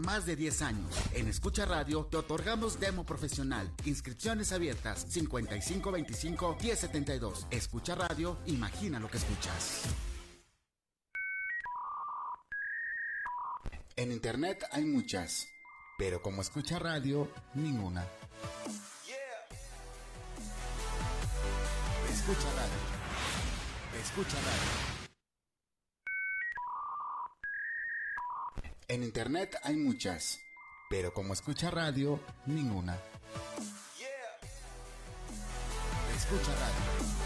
más 0.00 0.26
de 0.26 0.36
10 0.36 0.62
años. 0.62 0.94
En 1.14 1.28
Escucha 1.28 1.64
Radio 1.64 2.04
te 2.04 2.16
otorgamos 2.16 2.80
demo 2.80 3.04
profesional. 3.04 3.70
Inscripciones 3.84 4.52
abiertas 4.52 5.06
5525 5.08 6.56
1072. 6.60 7.46
Escucha 7.50 7.94
Radio, 7.94 8.38
imagina 8.46 8.98
lo 8.98 9.08
que 9.10 9.18
escuchas. 9.18 9.82
En 13.96 14.12
internet 14.12 14.64
hay 14.72 14.84
muchas, 14.84 15.46
pero 15.98 16.22
como 16.22 16.40
escucha 16.40 16.78
radio, 16.78 17.30
ninguna. 17.54 18.06
Escucha 22.10 22.48
radio. 22.54 24.00
Escucha 24.02 24.36
radio. 24.36 24.99
En 28.90 29.04
internet 29.04 29.56
hay 29.62 29.76
muchas, 29.76 30.40
pero 30.88 31.14
como 31.14 31.32
escucha 31.32 31.70
radio, 31.70 32.18
ninguna. 32.46 32.98
Escucha 36.16 36.52
radio. 36.52 37.19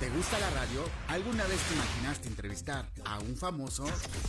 ¿Te 0.00 0.08
gusta 0.10 0.38
la 0.38 0.50
radio? 0.50 0.84
¿Alguna 1.08 1.44
vez 1.46 1.60
te 1.62 1.74
imaginaste 1.74 2.28
entrevistar 2.28 2.86
a 3.04 3.18
un 3.18 3.36
famoso? 3.36 3.82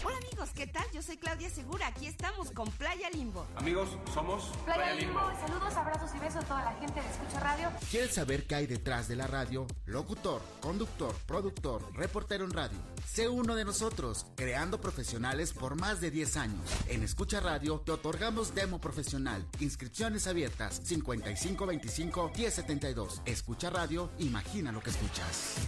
Hola 0.04 0.18
amigos, 0.18 0.50
¿qué 0.56 0.66
tal? 0.66 0.84
Yo 0.92 1.04
soy 1.04 1.18
Claudia 1.18 1.48
Segura. 1.48 1.86
Aquí 1.86 2.08
estamos 2.08 2.50
con 2.50 2.72
Playa 2.72 3.08
Limbo. 3.12 3.46
Amigos, 3.56 3.90
somos 4.12 4.46
Playa, 4.66 4.96
Limbo. 4.96 5.20
Saludos, 5.40 5.76
abrazos 5.76 6.10
y 6.16 6.20
besos 6.20 6.38
a 6.44 6.48
toda 6.48 6.64
la 6.64 6.74
gente 6.80 7.00
de 7.00 7.08
Escucha 7.08 7.40
Radio. 7.40 7.72
¿Quieres 7.92 8.16
saber 8.16 8.48
qué 8.48 8.56
hay 8.56 8.66
detrás 8.66 9.08
de 9.08 9.16
la 9.16 9.28
radio? 9.28 9.68
Locutor, 9.86 10.42
conductor, 10.60 11.14
productor, 11.28 11.84
reportero 11.94 12.46
en 12.46 12.52
radio. 12.52 12.80
Sé 13.08 13.30
uno 13.30 13.54
de 13.54 13.64
nosotros, 13.64 14.26
creando 14.36 14.82
profesionales 14.82 15.54
por 15.54 15.76
más 15.76 16.02
de 16.02 16.10
10 16.10 16.38
años. 16.38 16.68
En 16.88 17.04
Escucha 17.04 17.42
Radio 17.42 17.80
te 17.86 17.92
otorgamos 17.92 18.56
demo 18.56 18.82
profesional. 18.82 19.46
Inscripciones 19.60 20.26
abiertas 20.26 20.82
5525 20.84 22.32
1072. 22.36 23.22
Escucha 23.26 23.70
Radio, 23.70 24.10
imagina 24.18 24.72
lo 24.72 24.82
que 24.82 24.90
escuchas. 24.90 25.59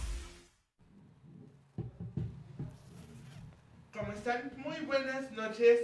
Están? 4.22 4.52
Muy 4.58 4.78
buenas 4.86 5.32
noches. 5.32 5.80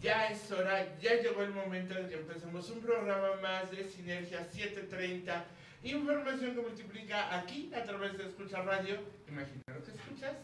Ya 0.00 0.28
es 0.28 0.48
hora, 0.52 0.86
ya 1.02 1.14
llegó 1.16 1.42
el 1.42 1.50
momento 1.50 1.94
de 1.94 2.08
que 2.08 2.14
empecemos 2.14 2.70
un 2.70 2.80
programa 2.80 3.30
más 3.42 3.68
de 3.72 3.82
Sinergia 3.88 4.44
730. 4.44 5.44
Información 5.82 6.54
que 6.54 6.60
multiplica 6.60 7.36
aquí 7.36 7.72
a 7.74 7.82
través 7.82 8.16
de 8.16 8.26
Escucha 8.28 8.62
Radio. 8.62 9.00
Imagina 9.28 9.60
lo 9.66 9.82
que 9.82 9.90
escuchas. 9.90 10.36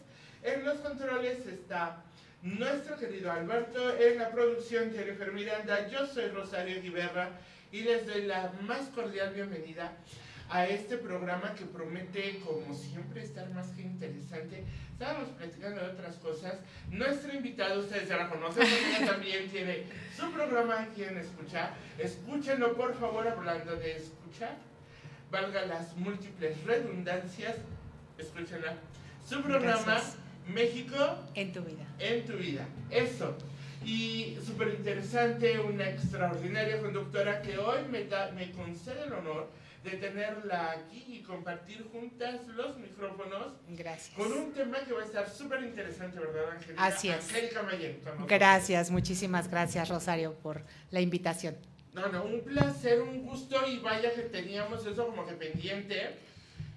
En 0.43 0.65
los 0.65 0.79
controles 0.79 1.45
está 1.47 2.03
nuestro 2.41 2.97
querido 2.97 3.31
Alberto. 3.31 3.97
En 3.97 4.17
la 4.17 4.29
producción, 4.31 4.91
Jennifer 4.91 5.31
Miranda. 5.31 5.87
Yo 5.87 6.05
soy 6.07 6.27
Rosario 6.27 6.81
Guiberra 6.81 7.29
y 7.71 7.83
les 7.83 8.05
doy 8.07 8.23
la 8.23 8.51
más 8.63 8.89
cordial 8.89 9.33
bienvenida 9.33 9.93
a 10.51 10.65
este 10.65 10.97
programa 10.97 11.55
que 11.55 11.65
promete, 11.65 12.39
como 12.45 12.73
siempre, 12.73 13.23
estar 13.23 13.49
más 13.51 13.67
que 13.69 13.83
interesante. 13.83 14.65
Estábamos 14.91 15.29
platicando 15.29 15.81
de 15.81 15.87
otras 15.87 16.17
cosas. 16.17 16.55
Nuestro 16.89 17.33
invitado, 17.33 17.79
ustedes 17.79 18.09
ya 18.09 18.17
la 18.17 18.29
conocen, 18.29 18.63
ella 18.67 19.05
también 19.13 19.49
tiene 19.49 19.85
su 20.15 20.29
programa 20.31 20.81
aquí 20.81 21.03
en 21.03 21.17
Escuchar. 21.17 21.73
Escúchenlo, 21.97 22.75
por 22.75 22.93
favor, 22.99 23.25
hablando 23.27 23.77
de 23.77 23.95
escuchar. 23.95 24.57
Valga 25.31 25.65
las 25.65 25.95
múltiples 25.95 26.61
redundancias, 26.65 27.55
escúchenla. 28.17 28.75
Su 29.25 29.41
programa, 29.41 29.81
Gracias. 29.85 30.17
México 30.47 30.97
En 31.33 31.53
tu 31.53 31.61
vida. 31.61 31.85
en 31.99 32.25
tu 32.25 32.33
vida. 32.33 32.65
Eso. 32.89 33.37
Y 33.85 34.37
súper 34.45 34.67
interesante, 34.69 35.59
una 35.59 35.89
extraordinaria 35.89 36.81
conductora 36.81 37.41
que 37.41 37.57
hoy 37.57 37.79
me, 37.89 38.03
da, 38.03 38.31
me 38.31 38.51
concede 38.51 39.05
el 39.05 39.13
honor 39.13 39.49
de 39.83 39.91
tenerla 39.91 40.71
aquí 40.71 41.05
y 41.07 41.23
compartir 41.23 41.87
juntas 41.91 42.45
los 42.47 42.77
micrófonos 42.77 43.53
Gracias. 43.69 44.15
con 44.15 44.31
un 44.31 44.53
tema 44.53 44.79
que 44.85 44.93
va 44.93 45.01
a 45.01 45.05
estar 45.05 45.27
súper 45.27 45.63
interesante, 45.63 46.19
¿verdad, 46.19 46.51
Angélica? 46.51 46.85
Así 46.85 47.09
es. 47.09 47.27
Angélica 47.29 47.63
Mayen. 47.63 48.01
Gracias, 48.27 48.91
muchísimas 48.91 49.49
gracias 49.49 49.89
Rosario 49.89 50.33
por 50.35 50.63
la 50.91 51.01
invitación. 51.01 51.57
No, 51.93 52.07
no, 52.07 52.23
un 52.23 52.41
placer, 52.41 53.01
un 53.01 53.25
gusto 53.25 53.67
y 53.67 53.79
vaya 53.79 54.13
que 54.13 54.21
teníamos 54.23 54.85
eso 54.85 55.07
como 55.07 55.25
que 55.25 55.33
pendiente. 55.33 56.15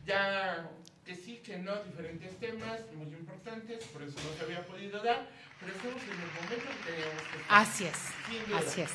Ya 0.06 0.70
que 1.04 1.14
sí, 1.14 1.40
que 1.44 1.58
no, 1.58 1.82
diferentes 1.84 2.38
temas 2.38 2.80
muy 2.94 3.06
importantes, 3.14 3.84
por 3.86 4.02
eso 4.02 4.18
no 4.18 4.36
se 4.36 4.44
había 4.44 4.66
podido 4.66 5.02
dar, 5.02 5.28
pero 5.60 5.72
estamos 5.72 6.02
en 6.02 6.10
el 6.10 6.16
momento 6.16 6.70
que 6.84 6.90
teníamos 6.90 7.22
que 7.22 7.40
estar. 7.40 7.60
Así 7.60 7.84
es, 7.84 8.54
así 8.54 8.80
es. 8.80 8.92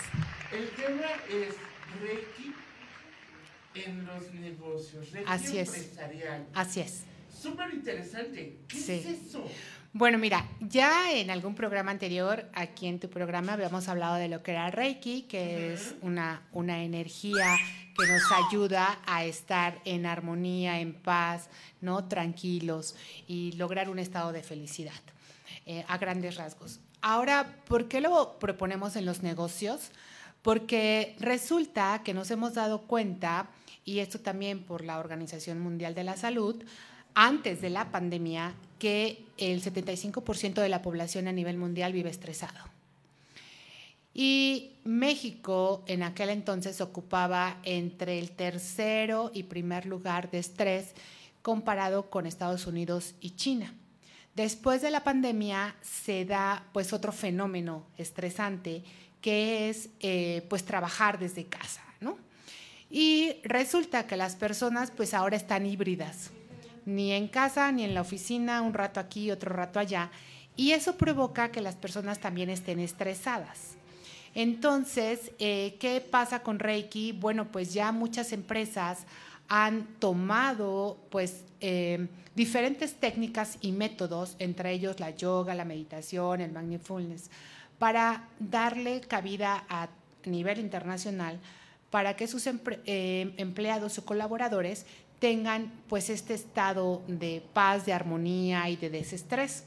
El 0.52 0.70
tema 0.72 1.08
es 1.30 1.56
Reiki 2.02 2.56
en 3.76 4.06
los 4.06 4.34
negocios, 4.34 5.12
Reiki 5.12 5.30
Así 5.32 5.58
es. 5.58 5.74
empresarial. 5.76 6.46
Así 6.54 6.80
es. 6.82 7.04
Súper 7.42 7.74
interesante. 7.74 8.58
¿Qué 8.68 8.78
Sí. 8.78 8.92
es 8.94 9.06
eso? 9.28 9.44
Bueno, 9.92 10.18
mira, 10.20 10.46
ya 10.60 11.12
en 11.14 11.32
algún 11.32 11.56
programa 11.56 11.90
anterior, 11.90 12.48
aquí 12.54 12.86
en 12.88 13.00
tu 13.00 13.10
programa, 13.10 13.54
habíamos 13.54 13.88
hablado 13.88 14.16
de 14.16 14.28
lo 14.28 14.44
que 14.44 14.52
era 14.52 14.70
Reiki, 14.70 15.24
que 15.24 15.74
es 15.74 15.96
una, 16.02 16.44
una 16.52 16.84
energía 16.84 17.58
que 17.98 18.08
nos 18.08 18.22
ayuda 18.48 19.00
a 19.08 19.26
estar 19.26 19.82
en 19.86 20.06
armonía, 20.06 20.80
en 20.80 20.94
paz, 20.94 21.50
¿no? 21.82 22.06
Tranquilos 22.08 22.96
y 23.28 23.54
lograr 23.54 23.90
un 23.90 23.98
estado 23.98 24.32
de 24.32 24.44
felicidad, 24.44 24.94
eh, 25.66 25.84
a 25.88 25.98
grandes 25.98 26.36
rasgos. 26.36 26.80
Ahora, 27.02 27.56
¿por 27.66 27.88
qué 27.88 28.00
lo 28.00 28.38
proponemos 28.38 28.96
en 28.96 29.06
los 29.06 29.24
negocios? 29.24 29.90
Porque 30.44 31.16
resulta 31.20 32.02
que 32.04 32.14
nos 32.14 32.30
hemos 32.32 32.54
dado 32.54 32.84
cuenta, 32.84 33.50
y 33.86 34.00
esto 34.00 34.20
también 34.20 34.64
por 34.64 34.84
la 34.84 35.00
Organización 35.00 35.60
Mundial 35.60 35.96
de 35.96 36.04
la 36.04 36.18
Salud, 36.18 36.64
antes 37.16 37.62
de 37.62 37.70
la 37.70 37.92
pandemia, 37.92 38.54
que 38.78 39.26
el 39.38 39.62
75% 39.62 40.62
de 40.62 40.70
la 40.70 40.82
población 40.82 41.28
a 41.28 41.32
nivel 41.32 41.58
mundial 41.58 41.94
vive 41.94 42.10
estresado. 42.10 42.70
Y 44.14 44.72
México 44.84 45.84
en 45.88 46.04
aquel 46.04 46.30
entonces 46.30 46.82
ocupaba 46.82 47.58
entre 47.64 48.20
el 48.20 48.32
tercero 48.32 49.32
y 49.34 49.44
primer 49.44 49.86
lugar 49.86 50.32
de 50.32 50.40
estrés 50.40 50.94
comparado 51.42 52.10
con 52.10 52.26
Estados 52.26 52.68
Unidos 52.68 53.16
y 53.22 53.32
China. 53.32 53.74
Después 54.36 54.82
de 54.82 54.92
la 54.92 55.04
pandemia 55.04 55.76
se 55.82 56.26
da 56.26 56.66
pues 56.74 56.94
otro 56.94 57.12
fenómeno 57.12 57.86
estresante 57.98 58.84
que 59.22 59.70
es 59.70 59.90
eh, 60.00 60.46
pues 60.50 60.64
trabajar 60.64 61.20
desde 61.20 61.46
casa. 61.46 61.82
Y 62.90 63.36
resulta 63.44 64.08
que 64.08 64.18
las 64.18 64.36
personas 64.36 64.92
pues 64.92 65.14
ahora 65.14 65.38
están 65.38 65.66
híbridas, 65.66 66.32
ni 66.86 67.12
en 67.12 67.28
casa 67.28 67.72
ni 67.72 67.84
en 67.84 67.94
la 67.94 68.02
oficina, 68.02 68.62
un 68.62 68.74
rato 68.74 69.00
aquí, 69.00 69.30
otro 69.30 69.54
rato 69.54 69.80
allá, 69.80 70.10
y 70.56 70.72
eso 70.72 70.98
provoca 70.98 71.52
que 71.52 71.62
las 71.62 71.76
personas 71.76 72.20
también 72.20 72.50
estén 72.50 72.80
estresadas. 72.80 73.76
Entonces, 74.36 75.32
eh, 75.40 75.78
¿qué 75.80 76.02
pasa 76.02 76.44
con 76.44 76.60
Reiki? 76.60 77.14
Bueno, 77.14 77.52
pues 77.52 77.74
ya 77.74 77.92
muchas 77.92 78.32
empresas 78.34 79.06
han 79.48 79.86
tomado 80.00 80.98
pues 81.10 81.44
eh, 81.62 82.08
diferentes 82.36 82.96
técnicas 82.96 83.58
y 83.62 83.72
métodos, 83.72 84.36
entre 84.40 84.72
ellos 84.72 85.00
la 85.00 85.10
yoga, 85.12 85.56
la 85.56 85.66
meditación, 85.66 86.42
el 86.42 86.52
mindfulness, 86.52 87.30
para 87.80 88.28
darle 88.40 89.02
cabida 89.02 89.66
a 89.70 89.90
nivel 90.26 90.60
internacional 90.60 91.40
para 91.90 92.16
que 92.16 92.28
sus 92.28 92.48
eh, 92.48 93.34
empleados 93.38 93.98
o 93.98 94.06
colaboradores 94.06 94.86
tengan 95.20 95.72
pues 95.88 96.10
este 96.10 96.34
estado 96.34 97.02
de 97.08 97.44
paz, 97.54 97.86
de 97.86 97.94
armonía 97.94 98.70
y 98.70 98.78
de 98.78 98.90
desestrés. 98.90 99.66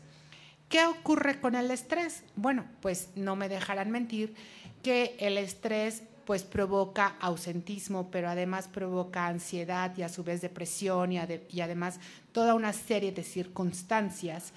¿Qué 0.69 0.87
ocurre 0.87 1.41
con 1.41 1.55
el 1.55 1.71
estrés? 1.71 2.23
Bueno, 2.35 2.65
pues 2.81 3.11
no 3.15 3.37
me 3.37 3.49
dejarán 3.49 3.91
mentir 3.91 4.35
que 4.83 5.17
el 5.19 5.37
estrés 5.37 6.03
pues 6.25 6.45
provoca 6.45 7.17
ausentismo, 7.21 8.11
pero 8.11 8.31
además 8.31 8.69
provoca 8.69 9.27
ansiedad 9.27 9.93
y 9.97 10.03
a 10.03 10.09
su 10.09 10.25
vez 10.25 10.41
depresión 10.41 11.13
y 11.13 11.61
además 11.61 12.01
toda 12.33 12.55
una 12.55 12.73
serie 12.73 13.13
de 13.13 13.25
circunstancias 13.25 14.53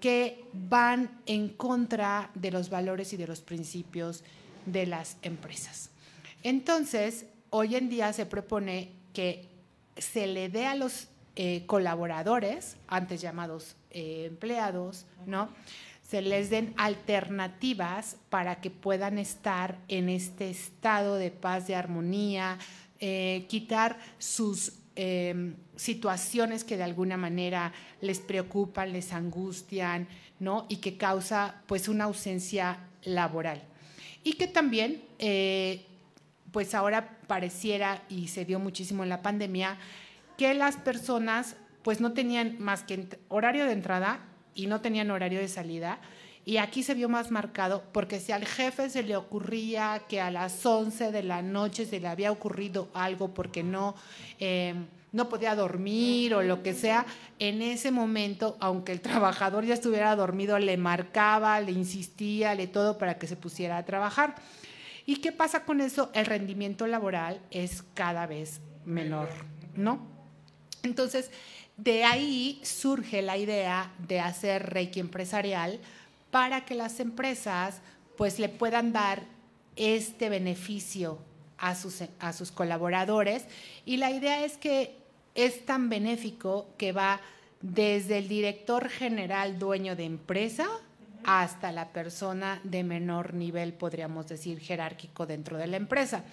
que 0.00 0.44
van 0.52 1.10
en 1.26 1.48
contra 1.48 2.30
de 2.34 2.50
los 2.50 2.70
valores 2.70 3.12
y 3.12 3.16
de 3.16 3.26
los 3.26 3.40
principios 3.40 4.22
de 4.66 4.86
las 4.86 5.16
empresas. 5.22 5.90
Entonces, 6.42 7.26
hoy 7.50 7.76
en 7.76 7.88
día 7.88 8.12
se 8.12 8.26
propone 8.26 8.90
que 9.12 9.48
se 9.96 10.26
le 10.26 10.48
dé 10.48 10.66
a 10.66 10.74
los 10.74 11.08
eh, 11.36 11.64
colaboradores, 11.66 12.76
antes 12.86 13.20
llamados 13.20 13.76
eh, 13.90 14.26
empleados, 14.26 15.06
¿no? 15.26 15.48
Se 16.02 16.22
les 16.22 16.50
den 16.50 16.74
alternativas 16.76 18.16
para 18.30 18.60
que 18.60 18.70
puedan 18.70 19.18
estar 19.18 19.78
en 19.88 20.08
este 20.08 20.50
estado 20.50 21.16
de 21.16 21.30
paz, 21.30 21.66
de 21.66 21.74
armonía, 21.74 22.58
eh, 23.00 23.44
quitar 23.48 23.98
sus 24.18 24.74
eh, 24.96 25.54
situaciones 25.76 26.64
que 26.64 26.76
de 26.76 26.84
alguna 26.84 27.16
manera 27.16 27.72
les 28.00 28.20
preocupan, 28.20 28.92
les 28.92 29.12
angustian, 29.12 30.08
¿no? 30.38 30.66
Y 30.68 30.76
que 30.76 30.96
causa 30.96 31.62
pues 31.66 31.88
una 31.88 32.04
ausencia 32.04 32.78
laboral. 33.02 33.62
y 34.24 34.32
que 34.34 34.48
también, 34.48 35.02
pues 36.56 36.74
ahora 36.74 37.18
pareciera 37.26 38.02
y 38.08 38.28
se 38.28 38.46
dio 38.46 38.58
muchísimo 38.58 39.02
en 39.02 39.10
la 39.10 39.20
pandemia, 39.20 39.76
que 40.38 40.54
las 40.54 40.78
personas 40.78 41.54
pues 41.82 42.00
no 42.00 42.14
tenían 42.14 42.56
más 42.58 42.82
que 42.82 43.06
horario 43.28 43.66
de 43.66 43.72
entrada 43.72 44.20
y 44.54 44.66
no 44.66 44.80
tenían 44.80 45.10
horario 45.10 45.38
de 45.38 45.48
salida. 45.48 45.98
Y 46.46 46.56
aquí 46.56 46.82
se 46.82 46.94
vio 46.94 47.10
más 47.10 47.30
marcado 47.30 47.84
porque 47.92 48.20
si 48.20 48.32
al 48.32 48.46
jefe 48.46 48.88
se 48.88 49.02
le 49.02 49.16
ocurría 49.16 50.04
que 50.08 50.18
a 50.18 50.30
las 50.30 50.64
11 50.64 51.12
de 51.12 51.22
la 51.24 51.42
noche 51.42 51.84
se 51.84 52.00
le 52.00 52.08
había 52.08 52.32
ocurrido 52.32 52.88
algo 52.94 53.34
porque 53.34 53.62
no, 53.62 53.94
eh, 54.40 54.72
no 55.12 55.28
podía 55.28 55.54
dormir 55.54 56.32
o 56.32 56.42
lo 56.42 56.62
que 56.62 56.72
sea, 56.72 57.04
en 57.38 57.60
ese 57.60 57.90
momento, 57.90 58.56
aunque 58.60 58.92
el 58.92 59.02
trabajador 59.02 59.66
ya 59.66 59.74
estuviera 59.74 60.16
dormido, 60.16 60.58
le 60.58 60.78
marcaba, 60.78 61.60
le 61.60 61.72
insistía, 61.72 62.54
le 62.54 62.66
todo 62.66 62.96
para 62.96 63.18
que 63.18 63.26
se 63.26 63.36
pusiera 63.36 63.76
a 63.76 63.84
trabajar. 63.84 64.36
¿Y 65.06 65.16
qué 65.16 65.30
pasa 65.30 65.64
con 65.64 65.80
eso? 65.80 66.10
El 66.12 66.26
rendimiento 66.26 66.86
laboral 66.88 67.40
es 67.50 67.84
cada 67.94 68.26
vez 68.26 68.60
menor, 68.84 69.28
¿no? 69.76 70.00
Entonces, 70.82 71.30
de 71.76 72.04
ahí 72.04 72.60
surge 72.64 73.22
la 73.22 73.36
idea 73.36 73.92
de 73.98 74.18
hacer 74.20 74.70
Reiki 74.70 74.98
empresarial 74.98 75.78
para 76.30 76.64
que 76.64 76.74
las 76.74 76.98
empresas 77.00 77.80
pues 78.16 78.38
le 78.38 78.48
puedan 78.48 78.92
dar 78.92 79.22
este 79.76 80.28
beneficio 80.28 81.18
a 81.58 81.74
sus, 81.74 82.02
a 82.18 82.32
sus 82.32 82.50
colaboradores 82.50 83.44
y 83.84 83.98
la 83.98 84.10
idea 84.10 84.44
es 84.44 84.56
que 84.56 84.96
es 85.34 85.64
tan 85.66 85.88
benéfico 85.88 86.66
que 86.78 86.92
va 86.92 87.20
desde 87.60 88.18
el 88.18 88.28
director 88.28 88.88
general 88.88 89.58
dueño 89.58 89.96
de 89.96 90.04
empresa 90.04 90.66
hasta 91.26 91.72
la 91.72 91.88
persona 91.88 92.60
de 92.62 92.84
menor 92.84 93.34
nivel, 93.34 93.74
podríamos 93.74 94.28
decir, 94.28 94.60
jerárquico 94.60 95.26
dentro 95.26 95.58
de 95.58 95.66
la 95.66 95.76
empresa. 95.76 96.24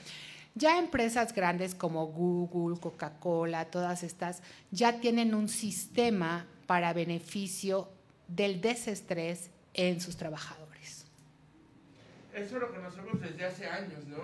Ya 0.53 0.77
empresas 0.77 1.33
grandes 1.33 1.73
como 1.73 2.05
Google, 2.05 2.79
Coca-Cola, 2.79 3.65
todas 3.65 4.03
estas, 4.03 4.43
ya 4.69 4.99
tienen 4.99 5.33
un 5.33 5.49
sistema 5.49 6.45
para 6.67 6.93
beneficio 6.93 7.89
del 8.27 8.61
desestrés 8.61 9.49
en 9.73 9.99
sus 9.99 10.15
trabajadores. 10.15 11.07
Eso 12.35 12.59
lo 12.59 12.71
conocemos 12.71 13.19
desde 13.19 13.45
hace 13.45 13.67
años, 13.67 14.05
¿no? 14.05 14.17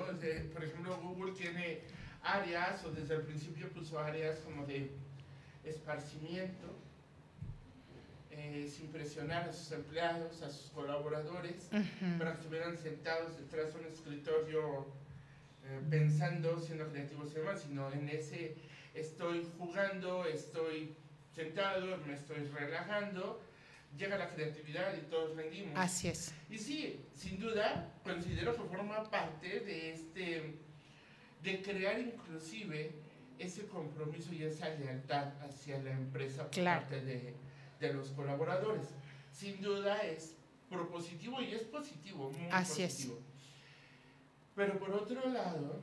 por 0.53 0.63
ejemplo, 0.63 0.99
Google 1.01 1.33
tiene 1.33 1.79
áreas, 2.21 2.85
o 2.85 2.91
desde 2.91 3.15
el 3.15 3.21
principio 3.23 3.69
puso 3.69 3.97
áreas 3.97 4.37
como 4.45 4.67
de 4.67 4.91
esparcimiento, 5.63 6.75
eh, 8.41 8.69
sin 8.69 8.87
presionar 8.87 9.49
a 9.49 9.51
sus 9.51 9.69
empleados, 9.73 10.41
a 10.41 10.49
sus 10.49 10.71
colaboradores, 10.71 11.69
para 12.17 12.31
que 12.31 12.39
estuvieran 12.39 12.77
sentados 12.77 13.37
detrás 13.37 13.73
de 13.73 13.79
un 13.81 13.85
escritorio 13.87 14.87
eh, 15.65 15.81
pensando, 15.89 16.57
siendo 16.61 16.87
creativos 16.87 17.31
y 17.31 17.35
demás, 17.35 17.61
sino 17.61 17.91
en 17.91 18.07
ese 18.07 18.55
estoy 18.93 19.45
jugando, 19.57 20.23
estoy 20.23 20.95
sentado, 21.35 21.97
me 22.07 22.13
estoy 22.13 22.45
relajando, 22.45 23.41
llega 23.97 24.17
la 24.17 24.29
creatividad 24.29 24.95
y 24.97 25.01
todos 25.09 25.35
rendimos. 25.35 25.73
Así 25.75 26.07
es. 26.07 26.33
Y 26.49 26.57
sí, 26.57 27.05
sin 27.13 27.41
duda, 27.41 27.91
considero 28.05 28.55
que 28.55 28.63
forma 28.63 29.03
parte 29.09 29.59
de 29.59 29.91
este, 29.91 30.55
de 31.43 31.61
crear 31.61 31.99
inclusive 31.99 32.93
ese 33.37 33.67
compromiso 33.67 34.33
y 34.33 34.43
esa 34.43 34.69
lealtad 34.69 35.33
hacia 35.41 35.77
la 35.79 35.91
empresa 35.91 36.49
por 36.49 36.63
parte 36.63 37.01
de, 37.01 37.33
de, 37.79 37.93
los 37.93 38.09
colaboradores. 38.09 38.87
Sin 39.31 39.61
duda 39.61 39.97
es 39.99 40.35
propositivo 40.69 41.41
y 41.41 41.53
es 41.53 41.63
positivo, 41.63 42.31
muy 42.31 42.49
Así 42.51 42.83
positivo. 42.83 43.15
Es. 43.15 43.23
Pero 44.55 44.77
por 44.77 44.91
otro 44.91 45.29
lado, 45.29 45.81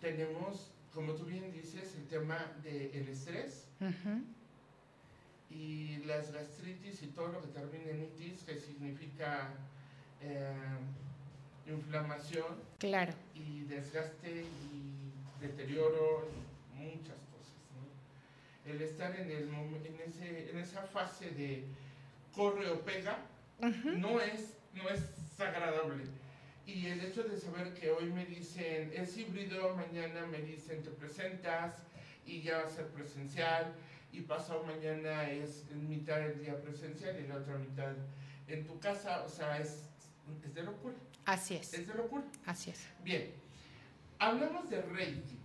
tenemos, 0.00 0.72
como 0.92 1.12
tú 1.12 1.24
bien 1.24 1.52
dices, 1.52 1.94
el 1.96 2.06
tema 2.06 2.52
del 2.62 3.08
estrés 3.08 3.68
y 5.50 5.98
las 6.04 6.32
gastritis 6.32 7.02
y 7.02 7.06
todo 7.08 7.28
lo 7.28 7.40
que 7.40 7.48
termina 7.48 7.90
en 7.90 8.02
itis, 8.04 8.42
que 8.42 8.58
significa 8.58 9.50
eh, 10.20 10.52
inflamación 11.66 12.46
claro. 12.78 13.12
y 13.34 13.62
desgaste 13.64 14.44
y 14.72 15.12
deterioro 15.40 16.28
y 16.74 16.96
muchas. 16.96 17.25
El 18.66 18.82
estar 18.82 19.14
en, 19.18 19.30
el, 19.30 19.48
en, 19.48 20.00
ese, 20.06 20.50
en 20.50 20.58
esa 20.58 20.82
fase 20.82 21.30
de 21.30 21.64
corre 22.34 22.68
o 22.70 22.80
pega 22.80 23.18
no, 23.60 24.20
es, 24.20 24.54
no 24.74 24.88
es 24.88 25.00
agradable 25.40 26.04
y 26.66 26.86
el 26.86 27.00
hecho 27.00 27.22
de 27.22 27.38
saber 27.38 27.72
que 27.74 27.90
hoy 27.90 28.06
me 28.06 28.26
dicen 28.26 28.92
es 28.92 29.16
híbrido, 29.16 29.74
mañana 29.76 30.26
me 30.26 30.38
dicen 30.38 30.82
te 30.82 30.90
presentas 30.90 31.74
y 32.26 32.42
ya 32.42 32.58
va 32.58 32.64
a 32.66 32.70
ser 32.70 32.86
presencial 32.88 33.72
y 34.12 34.22
pasado 34.22 34.64
mañana 34.64 35.30
es 35.30 35.64
mitad 35.70 36.18
del 36.18 36.40
día 36.40 36.60
presencial 36.60 37.18
y 37.20 37.28
la 37.28 37.36
otra 37.36 37.56
mitad 37.56 37.92
en 38.48 38.66
tu 38.66 38.78
casa, 38.80 39.22
o 39.24 39.28
sea, 39.28 39.58
es, 39.58 39.88
es 40.44 40.54
de 40.54 40.62
locura. 40.62 40.94
Así 41.24 41.54
es. 41.54 41.74
Es 41.74 41.86
de 41.86 41.94
locura. 41.94 42.24
Así 42.44 42.70
es. 42.70 42.86
Bien, 43.02 43.32
hablamos 44.18 44.70
de 44.70 44.80
Reiki. 44.82 45.38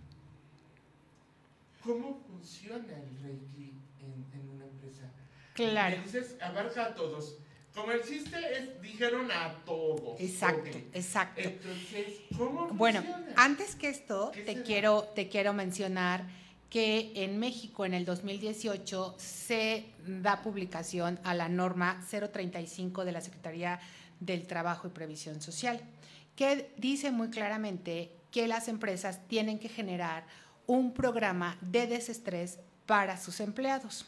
¿Cómo 1.84 2.20
funciona 2.26 2.92
el 2.96 3.22
Reiki 3.22 3.74
en, 4.00 4.26
en 4.32 4.48
una 4.50 4.64
empresa? 4.64 5.10
Claro. 5.54 5.96
Me 5.98 6.04
dices, 6.04 6.36
abarca 6.40 6.86
a 6.86 6.94
todos. 6.94 7.38
Como 7.74 7.90
el 7.90 8.02
chiste 8.02 8.36
es, 8.58 8.82
dijeron 8.82 9.30
a 9.30 9.54
todos. 9.64 10.20
Exacto, 10.20 10.78
exacto. 10.92 11.40
Entonces, 11.40 12.20
¿cómo 12.36 12.68
Bueno, 12.68 13.02
antes 13.36 13.76
que 13.76 13.88
esto, 13.88 14.30
te 14.44 14.62
quiero, 14.62 15.04
te 15.14 15.28
quiero 15.28 15.54
mencionar 15.54 16.26
que 16.68 17.12
en 17.14 17.38
México 17.38 17.84
en 17.84 17.94
el 17.94 18.04
2018 18.04 19.16
se 19.18 19.86
da 20.06 20.42
publicación 20.42 21.18
a 21.24 21.34
la 21.34 21.48
norma 21.48 22.02
035 22.10 23.04
de 23.04 23.12
la 23.12 23.20
Secretaría 23.20 23.80
del 24.20 24.46
Trabajo 24.46 24.86
y 24.88 24.90
Previsión 24.90 25.40
Social, 25.40 25.80
que 26.36 26.72
dice 26.76 27.10
muy 27.10 27.30
claramente 27.30 28.12
que 28.30 28.48
las 28.48 28.68
empresas 28.68 29.26
tienen 29.28 29.58
que 29.58 29.68
generar 29.68 30.24
un 30.72 30.94
programa 30.94 31.58
de 31.60 31.86
desestrés 31.86 32.58
para 32.86 33.18
sus 33.18 33.40
empleados. 33.40 34.06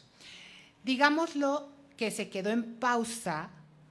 Digámoslo 0.83 1.69
que 1.95 2.09
se 2.09 2.29
quedó 2.29 2.49
en 2.49 2.75
pausa, 2.75 3.49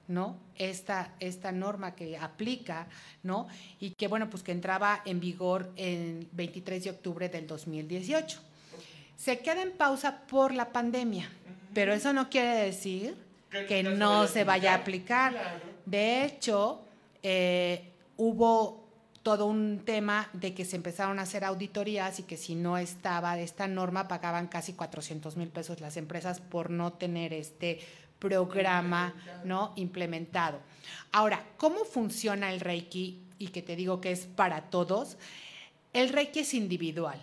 ¿no? 0.09 0.35
Esta, 0.57 1.13
esta 1.21 1.53
norma 1.53 1.95
que 1.95 2.17
aplica, 2.17 2.87
¿no? 3.23 3.47
Y 3.79 3.91
que, 3.91 4.09
bueno, 4.09 4.29
pues 4.29 4.43
que 4.43 4.51
entraba 4.51 5.01
en 5.05 5.21
vigor 5.21 5.71
el 5.77 6.27
23 6.33 6.83
de 6.83 6.89
octubre 6.89 7.29
del 7.29 7.47
2018. 7.47 8.39
Se 9.15 9.39
queda 9.39 9.61
en 9.61 9.71
pausa 9.71 10.23
por 10.27 10.53
la 10.53 10.73
pandemia, 10.73 11.29
pero 11.73 11.93
eso 11.93 12.11
no 12.11 12.29
quiere 12.29 12.65
decir 12.65 13.15
que 13.69 13.83
no 13.83 14.27
se 14.27 14.43
vaya 14.43 14.73
a 14.73 14.79
aplicar. 14.79 15.61
De 15.85 16.25
hecho, 16.25 16.81
eh, 17.23 17.89
hubo 18.17 18.84
todo 19.25 19.47
un 19.47 19.81
tema 19.83 20.29
de 20.33 20.53
que 20.53 20.65
se 20.65 20.75
empezaron 20.75 21.17
a 21.17 21.23
hacer 21.23 21.43
auditorías 21.45 22.19
y 22.19 22.23
que 22.23 22.37
si 22.37 22.53
no 22.53 22.77
estaba 22.77 23.39
esta 23.39 23.67
norma 23.67 24.07
pagaban 24.07 24.45
casi 24.45 24.73
400 24.73 25.35
mil 25.35 25.49
pesos 25.49 25.81
las 25.81 25.97
empresas 25.97 26.39
por 26.39 26.69
no 26.69 26.93
tener 26.93 27.33
este 27.33 27.79
programa 28.19 29.15
no 29.43 29.73
implementado. 29.77 30.59
Ahora, 31.11 31.43
¿cómo 31.57 31.85
funciona 31.85 32.53
el 32.53 32.59
Reiki? 32.59 33.19
Y 33.39 33.47
que 33.47 33.63
te 33.63 33.75
digo 33.75 33.99
que 33.99 34.11
es 34.11 34.27
para 34.27 34.69
todos. 34.69 35.17
El 35.91 36.09
Reiki 36.09 36.41
es 36.41 36.53
individual. 36.53 37.19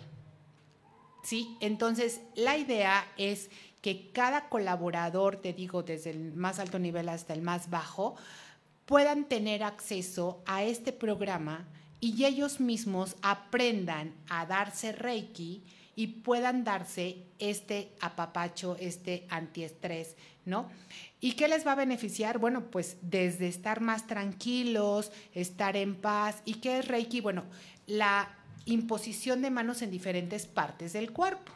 ¿Sí? 1.23 1.55
Entonces, 1.61 2.19
la 2.35 2.57
idea 2.57 3.07
es 3.15 3.49
que 3.81 4.09
cada 4.11 4.49
colaborador, 4.49 5.37
te 5.37 5.53
digo, 5.53 5.83
desde 5.83 6.09
el 6.09 6.33
más 6.33 6.59
alto 6.59 6.79
nivel 6.79 7.07
hasta 7.07 7.33
el 7.33 7.41
más 7.41 7.69
bajo, 7.69 8.15
puedan 8.85 9.23
tener 9.23 9.63
acceso 9.63 10.43
a 10.45 10.63
este 10.63 10.91
programa 10.91 11.65
y 12.03 12.25
ellos 12.25 12.59
mismos 12.59 13.15
aprendan 13.21 14.13
a 14.27 14.45
darse 14.45 14.91
Reiki 14.91 15.63
y 15.95 16.07
puedan 16.07 16.65
darse 16.65 17.23
este 17.39 17.93
apapacho, 18.01 18.75
este 18.77 19.25
antiestrés, 19.29 20.17
¿no? 20.43 20.69
¿Y 21.21 21.31
qué 21.33 21.47
les 21.47 21.65
va 21.65 21.71
a 21.71 21.75
beneficiar? 21.75 22.39
Bueno, 22.39 22.69
pues 22.71 22.97
desde 23.01 23.47
estar 23.47 23.79
más 23.79 24.05
tranquilos, 24.05 25.13
estar 25.33 25.77
en 25.77 25.95
paz. 25.95 26.41
¿Y 26.43 26.55
qué 26.55 26.79
es 26.79 26.89
Reiki? 26.89 27.21
Bueno, 27.21 27.45
la 27.87 28.35
imposición 28.65 29.41
de 29.41 29.49
manos 29.49 29.81
en 29.81 29.89
diferentes 29.89 30.45
partes 30.45 30.91
del 30.91 31.13
cuerpo. 31.13 31.53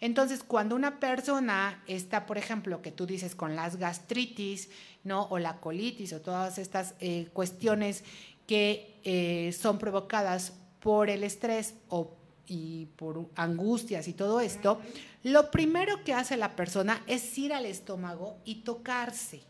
Entonces, 0.00 0.42
cuando 0.42 0.74
una 0.74 1.00
persona 1.00 1.82
está, 1.86 2.24
por 2.24 2.38
ejemplo, 2.38 2.80
que 2.80 2.92
tú 2.92 3.04
dices 3.04 3.34
con 3.34 3.56
las 3.56 3.76
gastritis, 3.76 4.70
¿no? 5.04 5.24
O 5.24 5.38
la 5.38 5.60
colitis 5.60 6.14
o 6.14 6.22
todas 6.22 6.56
estas 6.56 6.94
eh, 6.98 7.28
cuestiones 7.34 8.04
que 8.46 8.91
eh, 9.04 9.52
son 9.52 9.78
provocadas 9.78 10.52
por 10.80 11.10
el 11.10 11.24
estrés 11.24 11.74
o 11.88 12.16
y 12.46 12.86
por 12.96 13.30
angustias 13.36 14.08
y 14.08 14.12
todo 14.12 14.40
esto, 14.40 14.80
lo 15.22 15.50
primero 15.50 16.02
que 16.04 16.12
hace 16.12 16.36
la 16.36 16.56
persona 16.56 17.02
es 17.06 17.38
ir 17.38 17.52
al 17.54 17.66
estómago 17.66 18.36
y 18.44 18.56
tocarse. 18.56 19.42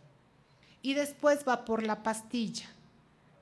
Y 0.83 0.95
después 0.95 1.41
va 1.49 1.65
por 1.65 1.83
la 1.83 2.03
pastilla, 2.03 2.69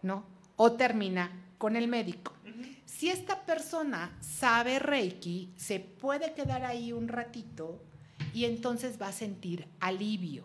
¿no? 0.03 0.25
o 0.63 0.73
termina 0.73 1.33
con 1.57 1.75
el 1.75 1.89
médico. 1.89 2.35
Si 2.85 3.09
esta 3.09 3.47
persona 3.47 4.15
sabe 4.21 4.79
Reiki, 4.79 5.55
se 5.57 5.81
puede 5.81 6.35
quedar 6.35 6.67
ahí 6.67 6.93
un 6.93 7.09
ratito 7.09 7.81
y 8.35 8.45
entonces 8.45 9.01
va 9.01 9.09
a 9.09 9.13
sentir 9.13 9.67
alivio. 9.81 10.45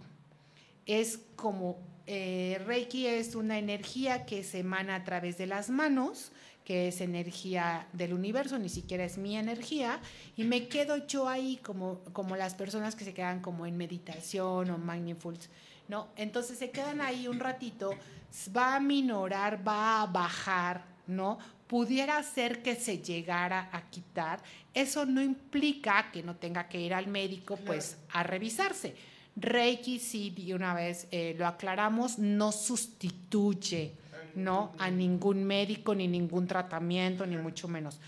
Es 0.85 1.19
como 1.35 1.79
eh, 2.07 2.61
Reiki 2.65 3.07
es 3.07 3.35
una 3.35 3.57
energía 3.57 4.25
que 4.25 4.43
se 4.43 4.59
emana 4.59 4.95
a 4.95 5.03
través 5.03 5.37
de 5.37 5.47
las 5.47 5.69
manos, 5.69 6.31
que 6.63 6.87
es 6.87 7.01
energía 7.01 7.87
del 7.93 8.13
universo, 8.13 8.57
ni 8.57 8.69
siquiera 8.69 9.03
es 9.03 9.17
mi 9.17 9.37
energía, 9.37 9.99
y 10.35 10.43
me 10.43 10.67
quedo 10.67 11.05
yo 11.07 11.27
ahí 11.27 11.57
como, 11.57 11.99
como 12.13 12.35
las 12.35 12.55
personas 12.55 12.95
que 12.95 13.05
se 13.05 13.13
quedan 13.13 13.39
como 13.39 13.65
en 13.65 13.77
meditación 13.77 14.69
o 14.71 14.77
mindful, 14.77 15.37
¿no? 15.87 16.07
Entonces 16.15 16.57
se 16.57 16.71
quedan 16.71 17.01
ahí 17.01 17.27
un 17.27 17.39
ratito, 17.39 17.91
va 18.55 18.75
a 18.75 18.79
minorar, 18.79 19.65
va 19.67 20.01
a 20.01 20.05
bajar, 20.07 20.83
¿no? 21.07 21.37
pudiera 21.67 22.21
ser 22.21 22.61
que 22.61 22.75
se 22.75 22.99
llegara 22.99 23.69
a 23.71 23.89
quitar, 23.89 24.41
eso 24.73 25.05
no 25.05 25.21
implica 25.21 26.11
que 26.11 26.21
no 26.21 26.35
tenga 26.35 26.67
que 26.67 26.79
ir 26.79 26.93
al 26.93 27.07
médico 27.07 27.57
pues 27.57 27.97
a 28.11 28.23
revisarse. 28.23 28.95
Reiki, 29.35 29.99
sí, 29.99 30.29
de 30.29 30.55
una 30.55 30.73
vez 30.73 31.07
eh, 31.11 31.35
lo 31.37 31.45
aclaramos, 31.45 32.19
no 32.19 32.51
sustituye 32.51 33.93
¿no? 34.35 34.73
a 34.77 34.89
ningún 34.89 35.43
médico, 35.43 35.93
ni 35.93 36.07
ningún 36.07 36.47
tratamiento, 36.47 37.25
ni 37.25 37.37
mucho 37.37 37.67
menos. 37.67 37.99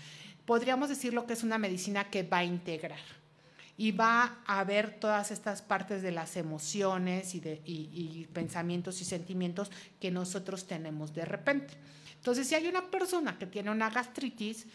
Podríamos 0.46 0.88
decir 0.88 1.12
lo 1.12 1.26
que 1.26 1.34
es 1.34 1.42
una 1.42 1.58
medicina 1.58 2.08
que 2.10 2.22
va 2.22 2.38
a 2.38 2.44
integrar 2.44 3.00
y 3.76 3.92
va 3.92 4.38
a 4.46 4.64
ver 4.64 4.98
todas 4.98 5.30
estas 5.30 5.60
partes 5.60 6.02
de 6.02 6.10
las 6.10 6.36
emociones 6.36 7.34
y, 7.34 7.40
de, 7.40 7.60
y 7.64 8.26
pensamientos 8.32 9.00
y 9.02 9.04
sentimientos 9.04 9.70
que 10.00 10.10
nosotros 10.10 10.66
tenemos 10.66 11.14
de 11.14 11.26
repente. 11.26 11.74
Entonces, 12.16 12.48
si 12.48 12.54
hay 12.54 12.66
una 12.66 12.90
persona 12.90 13.38
que 13.38 13.46
tiene 13.46 13.70
una 13.70 13.90
gastritis, 13.90 14.66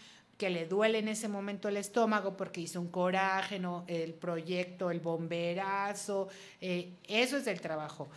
que 0.44 0.50
le 0.50 0.66
duele 0.66 1.00
en 1.00 1.08
ese 1.08 1.30
momento 1.30 1.70
el 1.70 1.78
estómago 1.78 2.36
porque 2.36 2.60
hizo 2.60 2.82
un 2.82 2.90
coraje, 2.90 3.62
el 3.88 4.14
proyecto, 4.14 4.92
el 4.92 5.00
bomberazo, 5.00 6.28
eh, 6.60 6.96
eso 7.08 7.38
es 7.38 7.46
del 7.46 7.62
trabajo. 7.62 8.10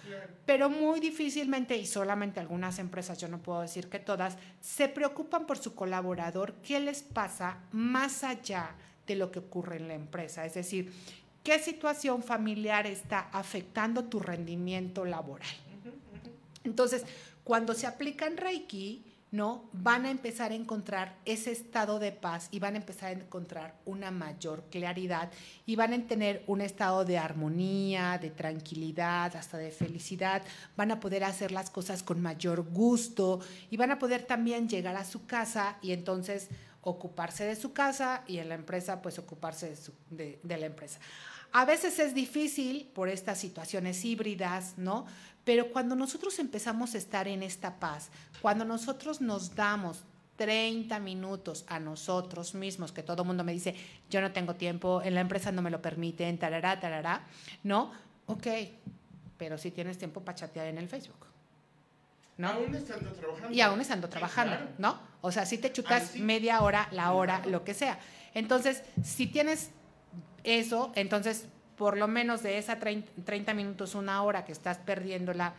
Pero 0.45 0.69
muy 0.69 0.99
difícilmente, 0.99 1.77
y 1.77 1.87
solamente 1.87 2.41
algunas 2.41 2.81
empresas, 2.81 3.17
yo 3.19 3.29
no 3.29 3.39
puedo 3.39 3.61
decir 3.61 3.89
que 3.89 4.01
todas, 4.01 4.39
se 4.61 4.89
preocupan 4.89 5.47
por 5.47 5.57
su 5.59 5.77
colaborador, 5.77 6.55
qué 6.65 6.81
les 6.81 7.05
pasa 7.05 7.61
más 7.71 8.25
allá 8.25 8.75
de 9.07 9.15
lo 9.15 9.31
que 9.31 9.39
ocurre 9.39 9.77
en 9.77 9.87
la 9.87 9.95
empresa. 9.95 10.45
Es 10.45 10.55
decir, 10.55 10.93
qué 11.45 11.61
situación 11.61 12.25
familiar 12.25 12.89
está 12.89 13.29
afectando 13.31 14.07
tu 14.07 14.19
rendimiento 14.19 15.05
laboral. 15.05 15.47
Entonces, 16.65 17.05
cuando 17.45 17.73
se 17.73 17.87
aplica 17.87 18.27
en 18.27 18.37
Reiki, 18.37 19.05
¿no? 19.37 19.69
Van 19.75 20.07
a 20.07 20.11
empezar 20.11 20.51
a 20.51 20.55
encontrar 20.55 21.15
ese 21.27 21.53
estado 21.53 21.99
de 21.99 22.11
paz 22.11 22.49
y 22.51 22.59
van 22.59 22.75
a 22.75 22.79
empezar 22.79 23.11
a 23.11 23.21
encontrar 23.21 23.75
una 23.85 24.11
mayor 24.11 24.65
claridad 24.71 25.31
y 25.67 25.77
van 25.77 25.93
a 25.93 26.07
tener 26.07 26.43
un 26.47 26.63
estado 26.63 27.05
de 27.05 27.19
armonía, 27.19 28.19
de 28.19 28.31
tranquilidad, 28.31 29.37
hasta 29.37 29.59
de 29.59 29.71
felicidad. 29.71 30.43
Van 30.75 30.91
a 30.91 31.01
poder 31.01 31.23
hacer 31.23 31.53
las 31.53 31.69
cosas 31.69 32.03
con 32.03 32.23
mayor 32.23 32.63
gusto 32.63 33.41
y 33.71 33.77
van 33.77 33.91
a 33.91 33.99
poder 33.99 34.23
también 34.23 34.71
llegar 34.71 34.97
a 34.97 35.05
su 35.05 35.27
casa 35.27 35.77
y 35.83 35.93
entonces 35.93 36.49
ocuparse 36.87 37.45
de 37.45 37.57
su 37.57 37.73
casa 37.73 38.23
y 38.29 38.39
en 38.39 38.49
la 38.49 38.55
empresa 38.55 39.03
pues 39.03 39.19
ocuparse 39.19 39.75
de, 40.11 40.39
de 40.41 40.57
la 40.57 40.67
empresa. 40.67 41.01
A 41.53 41.65
veces 41.65 41.99
es 41.99 42.15
difícil 42.15 42.89
por 42.95 43.09
estas 43.09 43.39
situaciones 43.39 44.05
híbridas, 44.05 44.75
¿no? 44.79 45.05
Pero 45.45 45.73
cuando 45.73 45.97
nosotros 45.97 46.39
empezamos 46.39 46.95
a 46.95 46.99
estar 46.99 47.27
en 47.27 47.43
esta 47.43 47.81
paz, 47.81 48.11
cuando 48.41 48.65
nosotros 48.65 49.21
nos 49.21 49.57
damos 49.57 50.05
30 50.37 51.01
minutos 51.01 51.65
a 51.67 51.81
nosotros 51.81 52.55
mismos, 52.55 52.93
que 52.93 53.03
todo 53.03 53.23
el 53.23 53.27
mundo 53.27 53.43
me 53.43 53.53
dice, 53.53 53.75
yo 54.09 54.21
no 54.21 54.31
tengo 54.31 54.55
tiempo, 54.55 55.03
en 55.03 55.15
la 55.15 55.23
empresa 55.23 55.51
no 55.51 55.63
me 55.63 55.71
lo 55.71 55.83
permiten, 55.83 56.39
tarará, 56.39 56.79
tarará, 56.79 57.25
¿no? 57.65 57.91
Ok, 58.27 58.47
pero 59.37 59.59
si 59.59 59.73
tienes 59.73 59.99
tiempo 59.99 60.21
para 60.21 60.37
chatear 60.37 60.69
en 60.69 60.79
el 60.79 60.89
Facebook. 60.89 61.27
¿no? 62.39 62.49
Aún 62.49 62.75
estando 62.75 63.11
trabajando. 63.13 63.55
Y 63.57 63.61
aún 63.61 63.81
estando 63.81 64.09
trabajando, 64.09 64.57
¿no? 64.79 64.99
O 65.21 65.33
sea, 65.33 65.47
si 65.47 65.59
te 65.59 65.73
chutas 65.73 66.17
media 66.17 66.61
hora, 66.61 66.89
la 66.93 67.13
hora, 67.13 67.43
lo 67.47 67.65
que 67.65 67.75
sea. 67.75 67.99
Entonces, 68.35 68.83
si 69.03 69.27
tienes 69.27 69.71
eso, 70.45 70.93
entonces 70.95 71.47
por 71.77 71.97
lo 71.97 72.09
menos 72.09 72.43
de 72.43 72.59
esa 72.59 72.79
30 72.79 73.55
minutos, 73.55 73.95
una 73.95 74.23
hora 74.23 74.45
que 74.45 74.53
estás 74.53 74.79
perdiéndola, 74.79 75.55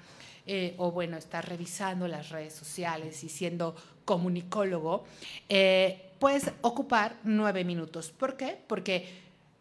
eh, 0.46 0.76
o 0.78 0.92
bueno, 0.92 1.18
estás 1.18 1.46
revisando 1.46 2.08
las 2.08 2.30
redes 2.30 2.54
sociales 2.54 3.24
y 3.24 3.30
siendo 3.30 3.76
comunicólogo, 4.06 5.06
eh, 5.50 6.10
puedes 6.20 6.52
ocupar 6.62 7.18
nueve 7.24 7.64
minutos. 7.64 8.12
¿Por 8.12 8.38
qué? 8.38 8.58
Porque, 8.68 9.08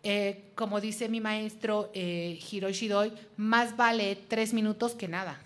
eh, 0.03 0.45
como 0.55 0.81
dice 0.81 1.09
mi 1.09 1.21
maestro 1.21 1.91
Hiroshi 1.93 2.89
Doi, 2.89 3.13
más 3.37 3.77
vale 3.77 4.17
tres 4.29 4.55
minutos 4.55 4.93
que 4.95 5.09
nada. 5.09 5.41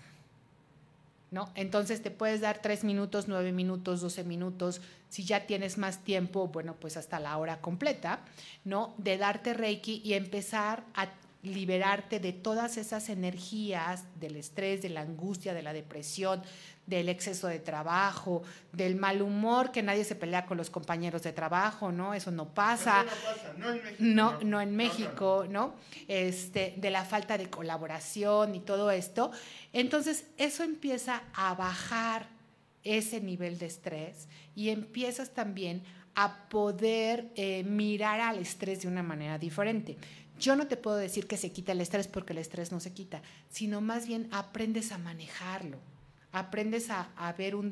¿No? 1.31 1.49
Entonces 1.55 2.03
te 2.03 2.11
puedes 2.11 2.41
dar 2.41 2.61
tres 2.61 2.83
minutos, 2.83 3.29
nueve 3.29 3.53
minutos, 3.53 4.01
doce 4.01 4.25
minutos, 4.25 4.81
si 5.07 5.23
ya 5.23 5.45
tienes 5.47 5.77
más 5.77 6.03
tiempo, 6.03 6.49
bueno, 6.49 6.75
pues 6.75 6.97
hasta 6.97 7.21
la 7.21 7.37
hora 7.37 7.61
completa, 7.61 8.19
¿no? 8.65 8.93
De 8.97 9.17
darte 9.17 9.53
Reiki 9.53 10.01
y 10.03 10.13
empezar 10.13 10.83
a 10.93 11.07
liberarte 11.43 12.19
de 12.19 12.33
todas 12.33 12.77
esas 12.77 13.09
energías 13.09 14.03
del 14.19 14.35
estrés, 14.35 14.81
de 14.81 14.89
la 14.89 15.01
angustia, 15.01 15.53
de 15.53 15.63
la 15.63 15.73
depresión, 15.73 16.41
del 16.85 17.09
exceso 17.09 17.47
de 17.47 17.59
trabajo, 17.59 18.43
del 18.73 18.95
mal 18.95 19.21
humor, 19.21 19.71
que 19.71 19.81
nadie 19.81 20.03
se 20.03 20.15
pelea 20.15 20.45
con 20.45 20.57
los 20.57 20.69
compañeros 20.69 21.23
de 21.23 21.31
trabajo, 21.31 21.91
¿no? 21.91 22.13
Eso 22.13 22.31
no 22.31 22.53
pasa. 22.53 23.03
no, 23.03 23.09
pasa. 23.09 23.53
no 23.57 23.71
en 23.71 23.83
México. 23.83 23.97
No, 23.99 24.39
no 24.41 24.61
en 24.61 24.75
México, 24.75 25.45
¿no? 25.49 25.73
Este, 26.07 26.73
de 26.77 26.91
la 26.91 27.05
falta 27.05 27.37
de 27.37 27.49
colaboración 27.49 28.55
y 28.55 28.59
todo 28.59 28.91
esto. 28.91 29.31
Entonces, 29.73 30.25
eso 30.37 30.63
empieza 30.63 31.23
a 31.33 31.53
bajar 31.55 32.27
ese 32.83 33.21
nivel 33.21 33.57
de 33.57 33.67
estrés 33.67 34.27
y 34.55 34.69
empiezas 34.69 35.31
también 35.31 35.83
a 36.15 36.49
poder 36.49 37.31
eh, 37.35 37.63
mirar 37.63 38.19
al 38.19 38.39
estrés 38.39 38.81
de 38.81 38.87
una 38.87 39.03
manera 39.03 39.37
diferente. 39.37 39.97
Yo 40.41 40.55
no 40.55 40.65
te 40.65 40.75
puedo 40.75 40.97
decir 40.97 41.27
que 41.27 41.37
se 41.37 41.51
quita 41.51 41.71
el 41.71 41.81
estrés 41.81 42.07
porque 42.07 42.33
el 42.33 42.39
estrés 42.39 42.71
no 42.71 42.79
se 42.79 42.93
quita, 42.93 43.21
sino 43.51 43.79
más 43.79 44.07
bien 44.07 44.27
aprendes 44.31 44.91
a 44.91 44.97
manejarlo, 44.97 45.77
aprendes 46.31 46.89
a, 46.89 47.35
ver 47.37 47.53
un, 47.53 47.71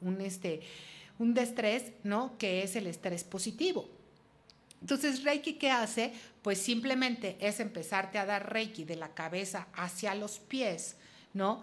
un, 0.00 0.20
este, 0.20 0.60
un 1.18 1.34
destrés, 1.34 1.94
¿no? 2.04 2.38
Que 2.38 2.62
es 2.62 2.76
el 2.76 2.86
estrés 2.86 3.24
positivo. 3.24 3.90
Entonces, 4.80 5.24
Reiki, 5.24 5.54
¿qué 5.54 5.72
hace? 5.72 6.12
Pues 6.42 6.58
simplemente 6.58 7.36
es 7.40 7.58
empezarte 7.58 8.18
a 8.18 8.24
dar 8.24 8.52
Reiki 8.52 8.84
de 8.84 8.94
la 8.94 9.12
cabeza 9.12 9.66
hacia 9.74 10.14
los 10.14 10.38
pies, 10.38 10.94
¿no? 11.34 11.60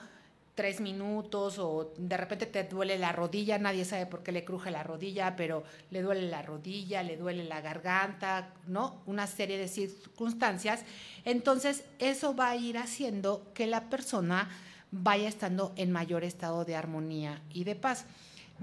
Tres 0.55 0.81
minutos 0.81 1.57
o 1.57 1.93
de 1.98 2.17
repente 2.17 2.45
te 2.45 2.63
duele 2.63 2.98
la 2.98 3.12
rodilla, 3.12 3.57
nadie 3.57 3.86
sabe 3.86 4.05
por 4.05 4.24
qué 4.24 4.31
le 4.31 4.45
cruje 4.45 4.69
la 4.69 4.83
rodilla, 4.83 5.36
pero 5.36 5.63
le 5.89 6.01
duele 6.01 6.29
la 6.29 6.41
rodilla, 6.41 7.01
le 7.01 7.17
duele 7.17 7.43
la 7.43 7.62
garganta, 7.62 8.53
¿no? 8.67 9.01
Una 9.05 9.25
serie 9.27 9.57
de 9.57 9.67
circunstancias. 9.67 10.83
Entonces, 11.25 11.83
eso 12.00 12.36
va 12.36 12.50
a 12.50 12.55
ir 12.55 12.77
haciendo 12.77 13.51
que 13.53 13.65
la 13.65 13.89
persona 13.89 14.50
vaya 14.91 15.27
estando 15.27 15.74
en 15.75 15.91
mayor 15.91 16.24
estado 16.24 16.65
de 16.65 16.75
armonía 16.75 17.41
y 17.51 17.63
de 17.63 17.75
paz. 17.75 18.05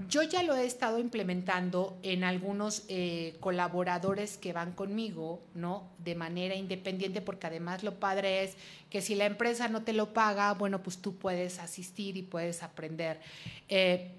Yo 0.07 0.23
ya 0.23 0.41
lo 0.41 0.55
he 0.55 0.65
estado 0.65 0.99
implementando 0.99 1.97
en 2.01 2.23
algunos 2.23 2.85
eh, 2.87 3.35
colaboradores 3.39 4.37
que 4.37 4.53
van 4.53 4.71
conmigo, 4.71 5.41
¿no? 5.53 5.83
De 5.99 6.15
manera 6.15 6.55
independiente, 6.55 7.21
porque 7.21 7.47
además 7.47 7.83
lo 7.83 7.95
padre 7.99 8.43
es 8.43 8.55
que 8.89 9.01
si 9.01 9.15
la 9.15 9.25
empresa 9.25 9.67
no 9.67 9.83
te 9.83 9.93
lo 9.93 10.13
paga, 10.13 10.53
bueno, 10.53 10.81
pues 10.81 10.97
tú 10.97 11.17
puedes 11.17 11.59
asistir 11.59 12.17
y 12.17 12.23
puedes 12.23 12.63
aprender. 12.63 13.19
Eh, 13.67 14.11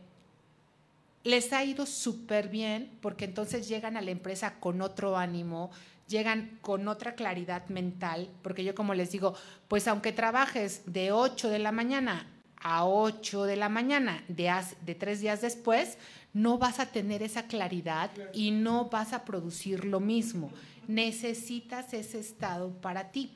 les 1.25 1.53
ha 1.53 1.65
ido 1.65 1.87
súper 1.87 2.49
bien 2.49 2.91
porque 3.01 3.25
entonces 3.25 3.69
llegan 3.69 3.97
a 3.97 4.03
la 4.03 4.11
empresa 4.11 4.59
con 4.61 4.83
otro 4.83 5.17
ánimo, 5.17 5.71
llegan 6.09 6.59
con 6.61 6.87
otra 6.89 7.15
claridad 7.15 7.67
mental, 7.69 8.29
porque 8.43 8.65
yo 8.65 8.75
como 8.75 8.95
les 8.95 9.11
digo, 9.11 9.35
pues 9.69 9.89
aunque 9.89 10.13
trabajes 10.13 10.83
de 10.87 11.13
8 11.13 11.49
de 11.49 11.59
la 11.59 11.73
mañana 11.73 12.27
a 12.63 12.87
8 12.87 13.45
de 13.45 13.57
la 13.57 13.69
mañana 13.69 14.23
de, 14.29 14.53
de 14.85 14.95
tres 14.95 15.21
días 15.21 15.41
después, 15.41 15.99
no 16.33 16.59
vas 16.59 16.79
a 16.81 16.87
tener 16.87 17.23
esa 17.23 17.47
claridad 17.47 18.11
y 18.33 18.51
no 18.51 18.89
vas 18.89 19.13
a 19.13 19.25
producir 19.25 19.85
lo 19.85 20.01
mismo. 20.01 20.51
Necesitas 20.89 21.93
ese 21.95 22.19
estado 22.19 22.73
para 22.81 23.11
ti. 23.11 23.33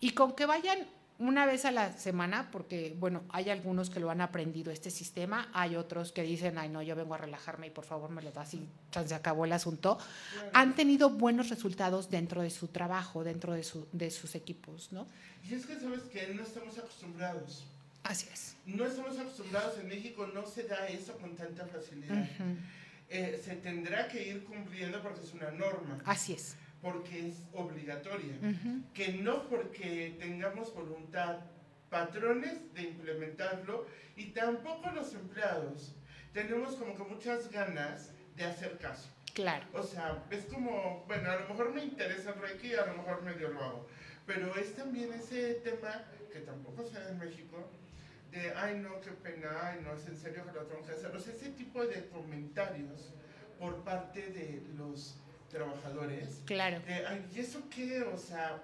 Y 0.00 0.10
con 0.10 0.34
que 0.34 0.46
vayan 0.46 0.78
una 1.18 1.46
vez 1.46 1.64
a 1.64 1.70
la 1.70 1.92
semana, 1.92 2.50
porque 2.50 2.96
bueno, 2.98 3.22
hay 3.28 3.48
algunos 3.48 3.90
que 3.90 4.00
lo 4.00 4.10
han 4.10 4.20
aprendido 4.20 4.72
este 4.72 4.90
sistema, 4.90 5.48
hay 5.52 5.76
otros 5.76 6.10
que 6.10 6.22
dicen, 6.22 6.58
ay 6.58 6.68
no, 6.68 6.82
yo 6.82 6.96
vengo 6.96 7.14
a 7.14 7.18
relajarme 7.18 7.68
y 7.68 7.70
por 7.70 7.84
favor 7.84 8.10
me 8.10 8.22
lo 8.22 8.32
das 8.32 8.54
y 8.54 8.68
se 9.06 9.14
acabó 9.14 9.44
el 9.44 9.52
asunto, 9.52 9.98
han 10.52 10.74
tenido 10.74 11.10
buenos 11.10 11.48
resultados 11.48 12.10
dentro 12.10 12.42
de 12.42 12.50
su 12.50 12.68
trabajo, 12.68 13.22
dentro 13.22 13.52
de, 13.52 13.62
su, 13.62 13.86
de 13.92 14.10
sus 14.10 14.34
equipos, 14.34 14.90
¿no? 14.90 15.06
Y 15.48 15.54
es 15.54 15.66
que 15.66 15.78
sabes 15.78 16.02
que 16.02 16.34
no 16.34 16.42
estamos 16.42 16.76
acostumbrados 16.78 17.66
Así 18.04 18.28
es. 18.32 18.56
No 18.66 18.86
estamos 18.86 19.18
acostumbrados 19.18 19.78
en 19.78 19.88
México, 19.88 20.26
no 20.26 20.46
se 20.46 20.64
da 20.64 20.86
eso 20.88 21.16
con 21.18 21.36
tanta 21.36 21.66
facilidad. 21.66 22.28
Eh, 23.08 23.40
se 23.44 23.56
tendrá 23.56 24.08
que 24.08 24.26
ir 24.28 24.44
cumpliendo 24.44 25.02
porque 25.02 25.20
es 25.20 25.32
una 25.34 25.50
norma. 25.50 25.98
Así 26.04 26.32
es. 26.32 26.56
Porque 26.80 27.28
es 27.28 27.42
obligatoria. 27.52 28.34
Que 28.94 29.12
no 29.12 29.48
porque 29.48 30.16
tengamos 30.18 30.74
voluntad, 30.74 31.40
patrones 31.90 32.72
de 32.74 32.82
implementarlo 32.82 33.86
y 34.16 34.26
tampoco 34.26 34.90
los 34.90 35.12
empleados 35.14 35.94
tenemos 36.32 36.76
como 36.76 36.96
que 36.96 37.04
muchas 37.04 37.50
ganas 37.50 38.10
de 38.36 38.44
hacer 38.44 38.78
caso. 38.78 39.08
Claro. 39.34 39.64
O 39.72 39.82
sea, 39.82 40.24
es 40.30 40.44
como, 40.44 41.04
bueno, 41.06 41.30
a 41.30 41.36
lo 41.36 41.48
mejor 41.48 41.72
me 41.72 41.84
interesa 41.84 42.30
el 42.30 42.40
Reiki, 42.40 42.74
a 42.74 42.86
lo 42.86 42.98
mejor 42.98 43.22
medio 43.22 43.48
lo 43.48 43.62
hago. 43.62 43.88
Pero 44.26 44.54
es 44.56 44.74
también 44.74 45.12
ese 45.12 45.54
tema 45.54 46.04
que 46.32 46.40
tampoco 46.40 46.84
se 46.84 46.98
da 46.98 47.10
en 47.10 47.18
México, 47.18 47.70
de, 48.32 48.52
ay 48.56 48.78
no, 48.78 49.00
qué 49.00 49.10
pena, 49.10 49.48
ay 49.62 49.80
no, 49.84 49.94
es 49.94 50.06
en 50.08 50.16
serio 50.16 50.44
que 50.46 50.52
lo 50.52 50.64
tengo 50.64 50.82
que 50.84 50.92
hacer. 50.92 51.14
O 51.14 51.20
sea, 51.20 51.32
ese 51.32 51.50
tipo 51.50 51.84
de 51.84 52.08
comentarios 52.08 53.12
por 53.58 53.76
parte 53.84 54.28
de 54.28 54.62
los 54.76 55.14
trabajadores. 55.50 56.40
Claro. 56.46 56.80
De, 56.80 57.06
ay, 57.06 57.24
¿y 57.34 57.40
eso 57.40 57.62
qué? 57.70 58.02
O 58.02 58.16
sea, 58.16 58.62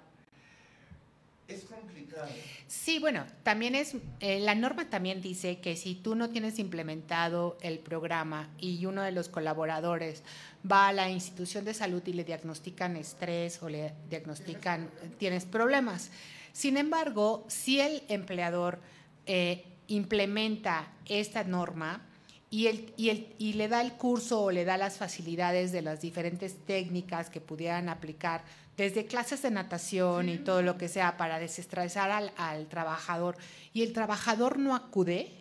es 1.47 1.63
complicado. 1.65 2.27
Sí, 2.67 2.99
bueno, 2.99 3.25
también 3.43 3.75
es, 3.75 3.95
eh, 4.19 4.39
la 4.39 4.55
norma 4.55 4.89
también 4.89 5.21
dice 5.21 5.59
que 5.59 5.75
si 5.75 5.95
tú 5.95 6.15
no 6.15 6.29
tienes 6.29 6.57
implementado 6.59 7.57
el 7.61 7.79
programa 7.79 8.49
y 8.57 8.85
uno 8.85 9.03
de 9.03 9.11
los 9.11 9.29
colaboradores 9.29 10.23
va 10.69 10.87
a 10.87 10.93
la 10.93 11.09
institución 11.09 11.63
de 11.63 11.73
salud 11.73 12.01
y 12.05 12.13
le 12.13 12.23
diagnostican 12.23 12.97
estrés 12.97 13.61
o 13.61 13.69
le 13.69 13.93
diagnostican, 14.09 14.89
tienes 15.17 15.45
problemas. 15.45 16.11
Sin 16.53 16.77
embargo, 16.77 17.45
si 17.47 17.79
el 17.79 18.03
empleador 18.09 18.79
eh, 19.25 19.65
implementa 19.87 20.87
esta 21.05 21.43
norma, 21.43 22.05
y, 22.51 22.67
el, 22.67 22.93
y, 22.97 23.09
el, 23.09 23.35
y, 23.37 23.53
le 23.53 23.67
da 23.67 23.81
el 23.81 23.93
curso 23.93 24.41
o 24.41 24.51
le 24.51 24.65
da 24.65 24.75
las 24.77 24.97
facilidades 24.97 25.71
de 25.71 25.83
las 25.83 26.01
diferentes 26.01 26.57
técnicas 26.65 27.29
que 27.29 27.41
pudieran 27.41 27.89
aplicar 27.89 28.43
desde 28.75 29.05
clases 29.05 29.43
de 29.43 29.51
natación 29.51 30.29
y 30.29 30.37
todo 30.37 30.63
lo 30.63 30.77
que 30.77 30.87
sea 30.87 31.15
para 31.15 31.37
desestresar 31.37 32.09
al, 32.09 32.31
al, 32.37 32.67
trabajador 32.67 33.37
y 33.71 33.83
el 33.83 33.93
trabajador 33.93 34.57
no 34.57 34.75
acude, 34.75 35.31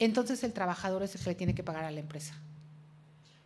entonces 0.00 0.42
el 0.42 0.52
trabajador 0.52 1.04
es 1.04 1.14
el 1.14 1.22
que 1.22 1.30
le 1.30 1.34
tiene 1.36 1.54
que 1.54 1.62
pagar 1.62 1.84
a 1.84 1.92
la 1.92 2.00
empresa. 2.00 2.34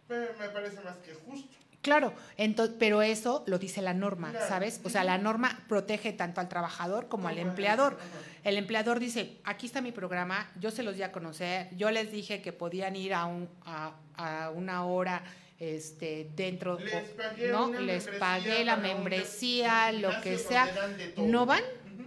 Pero 0.08 0.32
me 0.38 0.48
parece 0.48 0.80
más 0.80 0.96
que 0.98 1.12
justo. 1.14 1.61
Claro, 1.82 2.14
entonces, 2.36 2.76
pero 2.78 3.02
eso 3.02 3.42
lo 3.46 3.58
dice 3.58 3.82
la 3.82 3.92
norma, 3.92 4.30
claro. 4.30 4.48
¿sabes? 4.48 4.80
O 4.84 4.88
sea, 4.88 5.02
la 5.02 5.18
norma 5.18 5.64
protege 5.68 6.12
tanto 6.12 6.40
al 6.40 6.48
trabajador 6.48 7.08
como 7.08 7.26
al 7.28 7.38
empleador. 7.38 7.98
El 8.44 8.56
empleador 8.56 9.00
dice, 9.00 9.40
aquí 9.44 9.66
está 9.66 9.80
mi 9.80 9.90
programa, 9.92 10.50
yo 10.60 10.70
se 10.70 10.84
los 10.84 10.96
di 10.96 11.02
a 11.02 11.10
conocer, 11.10 11.68
yo 11.76 11.90
les 11.90 12.12
dije 12.12 12.40
que 12.40 12.52
podían 12.52 12.94
ir 12.94 13.14
a, 13.14 13.26
un, 13.26 13.48
a, 13.64 13.94
a 14.14 14.50
una 14.50 14.84
hora 14.84 15.24
este, 15.58 16.28
dentro, 16.34 16.78
les 16.78 17.04
pagué, 17.10 17.48
¿no? 17.52 17.72
Les 17.72 18.08
pagué 18.18 18.64
la 18.64 18.76
membresía, 18.76 19.92
lo 19.92 20.20
que 20.20 20.36
sea. 20.38 20.68
No 21.16 21.46
van, 21.46 21.62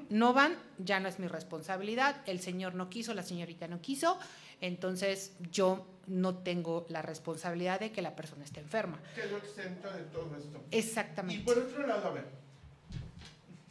no 0.10 0.34
van, 0.34 0.58
ya 0.77 1.00
no 1.00 1.08
es 1.08 1.20
mi 1.20 1.27
responsabilidad. 1.27 2.17
El 2.25 2.41
señor 2.41 2.75
no 2.75 2.89
quiso, 2.89 3.13
la 3.13 3.24
señorita 3.24 3.70
no 3.70 3.79
quiso. 3.82 4.20
Entonces 4.60 5.34
yo 5.51 5.86
no 6.08 6.36
tengo 6.36 6.86
la 6.90 7.02
responsabilidad 7.02 7.80
de 7.80 7.92
que 7.92 8.02
la 8.02 8.16
persona 8.16 8.44
esté 8.44 8.60
enferma. 8.60 9.00
Quedo 9.16 9.38
exento 9.38 9.92
de 9.92 10.04
todo 10.04 10.36
esto. 10.38 10.64
Exactamente. 10.72 11.42
Y 11.42 11.46
por 11.46 11.58
otro 11.58 11.86
lado, 11.88 12.08
a 12.08 12.12
ver, 12.12 12.26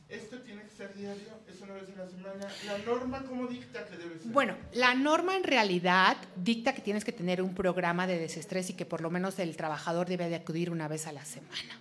esto 0.09 0.39
tiene 0.41 0.63
que 0.63 0.71
ser 0.71 0.95
diario, 0.95 1.29
es 1.49 1.61
una 1.61 1.75
vez 1.75 1.89
a 1.97 2.05
la 2.05 2.09
semana. 2.09 2.47
¿La 2.67 2.79
norma 2.79 3.25
cómo 3.29 3.47
dicta 3.47 3.85
que 3.87 3.97
debe 3.97 4.19
ser? 4.19 4.31
Bueno, 4.31 4.57
la 4.73 4.95
norma 4.95 5.37
en 5.37 5.45
realidad 5.45 6.17
dicta 6.37 6.75
que 6.75 6.83
tienes 6.83 7.05
que 7.05 7.13
tener 7.13 7.43
un 7.43 7.55
programa 7.55 8.07
de 8.07 8.19
desestrés 8.19 8.71
y 8.71 8.75
que 8.75 8.85
por 8.87 9.01
lo 9.01 9.11
menos 9.11 9.39
el 9.39 9.57
trabajador 9.57 10.07
debe 10.07 10.29
de 10.29 10.37
acudir 10.37 10.71
una 10.71 10.89
vez 10.89 11.07
a 11.07 11.13
la 11.13 11.25
semana, 11.25 11.81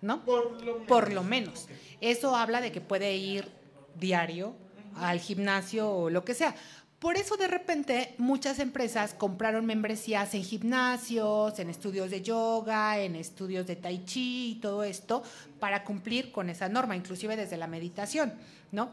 ¿no? 0.00 0.24
Por 0.24 0.62
lo 0.62 0.74
menos. 0.74 0.86
Por 0.86 1.12
lo 1.12 1.22
menos. 1.24 1.64
Okay. 1.64 1.76
Eso 2.00 2.36
habla 2.36 2.60
de 2.60 2.72
que 2.72 2.80
puede 2.80 3.16
ir 3.16 3.48
diario 3.94 4.48
uh 4.48 4.98
-huh. 4.98 5.04
al 5.04 5.18
gimnasio 5.18 5.90
o 5.90 6.10
lo 6.10 6.24
que 6.24 6.34
sea. 6.34 6.54
Por 7.02 7.16
eso 7.16 7.36
de 7.36 7.48
repente 7.48 8.14
muchas 8.18 8.60
empresas 8.60 9.12
compraron 9.12 9.66
membresías 9.66 10.34
en 10.34 10.44
gimnasios, 10.44 11.58
en 11.58 11.68
estudios 11.68 12.12
de 12.12 12.22
yoga, 12.22 13.00
en 13.00 13.16
estudios 13.16 13.66
de 13.66 13.74
tai 13.74 14.04
chi 14.04 14.52
y 14.52 14.60
todo 14.60 14.84
esto 14.84 15.24
para 15.58 15.82
cumplir 15.82 16.30
con 16.30 16.48
esa 16.48 16.68
norma, 16.68 16.94
inclusive 16.94 17.34
desde 17.34 17.56
la 17.56 17.66
meditación, 17.66 18.32
¿no? 18.70 18.92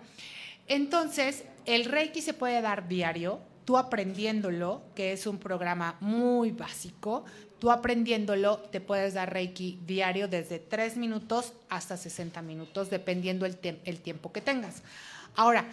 Entonces, 0.68 1.44
el 1.68 1.86
Reiki 1.86 2.24
se 2.24 2.34
puede 2.34 2.60
dar 2.64 2.88
diario, 2.88 3.42
tú 3.64 3.78
aprendiéndolo, 3.78 4.82
que 4.96 5.14
es 5.14 5.28
un 5.28 5.38
programa 5.38 5.96
muy 6.00 6.50
básico, 6.50 7.26
tú 7.60 7.70
aprendiéndolo 7.70 8.58
te 8.58 8.82
puedes 8.82 9.14
dar 9.14 9.32
Reiki 9.32 9.82
diario 9.86 10.28
desde 10.28 10.58
3 10.58 10.98
minutos 10.98 11.54
hasta 11.70 11.96
60 11.96 12.42
minutos, 12.42 12.90
dependiendo 12.90 13.46
el, 13.46 13.60
el 13.86 14.00
tiempo 14.00 14.32
que 14.32 14.42
tengas. 14.42 14.82
Ahora, 15.36 15.66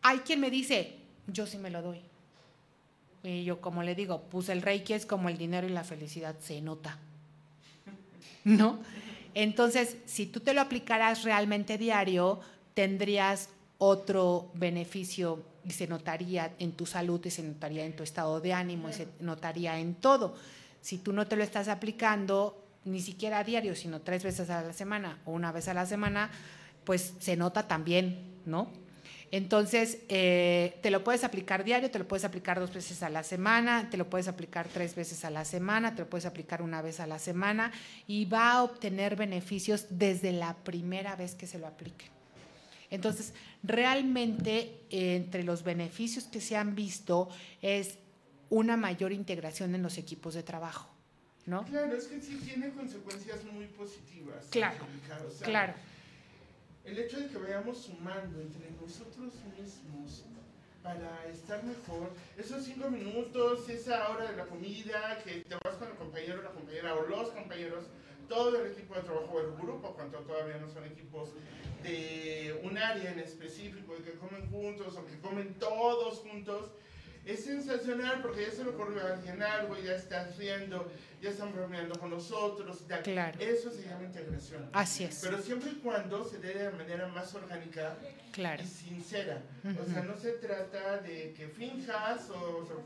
hay 0.00 0.18
quien 0.18 0.38
me 0.38 0.48
dice, 0.48 1.01
yo 1.32 1.46
sí 1.46 1.58
me 1.58 1.70
lo 1.70 1.82
doy. 1.82 2.00
Y 3.22 3.44
yo, 3.44 3.60
como 3.60 3.82
le 3.82 3.94
digo, 3.94 4.22
pues 4.30 4.48
el 4.48 4.62
reiki 4.62 4.94
es 4.94 5.06
como 5.06 5.28
el 5.28 5.38
dinero 5.38 5.66
y 5.66 5.70
la 5.70 5.84
felicidad, 5.84 6.34
se 6.40 6.60
nota. 6.60 6.98
¿No? 8.44 8.78
Entonces, 9.34 9.96
si 10.06 10.26
tú 10.26 10.40
te 10.40 10.54
lo 10.54 10.60
aplicaras 10.60 11.22
realmente 11.22 11.78
diario, 11.78 12.40
tendrías 12.74 13.48
otro 13.78 14.50
beneficio 14.54 15.42
y 15.64 15.70
se 15.70 15.86
notaría 15.86 16.54
en 16.58 16.72
tu 16.72 16.86
salud 16.86 17.24
y 17.24 17.30
se 17.30 17.42
notaría 17.42 17.84
en 17.84 17.94
tu 17.94 18.02
estado 18.02 18.40
de 18.40 18.52
ánimo 18.52 18.88
y 18.88 18.92
se 18.92 19.08
notaría 19.20 19.78
en 19.78 19.94
todo. 19.94 20.34
Si 20.80 20.98
tú 20.98 21.12
no 21.12 21.26
te 21.26 21.36
lo 21.36 21.44
estás 21.44 21.68
aplicando 21.68 22.58
ni 22.84 23.00
siquiera 23.00 23.38
a 23.38 23.44
diario, 23.44 23.76
sino 23.76 24.00
tres 24.00 24.24
veces 24.24 24.50
a 24.50 24.62
la 24.62 24.72
semana 24.72 25.20
o 25.24 25.32
una 25.32 25.52
vez 25.52 25.68
a 25.68 25.74
la 25.74 25.86
semana, 25.86 26.30
pues 26.84 27.14
se 27.20 27.36
nota 27.36 27.68
también, 27.68 28.18
¿no? 28.44 28.68
Entonces, 29.32 29.96
eh, 30.10 30.78
te 30.82 30.90
lo 30.90 31.02
puedes 31.02 31.24
aplicar 31.24 31.64
diario, 31.64 31.90
te 31.90 31.98
lo 31.98 32.06
puedes 32.06 32.26
aplicar 32.26 32.60
dos 32.60 32.72
veces 32.74 33.02
a 33.02 33.08
la 33.08 33.22
semana, 33.22 33.88
te 33.88 33.96
lo 33.96 34.10
puedes 34.10 34.28
aplicar 34.28 34.68
tres 34.68 34.94
veces 34.94 35.24
a 35.24 35.30
la 35.30 35.46
semana, 35.46 35.94
te 35.94 36.02
lo 36.02 36.10
puedes 36.10 36.26
aplicar 36.26 36.60
una 36.60 36.82
vez 36.82 37.00
a 37.00 37.06
la 37.06 37.18
semana 37.18 37.72
y 38.06 38.26
va 38.26 38.52
a 38.52 38.62
obtener 38.62 39.16
beneficios 39.16 39.86
desde 39.88 40.32
la 40.32 40.54
primera 40.54 41.16
vez 41.16 41.34
que 41.34 41.46
se 41.46 41.58
lo 41.58 41.66
aplique. 41.66 42.04
Entonces, 42.90 43.32
realmente 43.62 44.82
eh, 44.90 45.16
entre 45.16 45.44
los 45.44 45.64
beneficios 45.64 46.24
que 46.24 46.42
se 46.42 46.58
han 46.58 46.74
visto 46.74 47.30
es 47.62 47.96
una 48.50 48.76
mayor 48.76 49.12
integración 49.12 49.74
en 49.74 49.82
los 49.82 49.96
equipos 49.96 50.34
de 50.34 50.42
trabajo. 50.42 50.90
¿no? 51.46 51.64
Claro, 51.64 51.96
es 51.96 52.04
que 52.04 52.20
sí 52.20 52.38
tiene 52.44 52.68
consecuencias 52.68 53.42
muy 53.50 53.64
positivas. 53.64 54.44
Claro, 54.50 54.84
o 55.26 55.30
sea, 55.30 55.46
claro 55.46 55.74
el 56.84 56.98
hecho 56.98 57.20
de 57.20 57.28
que 57.28 57.38
vayamos 57.38 57.78
sumando 57.78 58.40
entre 58.40 58.70
nosotros 58.80 59.34
mismos 59.58 60.24
para 60.82 61.26
estar 61.28 61.62
mejor, 61.62 62.10
esos 62.36 62.64
cinco 62.64 62.90
minutos, 62.90 63.68
esa 63.68 64.08
hora 64.10 64.30
de 64.30 64.36
la 64.36 64.46
comida, 64.46 65.20
que 65.24 65.44
te 65.44 65.54
vas 65.64 65.76
con 65.76 65.88
el 65.88 65.94
compañero, 65.94 66.42
la 66.42 66.50
compañera 66.50 66.94
o 66.94 67.06
los 67.06 67.28
compañeros, 67.30 67.84
todo 68.28 68.60
el 68.60 68.72
equipo 68.72 68.94
de 68.94 69.02
trabajo 69.02 69.32
o 69.32 69.40
el 69.40 69.52
grupo, 69.52 69.94
cuando 69.94 70.18
todavía 70.18 70.56
no 70.58 70.68
son 70.68 70.84
equipos 70.84 71.30
de 71.84 72.60
un 72.64 72.76
área 72.76 73.12
en 73.12 73.20
específico, 73.20 73.94
de 73.94 74.02
que 74.02 74.12
comen 74.18 74.50
juntos 74.50 74.96
o 74.96 75.06
que 75.06 75.18
comen 75.20 75.54
todos 75.54 76.18
juntos, 76.18 76.70
es 77.24 77.44
sensacional 77.44 78.20
porque 78.20 78.42
ya 78.42 78.50
se 78.50 78.62
a 78.62 79.12
alguien 79.14 79.42
algo, 79.42 79.76
ya 79.78 79.94
están 79.94 80.28
riendo, 80.36 80.90
ya 81.20 81.30
están 81.30 81.52
bromeando 81.52 81.98
con 81.98 82.10
nosotros. 82.10 82.86
Ya, 82.88 83.00
claro. 83.02 83.38
Eso 83.40 83.70
se 83.70 83.82
llama 83.82 84.04
integración. 84.04 84.68
Así 84.72 85.04
es. 85.04 85.20
Pero 85.22 85.40
siempre 85.40 85.70
y 85.70 85.74
cuando 85.76 86.24
se 86.24 86.38
dé 86.38 86.54
de 86.54 86.70
manera 86.70 87.06
más 87.08 87.32
orgánica 87.34 87.96
claro. 88.32 88.62
y 88.62 88.66
sincera. 88.66 89.40
Uh 89.62 89.68
-huh. 89.68 89.80
O 89.82 89.92
sea, 89.92 90.02
no 90.02 90.16
se 90.16 90.32
trata 90.32 90.98
de 90.98 91.32
que 91.34 91.48
finjas 91.48 92.28
o, 92.30 92.58
o 92.58 92.66
sea, 92.66 92.76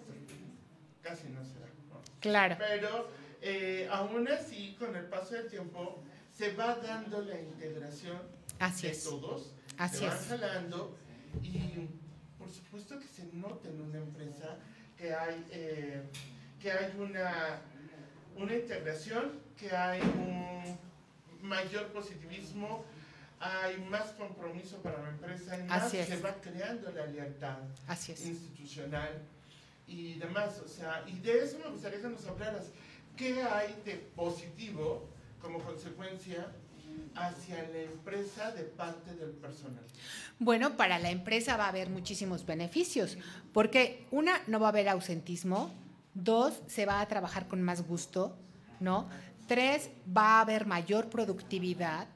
casi 1.03 1.29
no 1.29 1.43
se 1.43 1.59
da. 1.61 1.67
¿no? 1.89 2.03
Claro. 2.21 2.57
Pero 2.59 3.09
eh, 3.41 3.89
aún 3.91 4.29
así, 4.29 4.77
con 4.79 4.95
el 4.97 5.07
paso 5.07 5.35
del 5.35 5.49
tiempo, 5.49 6.03
se 6.31 6.53
va 6.53 6.75
dando 6.77 7.23
la 7.23 7.41
integración 7.41 8.21
así 8.59 8.87
de 8.87 8.93
es. 8.93 9.05
todos. 9.05 9.55
Así 9.79 9.99
se 9.99 10.07
van 10.09 10.19
es. 10.19 10.27
jalando 10.27 10.97
y 11.43 11.89
por 12.47 12.55
supuesto 12.55 13.01
que 13.01 13.09
se 13.09 13.25
nota 13.33 13.69
en 13.69 13.81
una 13.81 13.99
empresa 13.99 14.57
que 14.97 15.13
hay, 15.13 15.45
eh, 15.51 16.01
que 16.61 16.71
hay 16.71 16.95
una, 16.97 17.61
una 18.37 18.55
integración, 18.55 19.41
que 19.59 19.75
hay 19.75 20.01
un 20.01 20.79
mayor 21.43 21.89
positivismo, 21.89 22.85
hay 23.41 23.79
más 23.91 24.13
compromiso 24.13 24.77
para 24.79 25.03
la 25.03 25.09
empresa, 25.09 25.59
y 25.59 25.65
más 25.65 25.91
se 25.91 26.21
va 26.21 26.35
creando 26.41 26.93
la 26.93 27.07
lealtad 27.07 27.59
Así 27.89 28.13
es. 28.13 28.25
institucional 28.25 29.23
y 29.89 30.15
demás. 30.15 30.61
O 30.65 30.69
sea, 30.69 31.03
y 31.09 31.19
de 31.19 31.43
eso 31.43 31.59
me 31.59 31.69
gustaría 31.71 32.01
que 32.01 32.09
nos 32.09 32.25
hablaras. 32.27 32.71
¿Qué 33.17 33.43
hay 33.43 33.75
de 33.85 33.97
positivo 34.15 35.09
como 35.43 35.59
consecuencia 35.59 36.47
hacia 37.15 37.63
la 37.69 37.79
empresa 37.83 38.51
de 38.53 38.63
parte 38.65 39.15
del 39.15 39.31
personal? 39.31 39.85
Bueno, 40.39 40.77
para 40.77 40.99
la 40.99 41.11
empresa 41.11 41.57
va 41.57 41.67
a 41.67 41.69
haber 41.69 41.89
muchísimos 41.89 42.45
beneficios, 42.45 43.17
porque 43.53 44.07
una, 44.11 44.41
no 44.47 44.61
va 44.61 44.67
a 44.67 44.71
haber 44.71 44.89
ausentismo, 44.89 45.71
dos, 46.15 46.63
se 46.67 46.87
va 46.87 47.01
a 47.01 47.09
trabajar 47.09 47.49
con 47.49 47.63
más 47.63 47.87
gusto, 47.87 48.37
¿no? 48.81 49.09
Tres, 49.47 49.91
va 50.15 50.39
a 50.39 50.41
haber 50.41 50.67
mayor 50.67 51.09
productividad, 51.09 52.09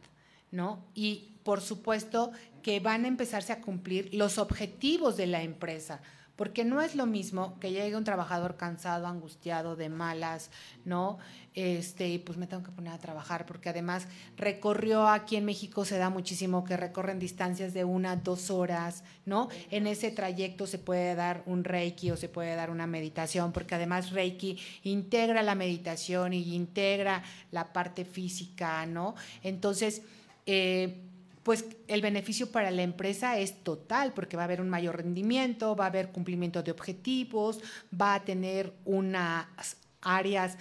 ¿no? 0.50 0.84
Y 0.94 1.38
por 1.44 1.60
supuesto 1.60 2.32
que 2.62 2.80
van 2.80 3.04
a 3.04 3.08
empezarse 3.08 3.52
a 3.52 3.60
cumplir 3.60 4.12
los 4.12 4.38
objetivos 4.38 5.16
de 5.16 5.26
la 5.26 5.42
empresa 5.42 6.02
porque 6.40 6.64
no 6.64 6.80
es 6.80 6.94
lo 6.94 7.04
mismo 7.04 7.60
que 7.60 7.70
llegue 7.70 7.96
un 7.96 8.04
trabajador 8.04 8.56
cansado, 8.56 9.06
angustiado, 9.06 9.76
de 9.76 9.90
malas, 9.90 10.50
¿no? 10.86 11.18
Este, 11.52 12.08
y 12.08 12.18
pues 12.18 12.38
me 12.38 12.46
tengo 12.46 12.62
que 12.62 12.70
poner 12.70 12.94
a 12.94 12.98
trabajar, 12.98 13.44
porque 13.44 13.68
además 13.68 14.06
recorrió 14.38 15.06
aquí 15.06 15.36
en 15.36 15.44
México, 15.44 15.84
se 15.84 15.98
da 15.98 16.08
muchísimo 16.08 16.64
que 16.64 16.78
recorren 16.78 17.18
distancias 17.18 17.74
de 17.74 17.84
una, 17.84 18.16
dos 18.16 18.50
horas, 18.50 19.04
¿no? 19.26 19.50
En 19.70 19.86
ese 19.86 20.12
trayecto 20.12 20.66
se 20.66 20.78
puede 20.78 21.14
dar 21.14 21.42
un 21.44 21.62
reiki 21.62 22.10
o 22.10 22.16
se 22.16 22.30
puede 22.30 22.54
dar 22.54 22.70
una 22.70 22.86
meditación, 22.86 23.52
porque 23.52 23.74
además 23.74 24.10
reiki 24.10 24.58
integra 24.82 25.42
la 25.42 25.54
meditación 25.54 26.32
y 26.32 26.54
integra 26.54 27.22
la 27.50 27.74
parte 27.74 28.06
física, 28.06 28.86
¿no? 28.86 29.14
Entonces, 29.42 30.00
eh, 30.46 31.09
pues 31.42 31.64
el 31.88 32.02
beneficio 32.02 32.50
para 32.52 32.70
la 32.70 32.82
empresa 32.82 33.38
es 33.38 33.62
total, 33.62 34.12
porque 34.12 34.36
va 34.36 34.42
a 34.42 34.44
haber 34.44 34.60
un 34.60 34.68
mayor 34.68 34.96
rendimiento, 34.96 35.74
va 35.74 35.84
a 35.84 35.88
haber 35.88 36.10
cumplimiento 36.10 36.62
de 36.62 36.70
objetivos, 36.70 37.60
va 37.98 38.14
a 38.14 38.24
tener 38.24 38.74
unas 38.84 39.76
áreas 40.02 40.56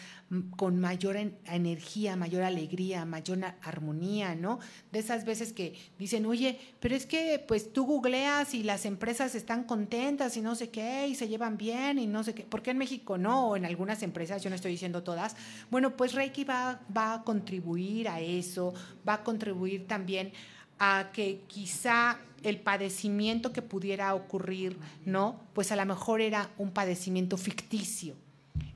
con 0.57 0.79
mayor 0.79 1.17
energía, 1.45 2.15
mayor 2.15 2.43
alegría, 2.43 3.05
mayor 3.05 3.39
armonía, 3.61 4.35
¿no? 4.35 4.59
De 4.91 4.99
esas 4.99 5.25
veces 5.25 5.53
que 5.53 5.75
dicen, 5.97 6.25
oye, 6.25 6.59
pero 6.79 6.95
es 6.95 7.05
que 7.05 7.43
pues 7.47 7.71
tú 7.73 7.85
googleas 7.85 8.53
y 8.53 8.63
las 8.63 8.85
empresas 8.85 9.35
están 9.35 9.63
contentas 9.63 10.35
y 10.37 10.41
no 10.41 10.55
sé 10.55 10.69
qué, 10.69 11.07
y 11.07 11.15
se 11.15 11.27
llevan 11.27 11.57
bien 11.57 11.99
y 11.99 12.07
no 12.07 12.23
sé 12.23 12.33
qué. 12.33 12.43
¿Por 12.43 12.61
qué 12.61 12.71
en 12.71 12.77
México 12.77 13.17
no? 13.17 13.49
O 13.49 13.55
en 13.55 13.65
algunas 13.65 14.03
empresas, 14.03 14.43
yo 14.43 14.49
no 14.49 14.55
estoy 14.55 14.71
diciendo 14.71 15.03
todas. 15.03 15.35
Bueno, 15.71 15.95
pues 15.95 16.13
Reiki 16.13 16.43
va 16.43 16.81
a 16.95 17.23
contribuir 17.23 18.09
a 18.09 18.19
eso, 18.19 18.73
va 19.07 19.15
a 19.15 19.23
contribuir 19.23 19.87
también 19.87 20.33
a 20.79 21.09
que 21.13 21.41
quizá 21.47 22.19
el 22.43 22.59
padecimiento 22.59 23.51
que 23.51 23.61
pudiera 23.61 24.13
ocurrir, 24.15 24.77
¿no? 25.05 25.41
Pues 25.53 25.71
a 25.71 25.75
lo 25.75 25.85
mejor 25.85 26.21
era 26.21 26.49
un 26.57 26.71
padecimiento 26.71 27.37
ficticio. 27.37 28.15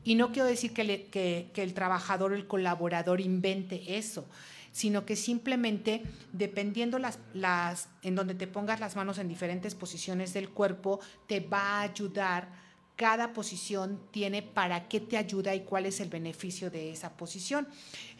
Y 0.03 0.15
no 0.15 0.31
quiero 0.31 0.47
decir 0.47 0.73
que, 0.73 1.49
el 1.55 1.73
trabajador 1.73 2.33
o 2.33 2.35
el 2.35 2.45
colaborador 2.45 3.21
invente 3.21 3.97
eso, 3.97 4.25
sino 4.73 5.05
que 5.05 5.15
simplemente 5.15 6.03
dependiendo 6.33 6.99
las, 6.99 7.19
las, 7.33 7.87
en 8.01 8.15
donde 8.15 8.35
te 8.35 8.47
pongas 8.47 8.79
las 8.79 8.95
manos 8.95 9.17
en 9.17 9.29
diferentes 9.29 9.75
posiciones 9.75 10.33
del 10.33 10.49
cuerpo, 10.49 10.99
te 11.27 11.39
va 11.39 11.79
a 11.79 11.81
ayudar 11.81 12.62
cada 12.95 13.34
posición 13.34 13.99
tiene 14.12 14.43
para 14.43 14.88
qué 14.88 14.99
te 14.99 15.17
ayuda 15.17 15.56
y 15.56 15.62
cuál 15.62 15.88
es 15.88 15.99
el 15.99 16.10
beneficio 16.10 16.69
de 16.69 16.91
esa 16.91 17.17
posición. 17.17 17.67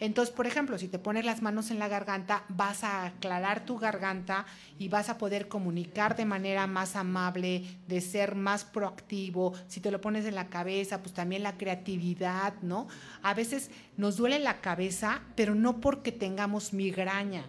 Entonces, 0.00 0.34
por 0.34 0.46
ejemplo, 0.46 0.78
si 0.78 0.88
te 0.88 0.98
pones 0.98 1.24
las 1.24 1.42
manos 1.42 1.70
en 1.70 1.78
la 1.78 1.86
garganta, 1.86 2.44
vas 2.48 2.82
a 2.82 3.06
aclarar 3.06 3.64
tu 3.64 3.78
garganta 3.78 4.46
y 4.78 4.88
vas 4.88 5.08
a 5.08 5.18
poder 5.18 5.46
comunicar 5.46 6.16
de 6.16 6.24
manera 6.24 6.66
más 6.66 6.96
amable, 6.96 7.64
de 7.86 8.00
ser 8.00 8.34
más 8.34 8.64
proactivo. 8.64 9.54
Si 9.68 9.80
te 9.80 9.92
lo 9.92 10.00
pones 10.00 10.24
en 10.26 10.34
la 10.34 10.48
cabeza, 10.48 11.00
pues 11.02 11.14
también 11.14 11.44
la 11.44 11.56
creatividad, 11.56 12.54
¿no? 12.62 12.88
A 13.22 13.32
veces 13.32 13.70
nos 13.96 14.16
duele 14.16 14.40
la 14.40 14.60
cabeza, 14.60 15.22
pero 15.36 15.54
no 15.54 15.80
porque 15.80 16.10
tengamos 16.10 16.72
migraña 16.72 17.44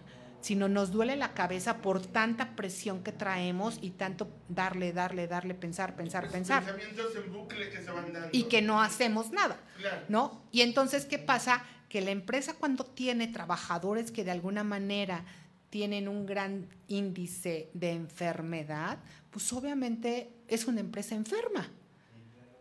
sino 0.46 0.68
nos 0.68 0.92
duele 0.92 1.16
la 1.16 1.34
cabeza 1.34 1.78
por 1.78 2.00
tanta 2.00 2.54
presión 2.54 3.02
que 3.02 3.10
traemos 3.10 3.80
y 3.82 3.90
tanto 3.90 4.28
darle, 4.48 4.92
darle, 4.92 5.26
darle, 5.26 5.54
pensar, 5.56 5.96
pensar, 5.96 6.22
Los 6.22 6.32
pensar. 6.32 6.62
Pensamientos 6.64 7.16
en 7.16 7.32
bucle 7.32 7.68
que 7.68 7.82
se 7.82 7.90
van 7.90 8.12
dando. 8.12 8.28
Y 8.30 8.44
que 8.44 8.62
no 8.62 8.80
hacemos 8.80 9.32
nada, 9.32 9.58
Claro. 9.76 10.02
¿no? 10.08 10.42
Y 10.52 10.60
entonces, 10.60 11.04
¿qué 11.04 11.18
pasa? 11.18 11.64
Que 11.88 12.00
la 12.00 12.12
empresa 12.12 12.54
cuando 12.54 12.84
tiene 12.84 13.26
trabajadores 13.26 14.12
que 14.12 14.22
de 14.22 14.30
alguna 14.30 14.62
manera 14.62 15.24
tienen 15.68 16.06
un 16.06 16.26
gran 16.26 16.68
índice 16.86 17.68
de 17.74 17.90
enfermedad, 17.90 18.98
pues 19.32 19.52
obviamente 19.52 20.30
es 20.46 20.68
una 20.68 20.78
empresa 20.78 21.16
enferma 21.16 21.68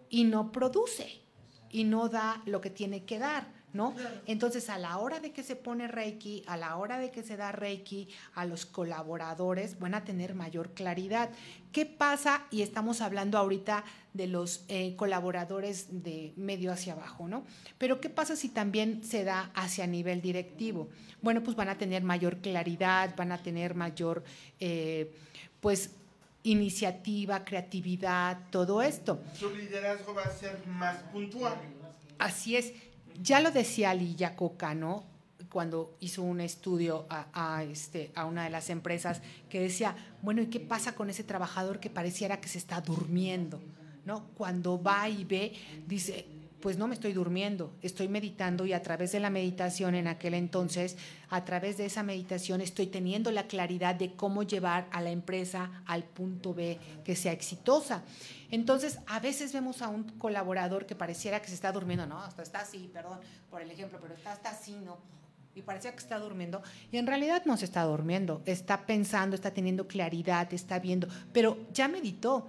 y 0.10 0.24
no 0.24 0.52
produce 0.52 1.22
y 1.70 1.84
no 1.84 2.10
da 2.10 2.42
lo 2.48 2.62
que 2.62 2.72
tiene 2.72 3.06
que 3.06 3.20
dar. 3.20 3.46
¿No? 3.76 3.94
Entonces, 4.26 4.70
a 4.70 4.78
la 4.78 4.98
hora 4.98 5.20
de 5.20 5.32
que 5.32 5.44
se 5.44 5.56
pone 5.56 5.88
Reiki, 5.88 6.44
a 6.48 6.58
la 6.58 6.78
hora 6.78 6.98
de 6.98 7.12
que 7.12 7.22
se 7.22 7.38
da 7.38 7.52
Reiki 7.52 8.08
a 8.34 8.46
los 8.46 8.66
colaboradores, 8.66 9.78
van 9.80 9.94
a 9.94 10.06
tener 10.06 10.34
mayor 10.34 10.72
claridad. 10.72 11.30
¿Qué 11.72 11.86
pasa? 11.86 12.46
Y 12.52 12.62
estamos 12.62 13.02
hablando 13.02 13.38
ahorita 13.38 13.84
de 14.14 14.28
los 14.28 14.64
eh, 14.70 14.96
colaboradores 14.96 16.04
de 16.04 16.34
medio 16.38 16.72
hacia 16.72 16.94
abajo, 16.94 17.28
¿no? 17.28 17.46
Pero 17.78 18.00
¿qué 18.00 18.10
pasa 18.10 18.38
si 18.38 18.48
también 18.48 19.04
se 19.04 19.26
da 19.26 19.52
hacia 19.54 19.86
nivel 19.86 20.22
directivo? 20.22 20.90
Bueno, 21.22 21.44
pues 21.44 21.58
van 21.58 21.68
a 21.68 21.78
tener 21.78 22.02
mayor 22.02 22.38
claridad, 22.38 23.14
van 23.18 23.34
a 23.34 23.44
tener 23.44 23.76
mayor, 23.76 24.24
eh, 24.60 25.14
pues, 25.60 25.92
iniciativa, 26.44 27.44
creatividad, 27.44 28.38
todo 28.52 28.82
esto. 28.82 29.20
Su 29.38 29.54
liderazgo 29.54 30.14
va 30.14 30.24
a 30.24 30.32
ser 30.32 30.66
más 30.68 30.98
puntual. 31.12 31.56
Así 32.20 32.56
es. 32.56 32.72
Ya 33.22 33.40
lo 33.40 33.52
decía 33.52 33.94
Lilla 33.94 34.36
Coca, 34.36 34.74
¿no? 34.74 35.04
Cuando 35.52 35.96
hizo 36.00 36.22
un 36.22 36.42
estudio 36.42 37.06
a, 37.10 37.64
este, 37.64 38.12
a 38.16 38.26
una 38.26 38.44
de 38.44 38.50
las 38.50 38.70
empresas 38.70 39.22
que 39.50 39.62
decía, 39.62 39.96
bueno, 40.22 40.42
¿y 40.42 40.48
qué 40.48 40.60
pasa 40.60 40.96
con 40.96 41.10
ese 41.10 41.24
trabajador 41.24 41.80
que 41.80 41.90
pareciera 41.90 42.42
que 42.42 42.50
se 42.50 42.58
está 42.58 42.82
durmiendo? 42.82 43.62
¿No? 44.06 44.28
Cuando 44.36 44.82
va 44.82 45.08
y 45.10 45.24
ve, 45.24 45.54
dice, 45.88 46.28
pues 46.66 46.80
no 46.80 46.88
me 46.88 46.96
estoy 46.96 47.14
durmiendo, 47.14 47.76
estoy 47.84 48.08
meditando 48.08 48.66
y 48.66 48.74
a 48.74 48.82
través 48.82 49.12
de 49.12 49.20
la 49.20 49.30
meditación 49.30 49.94
en 49.94 50.08
aquel 50.08 50.34
entonces, 50.34 50.98
a 51.30 51.46
través 51.46 51.78
de 51.78 51.86
esa 51.86 52.02
meditación 52.02 52.60
estoy 52.60 52.88
teniendo 52.88 53.30
la 53.30 53.46
claridad 53.46 53.94
de 53.94 54.16
cómo 54.16 54.42
llevar 54.42 54.88
a 54.92 55.00
la 55.04 55.12
empresa 55.12 55.84
al 55.86 56.04
punto 56.06 56.56
B 56.56 56.80
que 57.04 57.16
sea 57.16 57.34
exitosa. 57.34 58.02
Entonces, 58.50 58.98
a 59.06 59.20
veces 59.20 59.54
vemos 59.54 59.84
a 59.84 59.90
un 59.90 60.06
colaborador 60.18 60.88
que 60.88 60.96
pareciera 60.96 61.40
que 61.40 61.50
se 61.50 61.54
está 61.54 61.72
durmiendo, 61.72 62.08
no, 62.08 62.20
hasta 62.24 62.42
está 62.42 62.62
así, 62.62 62.90
perdón 62.92 63.20
por 63.52 63.62
el 63.62 63.70
ejemplo, 63.70 64.00
pero 64.02 64.16
está, 64.16 64.32
así, 64.50 64.76
¿no? 64.84 64.98
Y 65.54 65.62
parecía 65.62 65.92
que 65.92 66.00
está 66.00 66.18
durmiendo, 66.18 66.64
y 66.92 66.98
en 66.98 67.06
realidad 67.06 67.44
no 67.46 67.58
se 67.58 67.66
está 67.66 67.84
durmiendo, 67.84 68.42
está 68.48 68.88
pensando, 68.88 69.36
está 69.36 69.52
teniendo 69.52 69.88
claridad, 69.88 70.52
está 70.52 70.80
viendo, 70.80 71.08
pero 71.32 71.60
ya 71.72 71.88
meditó. 71.88 72.48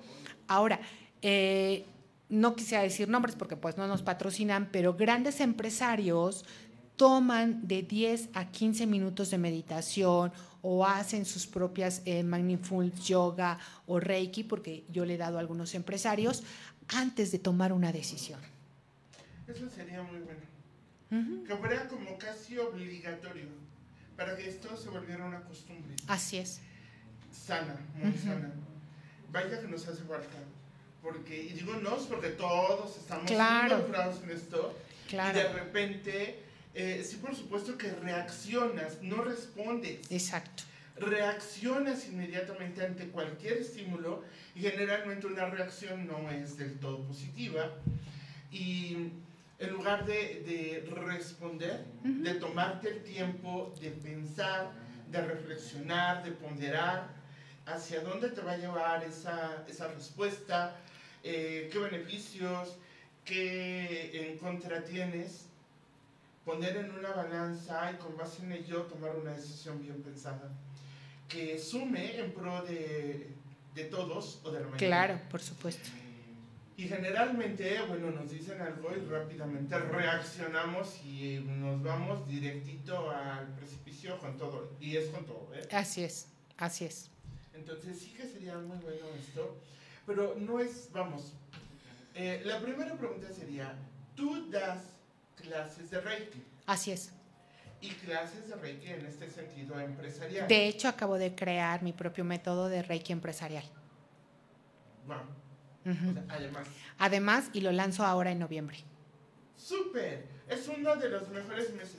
Ahora, 0.48 0.80
eh, 1.20 1.84
no 2.28 2.56
quisiera 2.56 2.82
decir 2.82 3.08
nombres 3.08 3.36
porque 3.36 3.56
pues 3.56 3.76
no 3.76 3.86
nos 3.86 4.02
patrocinan, 4.02 4.68
pero 4.72 4.94
grandes 4.94 5.40
empresarios 5.40 6.44
toman 6.96 7.66
de 7.66 7.82
10 7.82 8.30
a 8.34 8.50
15 8.50 8.86
minutos 8.86 9.30
de 9.30 9.38
meditación 9.38 10.32
o 10.62 10.84
hacen 10.84 11.24
sus 11.24 11.46
propias 11.46 12.02
eh, 12.06 12.24
Yoga 13.04 13.58
o 13.86 14.00
Reiki, 14.00 14.44
porque 14.44 14.84
yo 14.90 15.04
le 15.04 15.14
he 15.14 15.18
dado 15.18 15.36
a 15.36 15.40
algunos 15.40 15.74
empresarios, 15.74 16.42
antes 16.88 17.30
de 17.30 17.38
tomar 17.38 17.72
una 17.72 17.92
decisión. 17.92 18.40
Eso 19.46 19.68
sería 19.68 20.02
muy 20.02 20.20
bueno. 20.20 21.44
Que 21.46 21.56
fuera 21.56 21.86
como 21.86 22.18
casi 22.18 22.58
obligatorio 22.58 23.46
para 24.16 24.36
que 24.36 24.48
esto 24.48 24.76
se 24.76 24.88
volviera 24.88 25.24
una 25.24 25.42
costumbre. 25.42 25.94
Así 26.08 26.38
es. 26.38 26.60
Sana, 27.30 27.76
muy 27.94 28.12
sana. 28.18 28.50
Vaya 29.30 29.60
que 29.60 29.68
nos 29.68 29.86
hace 29.86 30.02
falta. 30.02 30.36
Porque, 31.06 31.40
y 31.40 31.52
digo 31.52 31.74
nos 31.74 32.06
porque 32.06 32.30
todos 32.30 32.96
estamos 32.96 33.26
claro. 33.26 33.76
involucrados 33.76 34.22
en 34.24 34.30
esto. 34.30 34.76
Claro. 35.08 35.38
Y 35.38 35.42
de 35.42 35.48
repente 35.52 36.46
eh, 36.78 37.02
sí, 37.08 37.16
por 37.16 37.34
supuesto 37.34 37.78
que 37.78 37.90
reaccionas, 37.90 39.00
no 39.00 39.22
respondes. 39.22 40.10
Exacto. 40.10 40.64
Reaccionas 40.96 42.06
inmediatamente 42.06 42.84
ante 42.84 43.06
cualquier 43.08 43.58
estímulo 43.58 44.24
y 44.54 44.60
generalmente 44.60 45.26
una 45.26 45.46
reacción 45.46 46.06
no 46.06 46.30
es 46.30 46.58
del 46.58 46.78
todo 46.78 47.02
positiva. 47.04 47.70
Y 48.52 49.08
en 49.58 49.70
lugar 49.70 50.04
de, 50.04 50.86
responder, 50.90 51.86
de 52.02 52.34
tomarte 52.34 52.90
el 52.90 53.02
tiempo 53.04 53.74
de 53.80 53.92
pensar, 53.92 54.70
de 55.10 55.22
reflexionar, 55.22 56.24
de 56.24 56.32
ponderar 56.32 57.08
hacia 57.64 58.02
dónde 58.02 58.28
te 58.28 58.42
va 58.42 58.52
a 58.52 58.58
llevar 58.58 59.02
esa, 59.02 59.64
esa 59.66 59.88
respuesta, 59.88 60.76
eh, 61.26 61.68
qué 61.72 61.78
beneficios, 61.78 62.76
qué 63.24 64.30
en 64.30 64.38
contra 64.38 64.84
tienes, 64.84 65.46
poner 66.44 66.76
en 66.76 66.92
una 66.92 67.10
balanza 67.10 67.90
y 67.92 67.96
con 67.96 68.16
base 68.16 68.44
en 68.44 68.52
ello 68.52 68.82
tomar 68.82 69.16
una 69.16 69.32
decisión 69.32 69.82
bien 69.82 70.00
pensada 70.02 70.48
que 71.28 71.58
sume 71.58 72.20
en 72.20 72.32
pro 72.32 72.62
de, 72.64 73.26
de 73.74 73.84
todos 73.84 74.40
o 74.44 74.50
de 74.52 74.60
la 74.60 74.66
mayoría. 74.66 74.88
Claro, 74.88 75.20
por 75.28 75.40
supuesto. 75.42 75.88
Y 76.76 76.88
generalmente, 76.88 77.80
bueno, 77.88 78.10
nos 78.10 78.30
dicen 78.30 78.60
algo 78.60 78.90
y 78.94 79.00
rápidamente 79.08 79.78
reaccionamos 79.78 81.02
y 81.04 81.40
nos 81.44 81.82
vamos 81.82 82.28
directito 82.28 83.10
al 83.10 83.46
precipicio 83.56 84.18
con 84.18 84.36
todo. 84.36 84.70
Y 84.78 84.96
es 84.96 85.08
con 85.08 85.24
todo, 85.24 85.48
¿eh? 85.54 85.66
Así 85.72 86.04
es, 86.04 86.28
así 86.58 86.84
es. 86.84 87.10
Entonces 87.54 87.98
sí 87.98 88.10
que 88.10 88.24
sería 88.28 88.58
muy 88.58 88.76
bueno 88.78 89.06
esto. 89.18 89.56
Pero 90.06 90.36
no 90.38 90.60
es, 90.60 90.88
vamos, 90.92 91.32
eh, 92.14 92.42
la 92.44 92.60
primera 92.60 92.94
pregunta 92.94 93.30
sería, 93.32 93.74
¿tú 94.14 94.48
das 94.50 94.78
clases 95.34 95.90
de 95.90 96.00
Reiki? 96.00 96.42
Así 96.66 96.92
es. 96.92 97.12
Y 97.80 97.90
clases 97.90 98.48
de 98.48 98.54
Reiki 98.56 98.86
en 98.88 99.04
este 99.06 99.28
sentido 99.30 99.78
empresarial. 99.80 100.48
De 100.48 100.66
hecho, 100.66 100.88
acabo 100.88 101.18
de 101.18 101.34
crear 101.34 101.82
mi 101.82 101.92
propio 101.92 102.24
método 102.24 102.68
de 102.68 102.82
Reiki 102.82 103.12
empresarial. 103.12 103.64
Wow. 105.06 105.16
Ujú. 105.92 106.10
O 106.10 106.12
sea, 106.14 106.24
además, 106.30 106.66
Además, 106.98 107.50
y 107.52 107.60
lo 107.60 107.70
lanzo 107.72 108.04
ahora 108.04 108.30
en 108.30 108.38
noviembre. 108.38 108.78
súper, 109.56 110.26
es 110.48 110.68
uno 110.68 110.96
de 110.96 111.08
los 111.10 111.28
mejores 111.28 111.72
meses. 111.74 111.96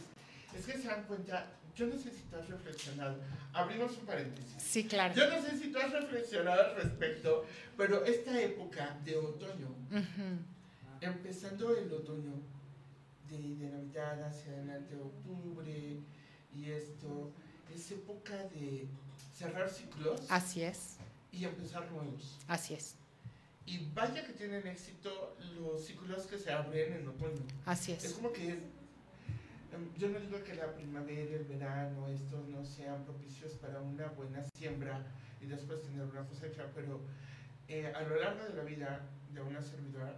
Es 0.57 0.65
que 0.65 0.73
se 0.73 0.87
dan 0.87 1.03
cuenta, 1.03 1.45
yo 1.77 1.85
no 1.87 1.97
sé 1.97 2.11
si 2.11 2.23
tú 2.23 2.35
has 2.35 2.49
reflexionado, 2.49 3.19
abrimos 3.53 3.97
un 3.97 4.05
paréntesis. 4.05 4.55
Sí, 4.61 4.85
claro. 4.87 5.13
Yo 5.13 5.29
no 5.29 5.41
sé 5.41 5.57
si 5.57 5.71
tú 5.71 5.77
has 5.79 5.91
reflexionado 5.91 6.61
al 6.61 6.75
respecto, 6.75 7.45
pero 7.77 8.03
esta 8.03 8.41
época 8.41 8.97
de 9.05 9.15
otoño, 9.17 9.75
empezando 11.01 11.75
el 11.77 11.91
otoño, 11.91 12.33
de, 13.29 13.37
de 13.55 13.69
Navidad 13.69 14.23
hacia 14.23 14.53
adelante, 14.53 14.95
octubre 14.95 15.97
y 16.55 16.71
esto, 16.71 17.31
es 17.73 17.91
época 17.91 18.35
de 18.55 18.87
cerrar 19.35 19.69
ciclos 19.69 20.21
Así 20.29 20.61
es, 20.63 20.95
y 21.31 21.43
empezar 21.43 21.91
nuevos. 21.91 22.37
así 22.47 22.73
es, 22.73 22.95
Y 23.65 23.89
vaya 23.93 24.25
que 24.25 24.31
tienen 24.33 24.65
éxito 24.65 25.35
los 25.59 25.85
ciclos 25.85 26.25
que 26.25 26.37
se 26.39 26.51
abren 26.51 26.93
en 26.93 27.07
otoño. 27.09 27.43
así 27.65 27.91
Es 27.91 28.05
es. 28.05 28.13
como 28.13 28.31
que 28.31 28.47
es, 28.53 28.57
yo 29.97 30.09
no 30.09 30.19
digo 30.19 30.43
que 30.43 30.55
la 30.55 30.73
primavera, 30.73 31.35
el 31.35 31.45
verano, 31.45 32.07
estos 32.09 32.47
no 32.47 32.63
sean 32.65 33.03
propicios 33.03 33.53
para 33.53 33.81
una 33.81 34.07
buena 34.07 34.43
siembra 34.55 35.03
y 35.41 35.45
después 35.45 35.81
tener 35.83 36.05
una 36.05 36.25
cosecha, 36.25 36.65
pero 36.73 36.99
eh, 37.67 37.91
a 37.93 38.01
lo 38.01 38.15
largo 38.19 38.45
de 38.45 38.53
la 38.53 38.63
vida 38.63 39.01
de 39.33 39.41
una 39.41 39.61
servidora, 39.61 40.15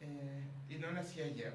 eh, 0.00 0.44
y 0.68 0.76
no 0.76 0.92
nací 0.92 1.20
ayer, 1.20 1.54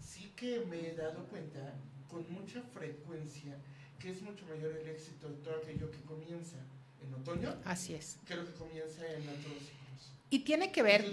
sí 0.00 0.32
que 0.36 0.64
me 0.66 0.88
he 0.88 0.94
dado 0.94 1.24
cuenta 1.24 1.74
con 2.08 2.24
mucha 2.32 2.62
frecuencia 2.62 3.56
que 3.98 4.10
es 4.10 4.22
mucho 4.22 4.46
mayor 4.46 4.76
el 4.76 4.88
éxito 4.88 5.28
de 5.28 5.36
todo 5.36 5.56
aquello 5.62 5.90
que 5.90 5.98
comienza 6.00 6.56
en 7.02 7.14
otoño 7.14 7.54
Así 7.64 7.94
es. 7.94 8.16
que 8.26 8.34
lo 8.34 8.46
que 8.46 8.52
comienza 8.52 9.06
en 9.06 9.28
otros 9.28 9.58
ciclos. 9.58 10.12
Y 10.30 10.40
tiene 10.40 10.72
que 10.72 10.82
ver, 10.82 11.04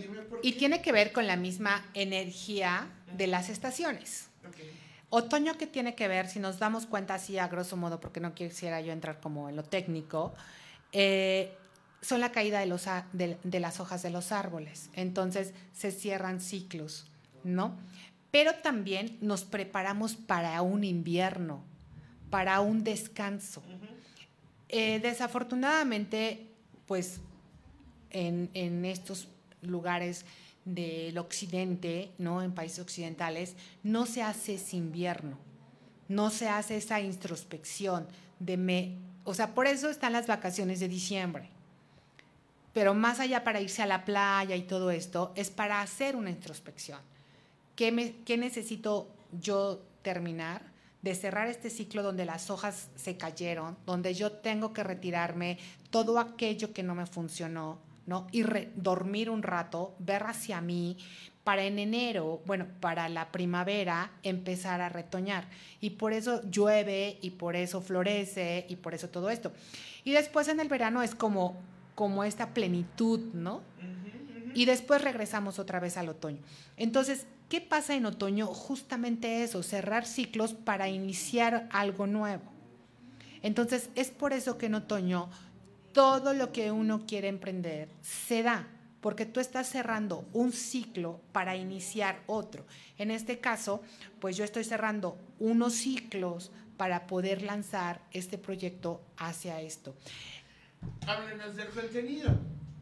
y 0.42 0.54
tiene 0.54 0.82
que 0.82 0.92
ver 0.92 1.12
con 1.12 1.28
la 1.28 1.36
misma 1.36 1.90
energía 1.94 2.88
de 3.18 3.28
las 3.28 3.50
estaciones. 3.50 4.30
Otoño 5.10 5.58
que 5.58 5.68
tiene 5.68 5.96
que 5.96 6.08
ver, 6.08 6.28
si 6.28 6.40
nos 6.40 6.60
damos 6.60 6.86
cuenta 6.86 7.14
así 7.14 7.38
a 7.38 7.48
grosso 7.48 7.78
modo, 7.78 8.00
porque 8.00 8.20
no 8.20 8.34
quisiera 8.34 8.82
yo 8.82 8.92
entrar 8.92 9.20
como 9.22 9.48
en 9.48 9.56
lo 9.56 9.64
técnico, 9.64 10.34
eh, 10.92 11.54
son 12.02 12.20
la 12.20 12.32
caída 12.32 12.60
de, 12.60 12.66
los, 12.66 12.86
de, 13.14 13.38
de 13.44 13.60
las 13.60 13.80
hojas 13.80 14.04
de 14.04 14.10
los 14.10 14.32
árboles. 14.32 14.90
Entonces 14.94 15.54
se 15.74 15.92
cierran 15.92 16.42
ciclos, 16.42 17.08
¿no? 17.44 17.76
Pero 18.32 18.56
también 18.56 19.18
nos 19.22 19.46
preparamos 19.46 20.16
para 20.16 20.62
un 20.62 20.84
invierno, 20.84 21.64
para 22.30 22.60
un 22.60 22.84
descanso. 22.84 23.64
Eh, 24.70 25.00
desafortunadamente, 25.00 26.48
pues 26.86 27.22
en, 28.10 28.50
en 28.54 28.84
estos 28.84 29.30
lugares 29.62 30.26
del 30.68 31.18
occidente, 31.18 32.12
¿no? 32.18 32.42
En 32.44 32.52
países 32.54 32.80
occidentales, 32.80 33.56
no 33.84 34.06
se 34.06 34.22
hace 34.22 34.56
ese 34.56 34.76
invierno, 34.78 35.38
no 36.10 36.30
se 36.30 36.50
hace 36.50 36.76
esa 36.78 37.00
introspección 37.00 38.06
de 38.40 38.58
me, 38.58 38.98
o 39.24 39.34
sea, 39.34 39.54
por 39.56 39.66
eso 39.66 39.90
están 39.90 40.14
las 40.14 40.28
vacaciones 40.28 40.80
de 40.80 40.88
diciembre. 40.90 41.50
Pero 42.74 42.94
más 42.94 43.20
allá 43.20 43.44
para 43.44 43.62
irse 43.62 43.82
a 43.82 43.88
la 43.88 44.06
playa 44.06 44.56
y 44.56 44.64
todo 44.64 44.92
esto, 44.92 45.32
es 45.36 45.50
para 45.50 45.82
hacer 45.82 46.16
una 46.16 46.30
introspección. 46.30 47.00
¿Qué, 47.76 47.92
me- 47.92 48.16
qué 48.26 48.38
necesito 48.38 49.08
yo 49.42 49.82
terminar? 50.02 50.62
De 51.02 51.16
cerrar 51.16 51.48
este 51.48 51.70
ciclo 51.70 52.04
donde 52.04 52.26
las 52.26 52.50
hojas 52.50 52.90
se 52.96 53.18
cayeron, 53.18 53.78
donde 53.86 54.14
yo 54.14 54.32
tengo 54.32 54.74
que 54.74 54.84
retirarme 54.84 55.58
todo 55.90 56.20
aquello 56.20 56.74
que 56.74 56.84
no 56.84 56.94
me 56.96 57.06
funcionó, 57.06 57.80
¿no? 58.08 58.26
Y 58.32 58.42
re- 58.42 58.72
dormir 58.76 59.30
un 59.30 59.44
rato, 59.44 59.96
ver 60.00 60.24
hacia 60.24 60.60
mí, 60.62 60.98
para 61.44 61.64
en 61.64 61.80
enero, 61.80 62.42
bueno, 62.46 62.66
para 62.82 63.08
la 63.08 63.32
primavera, 63.32 64.12
empezar 64.24 64.82
a 64.82 64.90
retoñar. 64.90 65.48
Y 65.80 65.92
por 65.92 66.12
eso 66.12 66.42
llueve, 66.50 67.20
y 67.22 67.30
por 67.30 67.56
eso 67.56 67.80
florece, 67.80 68.66
y 68.68 68.78
por 68.78 68.94
eso 68.94 69.10
todo 69.10 69.30
esto. 69.30 69.54
Y 70.04 70.12
después 70.12 70.48
en 70.48 70.60
el 70.60 70.68
verano 70.68 71.04
es 71.04 71.16
como, 71.16 71.56
como 71.96 72.24
esta 72.24 72.54
plenitud, 72.54 73.34
¿no? 73.34 73.62
Y 74.54 74.66
después 74.66 75.04
regresamos 75.04 75.60
otra 75.60 75.80
vez 75.80 75.98
al 75.98 76.10
otoño. 76.10 76.40
Entonces, 76.78 77.28
¿qué 77.48 77.62
pasa 77.62 77.96
en 77.96 78.06
otoño? 78.08 78.48
Justamente 78.48 79.44
eso, 79.44 79.64
cerrar 79.64 80.06
ciclos 80.06 80.54
para 80.54 80.90
iniciar 80.90 81.70
algo 81.72 82.08
nuevo. 82.08 82.44
Entonces, 83.44 83.90
es 83.96 84.10
por 84.10 84.34
eso 84.34 84.58
que 84.58 84.66
en 84.66 84.76
otoño 84.76 85.30
todo 85.98 86.36
lo 86.36 86.52
que 86.52 86.72
uno 86.72 87.08
quiere 87.08 87.28
emprender 87.28 87.90
se 88.04 88.44
da, 88.44 88.68
porque 89.02 89.26
tú 89.26 89.40
estás 89.40 89.68
cerrando 89.68 90.30
un 90.32 90.52
ciclo 90.52 91.20
para 91.32 91.56
iniciar 91.56 92.22
otro. 92.28 92.68
En 93.00 93.10
este 93.10 93.40
caso, 93.40 93.82
pues 94.20 94.38
yo 94.38 94.44
estoy 94.44 94.64
cerrando 94.64 95.18
unos 95.40 95.74
ciclos 95.74 96.52
para 96.78 97.08
poder 97.08 97.42
lanzar 97.42 98.00
este 98.12 98.38
proyecto 98.38 99.02
hacia 99.18 99.60
esto. 99.60 99.96
Háblenos 101.08 101.56
del 101.56 101.70
contenido 101.70 102.30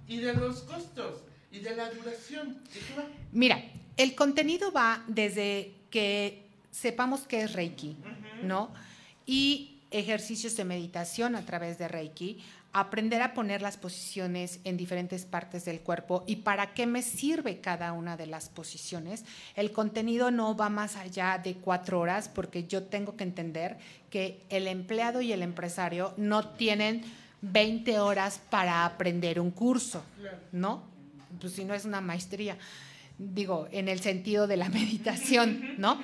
y 0.09 0.17
de 0.17 0.33
los 0.33 0.63
costos 0.63 1.21
y 1.53 1.59
de 1.59 1.73
la 1.73 1.89
duración. 1.91 2.61
¿De 2.65 2.79
qué 2.81 2.95
va? 2.97 3.05
Mira, 3.31 3.63
el 3.95 4.13
contenido 4.13 4.73
va 4.73 5.05
desde 5.07 5.73
que 5.89 6.49
sepamos 6.69 7.21
qué 7.21 7.43
es 7.43 7.53
Reiki, 7.53 7.95
¿no? 8.43 8.73
Y 9.25 9.79
ejercicios 9.89 10.57
de 10.57 10.65
meditación 10.65 11.37
a 11.37 11.45
través 11.45 11.77
de 11.77 11.87
Reiki, 11.87 12.43
aprender 12.77 13.21
a 13.21 13.33
poner 13.33 13.61
las 13.61 13.77
posiciones 13.77 14.59
en 14.65 14.75
diferentes 14.75 15.23
partes 15.23 15.63
del 15.63 15.79
cuerpo 15.79 16.25
y 16.27 16.35
para 16.35 16.73
qué 16.73 16.85
me 16.85 17.03
sirve 17.03 17.61
cada 17.61 17.93
una 17.93 18.17
de 18.17 18.25
las 18.25 18.49
posiciones. 18.49 19.23
El 19.55 19.71
contenido 19.71 20.29
no 20.29 20.57
va 20.57 20.67
más 20.67 20.97
allá 20.97 21.39
de 21.41 21.55
cuatro 21.55 22.01
horas 22.01 22.27
porque 22.27 22.65
yo 22.65 22.83
tengo 22.83 23.15
que 23.15 23.23
entender 23.23 23.77
que 24.09 24.43
el 24.49 24.67
empleado 24.67 25.21
y 25.21 25.31
el 25.31 25.41
empresario 25.41 26.13
no 26.17 26.49
tienen 26.49 27.05
20 27.43 27.97
horas 27.99 28.41
para 28.49 28.83
aprender 28.83 29.39
un 29.39 29.51
curso. 29.51 30.03
¿no? 30.51 30.83
Pues 31.39 31.53
si 31.53 31.63
no 31.63 31.73
es 31.73 31.85
una 31.85 32.01
maestría, 32.01 32.57
digo, 33.17 33.69
en 33.71 33.87
el 33.87 34.01
sentido 34.01 34.47
de 34.47 34.57
la 34.57 34.67
meditación, 34.81 35.75
¿no? 35.77 36.01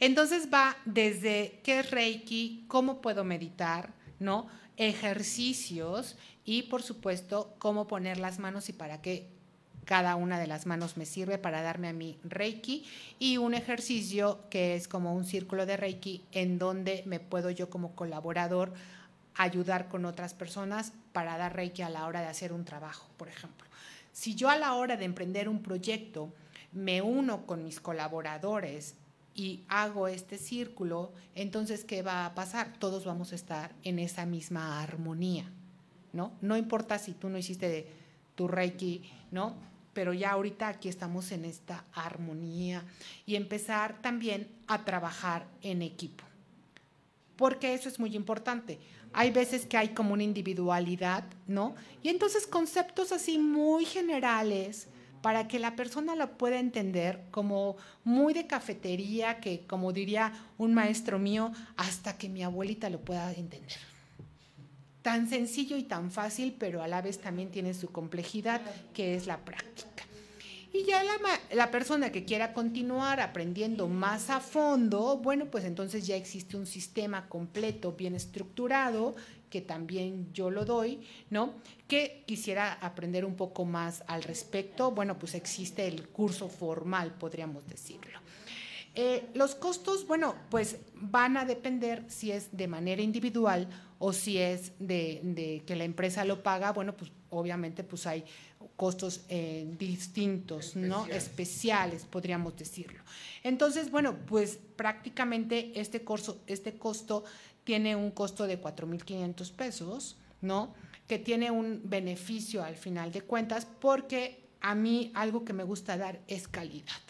Entonces 0.00 0.48
va 0.50 0.74
desde 0.86 1.60
qué 1.62 1.80
es 1.80 1.90
Reiki, 1.90 2.64
cómo 2.66 3.02
puedo 3.02 3.24
meditar, 3.24 3.90
¿no? 4.18 4.48
Ejercicios 4.76 6.16
y, 6.44 6.62
por 6.62 6.82
supuesto, 6.82 7.54
cómo 7.58 7.86
poner 7.86 8.18
las 8.18 8.38
manos 8.38 8.68
y 8.68 8.72
para 8.72 9.00
qué 9.00 9.28
cada 9.84 10.16
una 10.16 10.38
de 10.38 10.46
las 10.46 10.66
manos 10.66 10.96
me 10.96 11.06
sirve 11.06 11.38
para 11.38 11.62
darme 11.62 11.88
a 11.88 11.92
mí 11.92 12.18
Reiki 12.24 12.86
y 13.18 13.36
un 13.36 13.54
ejercicio 13.54 14.40
que 14.50 14.74
es 14.74 14.88
como 14.88 15.14
un 15.14 15.24
círculo 15.24 15.66
de 15.66 15.76
Reiki 15.76 16.24
en 16.32 16.58
donde 16.58 17.02
me 17.06 17.20
puedo 17.20 17.50
yo 17.50 17.70
como 17.70 17.94
colaborador 17.94 18.72
ayudar 19.34 19.88
con 19.88 20.04
otras 20.04 20.32
personas 20.34 20.92
para 21.12 21.36
dar 21.36 21.54
Reiki 21.54 21.82
a 21.82 21.90
la 21.90 22.06
hora 22.06 22.20
de 22.20 22.28
hacer 22.28 22.52
un 22.52 22.64
trabajo, 22.64 23.08
por 23.16 23.28
ejemplo. 23.28 23.66
Si 24.12 24.34
yo 24.34 24.48
a 24.48 24.56
la 24.56 24.74
hora 24.74 24.96
de 24.96 25.04
emprender 25.04 25.48
un 25.48 25.62
proyecto 25.62 26.32
me 26.72 27.02
uno 27.02 27.46
con 27.46 27.64
mis 27.64 27.80
colaboradores 27.80 28.94
y 29.34 29.64
hago 29.68 30.08
este 30.08 30.38
círculo, 30.38 31.12
entonces, 31.34 31.84
¿qué 31.84 32.02
va 32.02 32.26
a 32.26 32.34
pasar? 32.34 32.74
Todos 32.78 33.04
vamos 33.04 33.32
a 33.32 33.34
estar 33.34 33.74
en 33.82 33.98
esa 33.98 34.26
misma 34.26 34.82
armonía, 34.82 35.50
¿no? 36.12 36.32
No 36.40 36.56
importa 36.56 36.98
si 36.98 37.12
tú 37.12 37.28
no 37.28 37.38
hiciste 37.38 37.88
tu 38.34 38.48
Reiki, 38.48 39.02
¿no? 39.30 39.56
Pero 39.92 40.12
ya 40.12 40.32
ahorita 40.32 40.68
aquí 40.68 40.88
estamos 40.88 41.32
en 41.32 41.44
esta 41.44 41.84
armonía 41.92 42.84
y 43.26 43.36
empezar 43.36 44.00
también 44.02 44.48
a 44.66 44.84
trabajar 44.84 45.46
en 45.62 45.82
equipo 45.82 46.24
porque 47.36 47.74
eso 47.74 47.88
es 47.88 47.98
muy 47.98 48.14
importante. 48.16 48.78
Hay 49.12 49.30
veces 49.30 49.66
que 49.66 49.76
hay 49.76 49.88
como 49.90 50.12
una 50.12 50.22
individualidad, 50.22 51.24
¿no? 51.46 51.74
Y 52.02 52.08
entonces 52.08 52.46
conceptos 52.46 53.12
así 53.12 53.38
muy 53.38 53.84
generales 53.84 54.88
para 55.24 55.48
que 55.48 55.58
la 55.58 55.74
persona 55.74 56.14
lo 56.16 56.36
pueda 56.36 56.58
entender 56.58 57.22
como 57.30 57.78
muy 58.04 58.34
de 58.34 58.46
cafetería, 58.46 59.40
que 59.40 59.66
como 59.66 59.90
diría 59.94 60.34
un 60.58 60.74
maestro 60.74 61.18
mío, 61.18 61.50
hasta 61.78 62.18
que 62.18 62.28
mi 62.28 62.42
abuelita 62.42 62.90
lo 62.90 63.00
pueda 63.00 63.32
entender. 63.32 63.72
tan 65.00 65.26
sencillo 65.26 65.78
y 65.78 65.84
tan 65.84 66.10
fácil, 66.10 66.54
pero 66.58 66.82
a 66.82 66.88
la 66.88 67.00
vez 67.00 67.22
también 67.22 67.50
tiene 67.50 67.72
su 67.72 67.90
complejidad, 67.90 68.60
que 68.92 69.14
es 69.14 69.26
la 69.26 69.38
práctica. 69.38 70.04
Y 70.74 70.84
ya 70.84 71.02
la, 71.02 71.14
la, 71.52 71.70
persona 71.70 72.12
que 72.12 72.26
quiera 72.26 72.52
continuar 72.52 73.20
aprendiendo 73.20 73.88
más 73.88 74.28
a 74.28 74.40
fondo, 74.40 75.18
bueno, 75.18 75.46
pues 75.46 75.64
entonces 75.64 76.06
ya 76.06 76.16
existe 76.16 76.56
un 76.56 76.66
sistema 76.66 77.28
completo, 77.30 77.92
bien 77.92 78.14
estructurado, 78.14 79.14
que 79.54 79.60
también 79.60 80.32
yo 80.32 80.50
lo 80.50 80.64
doy, 80.64 80.98
¿no? 81.30 81.54
Que 81.86 82.24
quisiera 82.26 82.72
aprender 82.72 83.24
un 83.24 83.36
poco 83.36 83.64
más 83.64 84.02
al 84.08 84.24
respecto, 84.24 84.90
bueno, 84.90 85.16
pues 85.16 85.36
existe 85.36 85.86
el 85.86 86.08
curso 86.08 86.48
formal, 86.48 87.14
podríamos 87.14 87.64
decirlo. 87.68 88.18
Eh, 88.96 89.28
los 89.34 89.54
costos, 89.54 90.08
bueno, 90.08 90.34
pues 90.50 90.78
van 90.94 91.36
a 91.36 91.44
depender 91.44 92.02
si 92.08 92.32
es 92.32 92.48
de 92.56 92.66
manera 92.66 93.00
individual 93.00 93.68
o 94.00 94.12
si 94.12 94.38
es 94.38 94.72
de, 94.80 95.62
que 95.64 95.76
la 95.76 95.84
empresa 95.84 96.24
lo 96.24 96.42
paga, 96.42 96.72
bueno, 96.72 96.96
pues 96.96 97.12
obviamente 97.30 97.84
pues 97.84 98.08
hay 98.08 98.24
costos 98.74 99.20
eh, 99.28 99.72
distintos, 99.78 100.74
¿no? 100.74 101.06
Especiales, 101.06 102.06
podríamos 102.06 102.56
decirlo. 102.56 103.04
Entonces, 103.44 103.92
bueno, 103.92 104.16
pues 104.26 104.58
prácticamente 104.74 105.78
este, 105.80 106.02
curso, 106.02 106.40
este 106.48 106.76
costo 106.76 107.22
tiene 107.64 107.96
un 107.96 108.10
costo 108.10 108.46
de 108.46 108.60
4.500 108.60 109.52
pesos, 109.52 110.16
¿no? 110.40 110.74
Que 111.08 111.18
tiene 111.18 111.50
un 111.50 111.82
beneficio 111.84 112.62
al 112.62 112.76
final 112.76 113.12
de 113.12 113.22
cuentas 113.22 113.66
porque 113.80 114.44
a 114.60 114.74
mí 114.74 115.10
algo 115.14 115.44
que 115.44 115.52
me 115.52 115.64
gusta 115.64 115.96
dar 115.96 116.20
es 116.28 116.48
calidad. 116.48 117.02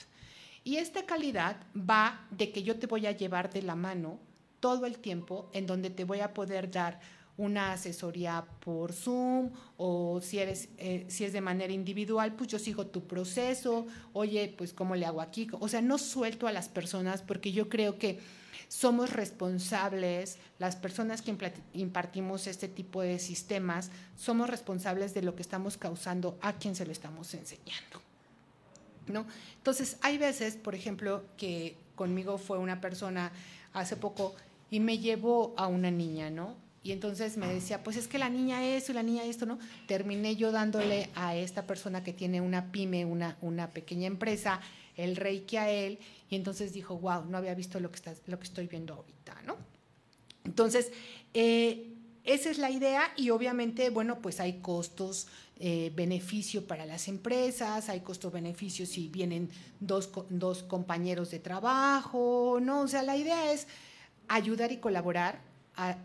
Y 0.64 0.76
esta 0.76 1.04
calidad 1.04 1.58
va 1.76 2.26
de 2.30 2.50
que 2.50 2.62
yo 2.62 2.78
te 2.78 2.86
voy 2.86 3.06
a 3.06 3.12
llevar 3.12 3.52
de 3.52 3.62
la 3.62 3.74
mano 3.74 4.18
todo 4.60 4.86
el 4.86 4.98
tiempo 4.98 5.50
en 5.52 5.66
donde 5.66 5.90
te 5.90 6.04
voy 6.04 6.20
a 6.20 6.32
poder 6.32 6.70
dar 6.70 7.00
una 7.36 7.72
asesoría 7.72 8.46
por 8.60 8.92
Zoom 8.92 9.50
o 9.76 10.20
si 10.22 10.38
eres 10.38 10.68
eh, 10.78 11.04
si 11.08 11.24
es 11.24 11.32
de 11.32 11.40
manera 11.40 11.72
individual, 11.72 12.34
pues 12.34 12.48
yo 12.48 12.58
sigo 12.58 12.86
tu 12.86 13.06
proceso, 13.06 13.86
oye, 14.12 14.54
pues 14.56 14.72
cómo 14.72 14.94
le 14.94 15.04
hago 15.04 15.20
aquí, 15.20 15.48
o 15.52 15.68
sea, 15.68 15.82
no 15.82 15.98
suelto 15.98 16.46
a 16.46 16.52
las 16.52 16.68
personas 16.68 17.22
porque 17.22 17.52
yo 17.52 17.68
creo 17.68 17.98
que 17.98 18.20
somos 18.74 19.12
responsables, 19.12 20.38
las 20.58 20.74
personas 20.74 21.22
que 21.22 21.32
impartimos 21.74 22.48
este 22.48 22.66
tipo 22.66 23.02
de 23.02 23.20
sistemas, 23.20 23.92
somos 24.16 24.50
responsables 24.50 25.14
de 25.14 25.22
lo 25.22 25.36
que 25.36 25.42
estamos 25.42 25.76
causando 25.76 26.36
a 26.40 26.54
quien 26.54 26.74
se 26.74 26.84
lo 26.84 26.90
estamos 26.90 27.32
enseñando. 27.34 28.02
¿No? 29.06 29.26
Entonces, 29.58 29.96
hay 30.00 30.18
veces, 30.18 30.56
por 30.56 30.74
ejemplo, 30.74 31.24
que 31.36 31.76
conmigo 31.94 32.36
fue 32.36 32.58
una 32.58 32.80
persona 32.80 33.30
hace 33.74 33.96
poco 33.96 34.34
y 34.72 34.80
me 34.80 34.98
llevó 34.98 35.54
a 35.56 35.68
una 35.68 35.92
niña, 35.92 36.30
¿no? 36.30 36.56
Y 36.82 36.90
entonces 36.90 37.36
me 37.36 37.46
decía, 37.46 37.84
pues 37.84 37.96
es 37.96 38.08
que 38.08 38.18
la 38.18 38.28
niña 38.28 38.64
eso 38.64 38.90
y 38.90 38.96
la 38.96 39.04
niña 39.04 39.22
esto, 39.22 39.46
¿no? 39.46 39.60
Terminé 39.86 40.34
yo 40.34 40.50
dándole 40.50 41.10
a 41.14 41.36
esta 41.36 41.64
persona 41.64 42.02
que 42.02 42.12
tiene 42.12 42.40
una 42.40 42.72
pyme, 42.72 43.04
una, 43.04 43.38
una 43.40 43.70
pequeña 43.70 44.08
empresa, 44.08 44.60
el 44.96 45.14
reiki 45.14 45.58
a 45.58 45.70
él, 45.70 46.00
y 46.28 46.36
entonces 46.36 46.72
dijo, 46.72 46.98
wow, 46.98 47.24
no 47.26 47.38
había 47.38 47.54
visto 47.54 47.80
lo 47.80 47.90
que, 47.90 47.96
está, 47.96 48.14
lo 48.26 48.38
que 48.38 48.44
estoy 48.44 48.66
viendo 48.66 48.94
ahorita, 48.94 49.42
¿no? 49.42 49.56
Entonces, 50.44 50.92
eh, 51.32 51.94
esa 52.24 52.50
es 52.50 52.58
la 52.58 52.70
idea 52.70 53.12
y 53.16 53.30
obviamente, 53.30 53.90
bueno, 53.90 54.20
pues 54.20 54.40
hay 54.40 54.60
costos, 54.60 55.26
eh, 55.60 55.92
beneficio 55.94 56.66
para 56.66 56.84
las 56.84 57.06
empresas, 57.06 57.88
hay 57.88 58.00
costo-beneficio 58.00 58.86
si 58.86 59.08
vienen 59.08 59.50
dos, 59.78 60.10
dos 60.28 60.64
compañeros 60.64 61.30
de 61.30 61.38
trabajo, 61.38 62.58
¿no? 62.60 62.80
O 62.80 62.88
sea, 62.88 63.04
la 63.04 63.16
idea 63.16 63.52
es 63.52 63.68
ayudar 64.26 64.72
y 64.72 64.78
colaborar 64.78 65.40
a 65.76 65.96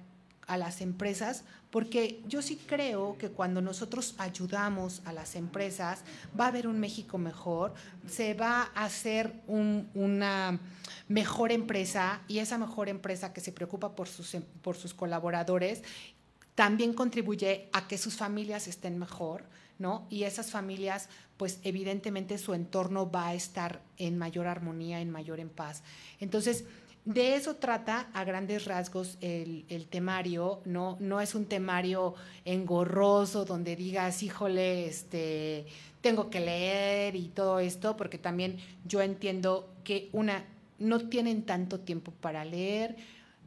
a 0.50 0.58
las 0.58 0.82
empresas, 0.82 1.44
porque 1.70 2.22
yo 2.28 2.42
sí 2.42 2.60
creo 2.68 3.18
que 3.18 3.30
cuando 3.30 3.62
nosotros 3.62 4.16
ayudamos 4.18 5.02
a 5.06 5.14
las 5.14 5.36
empresas, 5.36 6.04
va 6.38 6.46
a 6.46 6.48
haber 6.50 6.68
un 6.68 6.80
México 6.80 7.18
mejor, 7.18 7.74
se 8.08 8.34
va 8.34 8.72
a 8.76 8.86
hacer 8.86 9.34
una 9.48 10.60
mejor 11.08 11.52
empresa 11.52 12.22
y 12.28 12.40
esa 12.40 12.58
mejor 12.58 12.90
empresa 12.90 13.32
que 13.32 13.42
se 13.42 13.52
preocupa 13.52 13.96
por 13.96 14.08
sus, 14.08 14.36
por 14.62 14.76
sus 14.76 14.94
colaboradores 14.94 15.84
también 16.56 16.94
contribuye 16.94 17.70
a 17.72 17.88
que 17.88 17.98
sus 17.98 18.18
familias 18.18 18.68
estén 18.68 19.00
mejor, 19.00 19.44
¿no? 19.78 20.06
Y 20.10 20.24
esas 20.24 20.52
familias, 20.52 21.08
pues 21.38 21.60
evidentemente 21.64 22.38
su 22.38 22.54
entorno 22.54 23.10
va 23.10 23.28
a 23.28 23.34
estar 23.34 23.82
en 23.98 24.18
mayor 24.18 24.46
armonía, 24.46 25.00
en 25.00 25.10
mayor 25.10 25.40
en 25.40 25.48
paz. 25.48 25.84
Entonces, 26.20 26.66
de 27.10 27.34
eso 27.34 27.56
trata 27.56 28.08
a 28.14 28.24
grandes 28.24 28.66
rasgos 28.66 29.18
el, 29.20 29.88
temario, 29.90 30.62
¿no? 30.66 30.96
No 31.00 31.20
es 31.22 31.34
un 31.34 31.48
temario 31.48 32.14
engorroso 32.46 33.46
donde 33.46 33.76
digas, 33.76 34.22
híjole, 34.22 34.86
este, 34.86 35.66
tengo 36.02 36.30
que 36.30 36.40
leer 36.40 37.16
y 37.16 37.30
todo 37.30 37.60
esto, 37.60 37.98
porque 37.98 38.20
también 38.20 38.58
yo 38.86 39.02
entiendo 39.02 39.74
que 39.84 40.10
una, 40.12 40.46
no 40.78 41.10
tienen 41.10 41.42
tanto 41.42 41.80
tiempo 41.80 42.12
para 42.12 42.46
leer. 42.46 42.96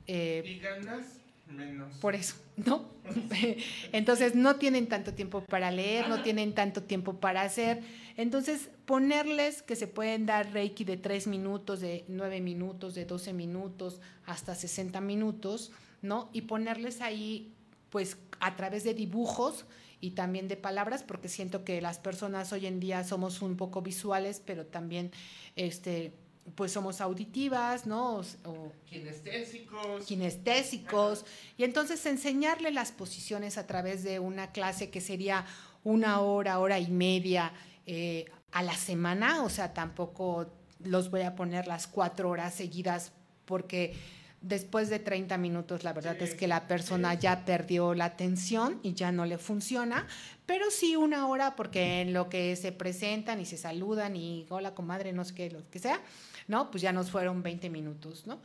Eh, 0.08 0.42
y 0.44 0.58
ganas 0.58 1.21
menos. 1.52 1.94
Por 1.98 2.14
eso, 2.14 2.34
¿no? 2.56 2.84
Entonces 3.92 4.34
no 4.34 4.56
tienen 4.56 4.86
tanto 4.86 5.14
tiempo 5.14 5.44
para 5.44 5.70
leer, 5.70 6.08
no 6.08 6.22
tienen 6.22 6.54
tanto 6.54 6.82
tiempo 6.82 7.14
para 7.14 7.42
hacer. 7.42 7.82
Entonces, 8.16 8.68
ponerles 8.84 9.62
que 9.62 9.76
se 9.76 9.86
pueden 9.86 10.26
dar 10.26 10.52
Reiki 10.52 10.84
de 10.84 10.96
3 10.96 11.26
minutos, 11.26 11.80
de 11.80 12.04
9 12.08 12.40
minutos, 12.40 12.94
de 12.94 13.04
12 13.04 13.32
minutos, 13.32 14.00
hasta 14.26 14.54
60 14.54 15.00
minutos, 15.00 15.72
¿no? 16.02 16.28
Y 16.32 16.42
ponerles 16.42 17.00
ahí, 17.00 17.52
pues, 17.90 18.18
a 18.40 18.56
través 18.56 18.84
de 18.84 18.94
dibujos 18.94 19.64
y 20.00 20.10
también 20.10 20.48
de 20.48 20.56
palabras, 20.56 21.04
porque 21.04 21.28
siento 21.28 21.64
que 21.64 21.80
las 21.80 21.98
personas 21.98 22.52
hoy 22.52 22.66
en 22.66 22.80
día 22.80 23.04
somos 23.04 23.40
un 23.40 23.56
poco 23.56 23.82
visuales, 23.82 24.42
pero 24.44 24.66
también, 24.66 25.12
este, 25.56 26.12
pues 26.54 26.72
somos 26.72 27.00
auditivas, 27.00 27.86
¿no? 27.86 28.20
O, 28.44 28.72
kinestésicos. 28.86 30.04
Kinestésicos. 30.06 31.24
Y 31.56 31.64
entonces 31.64 32.04
enseñarle 32.06 32.70
las 32.70 32.92
posiciones 32.92 33.58
a 33.58 33.66
través 33.66 34.02
de 34.02 34.18
una 34.18 34.52
clase 34.52 34.90
que 34.90 35.00
sería 35.00 35.46
una 35.84 36.20
hora, 36.20 36.58
hora 36.58 36.78
y 36.78 36.90
media, 36.90 37.52
eh, 37.86 38.26
a 38.52 38.62
la 38.62 38.74
semana, 38.74 39.42
o 39.42 39.48
sea, 39.48 39.72
tampoco 39.72 40.52
los 40.84 41.10
voy 41.10 41.22
a 41.22 41.34
poner 41.34 41.66
las 41.66 41.86
cuatro 41.86 42.28
horas 42.28 42.54
seguidas 42.54 43.12
porque 43.44 43.94
después 44.40 44.90
de 44.90 44.98
30 44.98 45.38
minutos 45.38 45.84
la 45.84 45.92
verdad 45.92 46.20
es 46.20 46.34
que 46.34 46.48
la 46.48 46.66
persona 46.66 47.14
ya 47.14 47.44
perdió 47.44 47.94
la 47.94 48.06
atención 48.06 48.80
y 48.82 48.94
ya 48.94 49.12
no 49.12 49.24
le 49.24 49.38
funciona, 49.38 50.06
pero 50.46 50.70
sí 50.70 50.96
una 50.96 51.28
hora 51.28 51.56
porque 51.56 52.02
en 52.02 52.12
lo 52.12 52.28
que 52.28 52.56
se 52.56 52.72
presentan 52.72 53.40
y 53.40 53.46
se 53.46 53.56
saludan 53.56 54.16
y 54.16 54.46
hola 54.50 54.74
comadre, 54.74 55.12
no 55.12 55.24
sé 55.24 55.34
qué, 55.34 55.50
lo 55.50 55.68
que 55.70 55.78
sea, 55.78 56.00
¿no? 56.48 56.70
Pues 56.70 56.82
ya 56.82 56.92
nos 56.92 57.10
fueron 57.10 57.42
20 57.42 57.70
minutos, 57.70 58.26
¿no? 58.26 58.40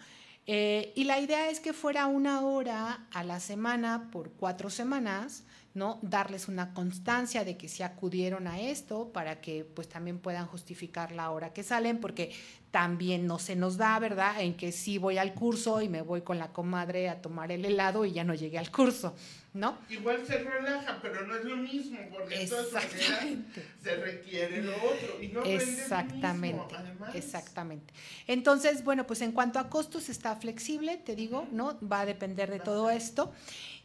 Eh, 0.45 0.93
y 0.95 1.03
la 1.03 1.19
idea 1.19 1.49
es 1.49 1.59
que 1.59 1.73
fuera 1.73 2.05
una 2.07 2.41
hora 2.41 3.05
a 3.11 3.23
la 3.25 3.41
semana 3.41 4.09
por 4.11 4.31
cuatro 4.31 4.69
semanas, 4.69 5.43
¿no? 5.77 5.99
Darles 6.01 6.47
una 6.47 6.73
constancia 6.73 7.45
de 7.45 7.55
que 7.55 7.69
se 7.69 7.83
acudieron 7.83 8.47
a 8.47 8.59
esto 8.59 9.11
para 9.13 9.39
que 9.39 9.63
pues 9.63 9.87
también 9.87 10.17
puedan 10.17 10.47
justificar 10.47 11.11
la 11.11 11.29
hora 11.29 11.53
que 11.53 11.61
salen, 11.61 11.99
porque 11.99 12.31
también 12.71 13.27
no 13.27 13.37
se 13.39 13.55
nos 13.55 13.77
da, 13.77 13.97
¿verdad? 13.99 14.41
En 14.41 14.55
que 14.55 14.71
sí 14.71 14.97
voy 14.97 15.19
al 15.19 15.33
curso 15.35 15.81
y 15.81 15.87
me 15.87 16.01
voy 16.01 16.21
con 16.21 16.39
la 16.39 16.51
comadre 16.51 17.09
a 17.09 17.21
tomar 17.21 17.51
el 17.51 17.63
helado 17.63 18.05
y 18.05 18.11
ya 18.11 18.23
no 18.23 18.33
llegué 18.33 18.57
al 18.57 18.71
curso, 18.71 19.15
¿no? 19.53 19.77
Igual 19.89 20.25
se 20.25 20.39
relaja, 20.39 20.97
pero 21.01 21.25
no 21.27 21.35
es 21.35 21.45
lo 21.45 21.57
mismo, 21.57 21.99
porque 22.11 22.41
Exactamente. 22.41 23.63
se 23.81 23.95
requiere 23.97 24.63
lo 24.63 24.75
otro 24.75 25.21
y 25.21 25.27
no 25.27 25.43
Exactamente. 25.43 26.57
Mismo, 26.57 26.67
además. 26.75 27.15
Exactamente. 27.15 27.93
Entonces, 28.25 28.83
bueno, 28.83 29.05
pues 29.05 29.21
en 29.21 29.31
cuanto 29.31 29.59
a 29.59 29.69
costos 29.69 30.09
está 30.09 30.35
flexible, 30.35 30.97
te 30.97 31.15
digo, 31.15 31.47
¿no? 31.51 31.77
Va 31.87 32.01
a 32.01 32.05
depender 32.05 32.49
de 32.49 32.59
todo 32.59 32.89
esto. 32.89 33.31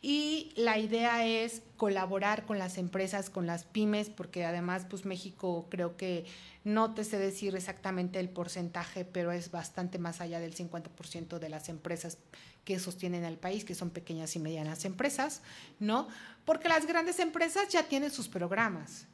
Y 0.05 0.53
la 0.57 0.79
idea 0.79 1.25
es 1.25 1.63
colaborar 1.77 2.45
con 2.45 2.59
las 2.59 2.77
empresas, 2.77 3.31
con 3.31 3.47
las 3.47 3.63
pymes, 3.63 4.11
porque 4.11 4.45
además, 4.45 4.85
pues 4.91 5.05
México 5.05 5.69
creo 5.71 5.97
que 5.97 6.27
no 6.65 6.93
te 6.93 7.05
sé 7.05 7.19
decir 7.19 7.55
exactamente 7.55 8.19
el 8.19 8.29
porcentaje, 8.29 9.05
pero 9.05 9.31
es 9.31 9.53
bastante 9.53 10.01
más 10.01 10.21
allá 10.21 10.41
del 10.41 10.57
50% 10.57 11.39
de 11.39 11.49
las 11.49 11.69
empresas 11.69 12.19
que 12.65 12.81
sostienen 12.81 13.25
al 13.25 13.37
país, 13.37 13.65
que 13.65 13.77
son 13.77 13.91
pequeñas 13.91 14.35
y 14.35 14.41
medianas 14.41 14.85
empresas, 14.85 15.41
¿no? 15.79 16.09
Porque 16.45 16.69
las 16.69 16.85
grandes 16.87 17.21
empresas 17.21 17.69
ya 17.69 17.85
tienen 17.85 18.11
sus 18.11 18.27
programas, 18.27 19.07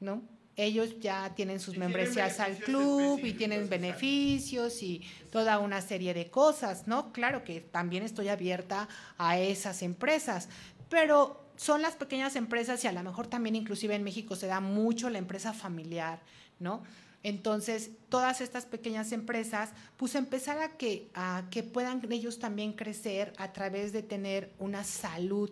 ¿no? 0.00 0.22
Ellos 0.56 0.98
ya 1.00 1.34
tienen 1.34 1.60
sus 1.60 1.76
membresías 1.76 2.40
al 2.40 2.56
club 2.56 3.20
y 3.22 3.34
tienen 3.34 3.68
beneficios 3.68 4.82
y 4.82 5.02
toda 5.30 5.58
una 5.58 5.82
serie 5.82 6.14
de 6.14 6.30
cosas, 6.30 6.86
¿no? 6.86 7.12
Claro 7.12 7.44
que 7.44 7.60
también 7.60 8.02
estoy 8.02 8.28
abierta 8.28 8.88
a 9.18 9.38
esas 9.38 9.82
empresas, 9.82 10.48
pero 10.88 11.44
son 11.56 11.82
las 11.82 11.94
pequeñas 11.94 12.36
empresas 12.36 12.82
y 12.84 12.86
a 12.86 12.92
lo 12.92 13.02
mejor 13.02 13.26
también 13.26 13.54
inclusive 13.54 13.94
en 13.94 14.02
México 14.02 14.34
se 14.34 14.46
da 14.46 14.60
mucho 14.60 15.10
la 15.10 15.18
empresa 15.18 15.52
familiar, 15.52 16.22
¿no? 16.58 16.82
Entonces, 17.22 17.90
todas 18.08 18.40
estas 18.40 18.66
pequeñas 18.66 19.10
empresas, 19.12 19.72
pues 19.96 20.14
empezar 20.14 20.58
a 20.60 20.76
que, 20.76 21.10
a 21.12 21.44
que 21.50 21.64
puedan 21.64 22.00
ellos 22.12 22.38
también 22.38 22.72
crecer 22.72 23.32
a 23.36 23.52
través 23.52 23.92
de 23.92 24.02
tener 24.02 24.52
una 24.58 24.84
salud 24.84 25.50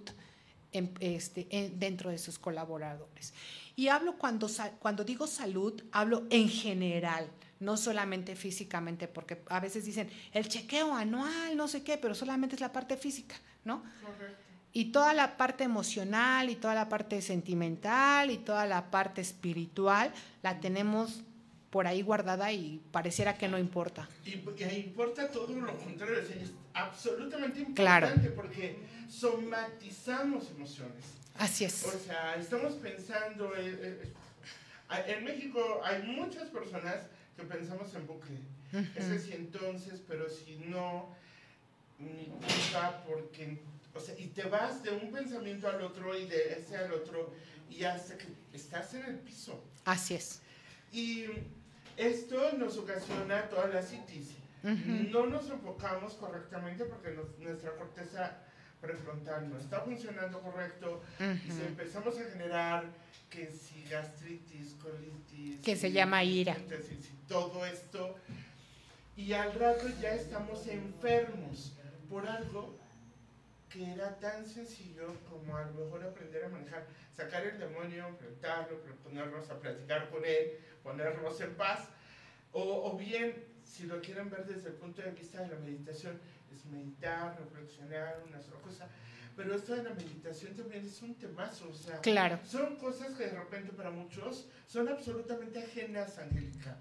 este, 0.72 1.72
dentro 1.74 2.10
de 2.10 2.18
sus 2.18 2.38
colaboradores. 2.38 3.34
Y 3.76 3.88
hablo 3.88 4.16
cuando, 4.16 4.48
cuando 4.78 5.04
digo 5.04 5.26
salud, 5.26 5.82
hablo 5.90 6.24
en 6.30 6.48
general, 6.48 7.28
no 7.60 7.76
solamente 7.76 8.36
físicamente, 8.36 9.08
porque 9.08 9.42
a 9.48 9.58
veces 9.60 9.84
dicen 9.84 10.08
el 10.32 10.48
chequeo 10.48 10.94
anual, 10.94 11.56
no 11.56 11.66
sé 11.66 11.82
qué, 11.82 11.98
pero 11.98 12.14
solamente 12.14 12.54
es 12.54 12.60
la 12.60 12.72
parte 12.72 12.96
física, 12.96 13.34
¿no? 13.64 13.82
Y 14.72 14.86
toda 14.86 15.14
la 15.14 15.36
parte 15.36 15.64
emocional 15.64 16.50
y 16.50 16.56
toda 16.56 16.74
la 16.74 16.88
parte 16.88 17.20
sentimental 17.22 18.30
y 18.30 18.38
toda 18.38 18.66
la 18.66 18.90
parte 18.90 19.20
espiritual 19.20 20.12
la 20.42 20.60
tenemos 20.60 21.22
por 21.70 21.88
ahí 21.88 22.02
guardada 22.02 22.52
y 22.52 22.80
pareciera 22.92 23.36
que 23.36 23.48
no 23.48 23.58
importa. 23.58 24.08
Y, 24.24 24.32
importa 24.78 25.28
todo 25.28 25.48
lo 25.48 25.76
contrario, 25.76 26.18
es 26.18 26.52
absolutamente 26.72 27.60
importante 27.60 28.30
porque 28.30 28.78
somatizamos 29.08 30.50
emociones. 30.50 31.23
Así 31.38 31.64
es. 31.64 31.84
O 31.84 31.98
sea, 31.98 32.36
estamos 32.36 32.74
pensando, 32.74 33.54
eh, 33.56 33.78
eh, 33.82 35.04
en 35.06 35.24
México 35.24 35.80
hay 35.84 36.02
muchas 36.02 36.48
personas 36.48 37.06
que 37.36 37.42
pensamos 37.44 37.92
en 37.94 38.06
bucle. 38.06 38.38
Ese 38.96 39.18
sí 39.20 39.32
entonces, 39.34 40.00
pero 40.06 40.28
si 40.28 40.56
no, 40.56 41.14
ni 41.98 42.32
porque, 43.06 43.58
o 43.94 44.00
sea, 44.00 44.18
y 44.18 44.26
te 44.28 44.44
vas 44.44 44.82
de 44.82 44.90
un 44.90 45.12
pensamiento 45.12 45.68
al 45.68 45.80
otro 45.82 46.16
y 46.16 46.26
de 46.26 46.54
ese 46.54 46.76
al 46.76 46.92
otro 46.92 47.32
y 47.70 47.84
hasta 47.84 48.18
que 48.18 48.26
estás 48.52 48.94
en 48.94 49.04
el 49.04 49.18
piso. 49.20 49.62
Así 49.84 50.14
es. 50.14 50.40
Y 50.92 51.26
esto 51.96 52.52
nos 52.52 52.76
ocasiona 52.76 53.48
toda 53.48 53.68
la 53.68 53.82
citis. 53.82 54.30
No 54.62 55.26
nos 55.26 55.50
enfocamos 55.50 56.14
correctamente 56.14 56.84
porque 56.86 57.14
nuestra 57.38 57.76
corteza 57.76 58.38
prefrontal 58.84 59.48
no 59.50 59.58
está 59.58 59.80
funcionando 59.80 60.40
correcto 60.40 61.02
y 61.18 61.50
si 61.50 61.62
empezamos 61.62 62.16
a 62.18 62.24
generar 62.30 62.84
que 63.30 63.50
si 63.50 63.84
gastritis, 63.84 64.76
colitis, 64.80 65.60
que 65.60 65.76
se 65.76 65.90
llama 65.90 66.22
ira, 66.22 66.56
todo 67.26 67.64
esto 67.66 68.14
y 69.16 69.32
al 69.32 69.54
rato 69.54 69.86
ya 70.00 70.14
estamos 70.14 70.66
enfermos 70.68 71.72
por 72.08 72.26
algo 72.26 72.76
que 73.70 73.92
era 73.92 74.16
tan 74.20 74.46
sencillo 74.46 75.16
como 75.28 75.56
a 75.56 75.64
lo 75.64 75.72
mejor 75.72 76.04
aprender 76.04 76.44
a 76.44 76.48
manejar, 76.48 76.86
sacar 77.16 77.44
el 77.44 77.58
demonio, 77.58 78.06
enfrentarlo, 78.06 78.80
ponernos 79.02 79.50
a 79.50 79.58
platicar 79.58 80.10
con 80.10 80.24
él, 80.24 80.58
ponernos 80.84 81.40
en 81.40 81.54
paz, 81.54 81.88
o, 82.52 82.62
o 82.92 82.96
bien, 82.96 83.34
si 83.64 83.84
lo 83.84 84.00
quieren 84.00 84.30
ver 84.30 84.46
desde 84.46 84.68
el 84.68 84.74
punto 84.76 85.02
de 85.02 85.10
vista 85.10 85.40
de 85.40 85.48
la 85.48 85.58
meditación, 85.58 86.20
es 86.54 86.64
meditar, 86.66 87.38
reflexionar, 87.38 88.22
una 88.26 88.40
sola 88.40 88.60
cosa. 88.60 88.88
Pero 89.36 89.54
esto 89.54 89.74
de 89.74 89.82
la 89.82 89.94
meditación 89.94 90.54
también 90.54 90.86
es 90.86 91.02
un 91.02 91.14
temazo, 91.16 91.68
o 91.68 91.74
sea, 91.74 92.00
claro. 92.00 92.38
son 92.46 92.76
cosas 92.76 93.14
que 93.14 93.24
de 93.24 93.36
repente 93.36 93.72
para 93.72 93.90
muchos 93.90 94.46
son 94.68 94.88
absolutamente 94.88 95.58
ajenas, 95.58 96.18
Angélica. 96.18 96.76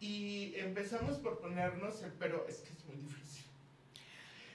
Y 0.00 0.54
empezamos 0.56 1.18
por 1.18 1.38
ponernos 1.38 2.02
el, 2.02 2.12
pero 2.12 2.46
es 2.48 2.56
que 2.58 2.72
es 2.72 2.84
muy 2.86 2.96
difícil. 2.96 3.44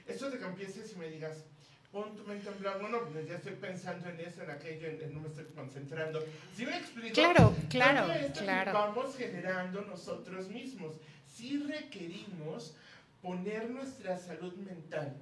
Esto 0.06 0.30
de 0.30 0.38
que 0.38 0.44
empieces 0.44 0.92
y 0.92 0.96
me 0.96 1.08
digas, 1.08 1.44
pon 1.92 2.16
tu 2.16 2.24
mente 2.24 2.48
en 2.48 2.58
blanco, 2.58 2.80
bueno, 2.80 3.00
pues 3.12 3.28
ya 3.28 3.36
estoy 3.36 3.54
pensando 3.54 4.08
en 4.08 4.18
eso, 4.20 4.42
en 4.42 4.50
aquello, 4.50 4.88
en, 4.88 5.14
no 5.14 5.20
me 5.20 5.28
estoy 5.28 5.44
concentrando. 5.54 6.24
¿Sí 6.56 6.66
me 6.66 6.76
explico? 6.76 7.14
Claro, 7.14 7.54
claro, 7.68 8.06
claro. 8.32 8.72
vamos 8.72 9.16
generando 9.16 9.82
nosotros 9.82 10.48
mismos. 10.48 10.94
Si 11.28 11.58
requerimos 11.58 12.74
poner 13.22 13.70
nuestra 13.70 14.18
salud 14.18 14.54
mental 14.54 15.16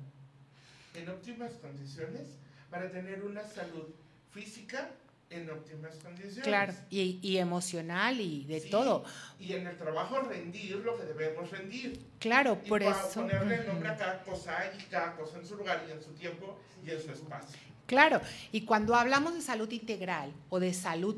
en 0.94 1.08
óptimas 1.08 1.52
condiciones 1.52 2.38
para 2.70 2.90
tener 2.90 3.22
una 3.22 3.44
salud 3.44 3.88
física 4.30 4.90
en 5.28 5.48
óptimas 5.48 5.94
condiciones. 6.02 6.42
Claro, 6.42 6.74
y, 6.88 7.20
y 7.22 7.38
emocional 7.38 8.20
y 8.20 8.44
de 8.46 8.62
todo. 8.62 9.04
Y 9.38 9.52
en 9.52 9.66
el 9.66 9.76
trabajo 9.76 10.20
rendir 10.22 10.76
lo 10.76 10.96
que 10.98 11.04
debemos 11.04 11.50
rendir. 11.50 12.00
Claro, 12.18 12.60
por 12.62 12.82
eso. 12.82 13.20
Ponerle 13.20 13.56
el 13.56 13.66
nombre 13.66 13.90
a 13.90 13.96
cada 13.96 14.22
cosa 14.24 14.72
y 14.76 14.82
cada 14.84 15.14
cosa 15.16 15.38
en 15.38 15.46
su 15.46 15.56
lugar 15.56 15.84
y 15.88 15.92
en 15.92 16.02
su 16.02 16.12
tiempo 16.14 16.58
y 16.84 16.90
en 16.90 17.00
su 17.00 17.12
espacio. 17.12 17.58
Claro, 17.86 18.20
y 18.52 18.62
cuando 18.62 18.94
hablamos 18.94 19.34
de 19.34 19.40
salud 19.40 19.70
integral 19.72 20.32
o 20.48 20.60
de 20.60 20.72
salud 20.72 21.16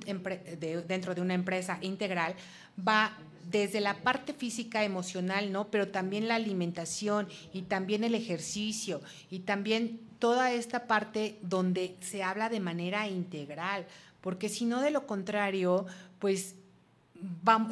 dentro 0.87 1.15
de 1.15 1.21
una 1.21 1.35
empresa 1.35 1.79
integral, 1.83 2.35
va 2.79 3.15
desde 3.51 3.81
la 3.81 3.95
parte 3.95 4.33
física, 4.33 4.85
emocional, 4.85 5.53
¿no? 5.53 5.71
Pero 5.71 5.89
también 5.89 6.29
la 6.29 6.37
alimentación 6.37 7.29
y 7.53 7.63
también 7.63 8.05
el 8.05 8.15
ejercicio 8.15 9.01
y 9.31 9.41
también 9.41 10.01
toda 10.19 10.53
esta 10.53 10.87
parte 10.87 11.39
donde 11.43 11.97
se 12.01 12.23
habla 12.23 12.49
de 12.49 12.61
manera 12.61 13.09
integral, 13.09 13.87
porque 14.21 14.49
si 14.49 14.65
no, 14.65 14.81
de 14.81 14.91
lo 14.91 15.07
contrario, 15.07 15.87
pues 16.19 16.55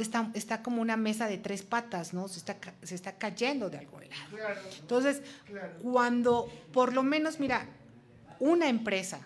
está, 0.01 0.31
está, 0.35 0.63
como 0.63 0.83
una 0.83 0.97
mesa 0.97 1.29
de 1.29 1.39
tres 1.39 1.63
patas, 1.63 2.13
¿no? 2.13 2.29
Se 2.29 2.39
está, 2.39 2.57
se 2.83 2.95
está 2.95 3.17
cayendo 3.17 3.71
de 3.71 3.79
algún 3.79 4.03
lado. 4.09 4.59
Entonces, 4.81 5.23
cuando 5.83 6.49
por 6.73 6.93
lo 6.93 7.03
menos, 7.03 7.41
mira, 7.41 7.67
una 8.39 8.69
empresa 8.69 9.21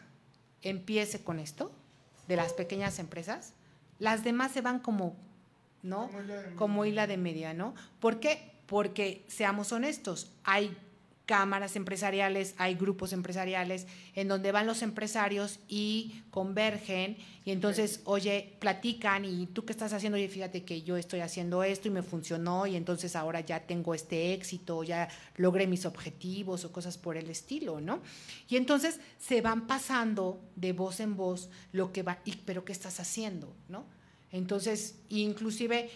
empiece 0.63 1.23
con 1.23 1.39
esto, 1.39 1.73
de 2.29 2.37
las 2.37 2.53
pequeñas 2.53 2.99
empresas, 2.99 3.53
las 3.99 4.25
demás 4.25 4.53
se 4.53 4.61
van 4.61 4.81
como 4.81 5.17
¿no? 5.85 6.11
Como 6.57 6.85
isla 6.85 7.07
de 7.07 7.17
media, 7.17 7.55
¿no? 7.55 7.75
¿Por 8.01 8.19
qué? 8.19 8.53
Porque, 8.67 9.25
seamos 9.29 9.71
honestos, 9.71 10.33
hay 10.43 10.77
cámaras 11.27 11.75
empresariales, 11.77 12.55
hay 12.59 12.75
grupos 12.75 13.13
empresariales 13.13 13.87
en 14.15 14.29
donde 14.29 14.53
van 14.53 14.67
los 14.67 14.83
empresarios 14.83 15.59
y 15.69 16.23
convergen 16.31 17.17
y 17.47 17.51
entonces, 17.51 18.01
oye, 18.05 18.57
platican 18.59 19.25
y 19.25 19.47
tú 19.47 19.65
qué 19.65 19.73
estás 19.73 19.93
haciendo, 19.95 20.17
oye, 20.17 20.29
fíjate 20.29 20.65
que 20.65 20.83
yo 20.83 20.97
estoy 20.97 21.21
haciendo 21.21 21.65
esto 21.65 21.89
y 21.89 21.93
me 21.93 22.03
funcionó 22.03 22.67
y 22.67 22.77
entonces 22.77 23.17
ahora 23.17 23.41
ya 23.41 23.61
tengo 23.61 23.95
este 23.95 24.35
éxito, 24.35 24.83
ya 24.85 25.09
logré 25.37 25.67
mis 25.67 25.87
objetivos 25.87 26.65
o 26.65 26.73
cosas 26.73 26.99
por 26.99 27.17
el 27.17 27.31
estilo, 27.31 27.81
¿no? 27.81 28.01
Y 28.49 28.57
entonces 28.57 29.01
se 29.19 29.41
van 29.41 29.67
pasando 29.67 30.43
de 30.57 30.73
voz 30.73 31.01
en 31.01 31.17
voz 31.17 31.49
lo 31.73 31.93
que 31.93 32.03
va, 32.03 32.19
y, 32.25 32.37
pero 32.37 32.65
¿qué 32.65 32.73
estás 32.73 33.01
haciendo, 33.01 33.55
¿no? 33.69 33.87
Entonces, 34.35 34.97
inclusive 35.11 35.91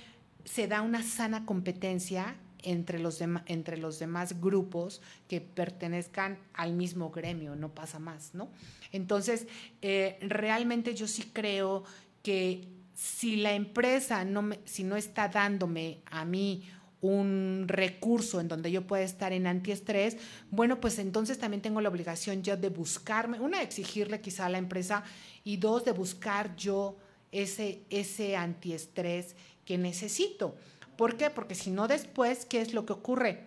se 0.45 0.69
da 0.69 0.83
una 0.83 1.03
sana 1.03 1.45
competencia 1.45 2.37
entre 2.63 3.01
los, 3.01 3.21
entre 3.47 3.77
los 3.79 3.99
demás 3.99 4.41
grupos 4.41 5.03
que 5.27 5.41
pertenezcan 5.41 6.39
al 6.55 6.73
mismo 6.73 7.11
gremio, 7.11 7.57
no 7.57 7.75
pasa 7.75 7.99
más, 7.99 8.35
¿no? 8.35 8.49
Entonces, 8.93 9.49
eh, 9.83 10.19
realmente 10.23 10.95
yo 10.95 11.09
sí 11.09 11.31
creo 11.33 11.83
que 12.23 12.69
si 12.95 13.37
la 13.37 13.55
empresa 13.55 14.25
no 14.25 14.43
me, 14.43 14.61
si 14.65 14.85
no 14.85 14.97
está 14.97 15.29
dándome 15.29 15.99
a 16.07 16.25
mí 16.25 16.63
un 17.01 17.65
recurso 17.67 18.41
en 18.41 18.47
donde 18.47 18.71
yo 18.71 18.87
pueda 18.87 19.03
estar 19.03 19.33
en 19.33 19.49
antiestrés, 19.49 20.17
bueno, 20.53 20.81
pues 20.81 21.01
entonces 21.01 21.39
también 21.39 21.61
tengo 21.61 21.81
la 21.81 21.89
obligación 21.89 22.45
yo 22.45 22.57
de 22.57 22.69
buscarme, 22.69 23.41
una, 23.41 23.63
exigirle 23.63 24.21
quizá 24.21 24.47
a 24.47 24.49
la 24.49 24.59
empresa 24.59 25.03
y 25.43 25.57
dos, 25.57 25.85
de 25.85 25.93
buscar 25.93 26.55
yo 26.55 26.99
ese, 27.33 27.83
ese 27.91 28.37
antiestrés 28.37 29.35
que 29.65 29.79
necesito. 29.79 30.57
¿Por 30.97 31.17
qué? 31.17 31.31
Porque 31.31 31.55
si 31.55 31.71
no 31.71 31.89
después, 31.89 32.45
¿qué 32.47 32.61
es 32.61 32.75
lo 32.75 32.85
que 32.85 32.93
ocurre? 32.93 33.45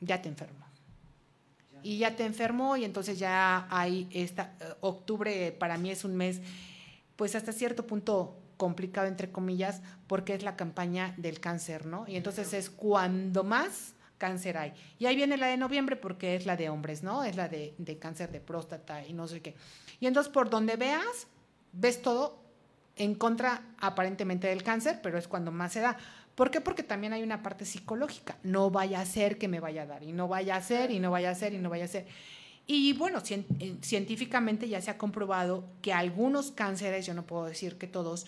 Ya 0.00 0.22
te 0.22 0.28
enfermo. 0.28 0.66
Y 1.82 1.98
ya 1.98 2.16
te 2.16 2.24
enfermo 2.24 2.76
y 2.76 2.84
entonces 2.84 3.18
ya 3.18 3.66
hay 3.70 4.08
esta, 4.10 4.54
eh, 4.60 4.74
octubre 4.80 5.52
para 5.52 5.78
mí 5.78 5.90
es 5.90 6.04
un 6.04 6.16
mes, 6.16 6.40
pues 7.16 7.34
hasta 7.34 7.52
cierto 7.52 7.86
punto 7.86 8.36
complicado, 8.56 9.06
entre 9.06 9.32
comillas, 9.32 9.80
porque 10.06 10.34
es 10.34 10.42
la 10.42 10.56
campaña 10.56 11.14
del 11.16 11.40
cáncer, 11.40 11.86
¿no? 11.86 12.04
Y 12.06 12.16
entonces 12.16 12.52
es 12.52 12.68
cuando 12.68 13.44
más 13.44 13.94
cáncer 14.18 14.58
hay. 14.58 14.74
Y 14.98 15.06
ahí 15.06 15.16
viene 15.16 15.38
la 15.38 15.46
de 15.46 15.56
noviembre 15.56 15.96
porque 15.96 16.34
es 16.34 16.44
la 16.44 16.56
de 16.56 16.68
hombres, 16.68 17.02
¿no? 17.02 17.24
Es 17.24 17.36
la 17.36 17.48
de, 17.48 17.74
de 17.78 17.98
cáncer 17.98 18.30
de 18.30 18.40
próstata 18.40 19.06
y 19.06 19.14
no 19.14 19.26
sé 19.26 19.40
qué. 19.40 19.54
Y 19.98 20.06
entonces 20.06 20.30
por 20.30 20.50
donde 20.50 20.76
veas, 20.76 21.26
ves 21.72 22.02
todo 22.02 22.39
en 23.00 23.14
contra 23.14 23.62
aparentemente 23.78 24.46
del 24.46 24.62
cáncer, 24.62 25.00
pero 25.02 25.16
es 25.16 25.26
cuando 25.26 25.50
más 25.50 25.72
se 25.72 25.80
da. 25.80 25.96
¿Por 26.34 26.50
qué? 26.50 26.60
Porque 26.60 26.82
también 26.82 27.14
hay 27.14 27.22
una 27.22 27.42
parte 27.42 27.64
psicológica. 27.64 28.36
No 28.42 28.70
vaya 28.70 29.00
a 29.00 29.06
ser 29.06 29.38
que 29.38 29.48
me 29.48 29.58
vaya 29.58 29.84
a 29.84 29.86
dar, 29.86 30.02
y 30.02 30.12
no 30.12 30.28
vaya 30.28 30.56
a 30.56 30.60
ser, 30.60 30.90
y 30.90 31.00
no 31.00 31.10
vaya 31.10 31.30
a 31.30 31.34
ser, 31.34 31.54
y 31.54 31.58
no 31.58 31.70
vaya 31.70 31.86
a 31.86 31.88
ser. 31.88 32.06
Y 32.66 32.92
bueno, 32.92 33.22
eh, 33.30 33.76
científicamente 33.80 34.68
ya 34.68 34.82
se 34.82 34.90
ha 34.90 34.98
comprobado 34.98 35.64
que 35.80 35.94
algunos 35.94 36.50
cánceres, 36.50 37.06
yo 37.06 37.14
no 37.14 37.26
puedo 37.26 37.46
decir 37.46 37.78
que 37.78 37.86
todos, 37.86 38.26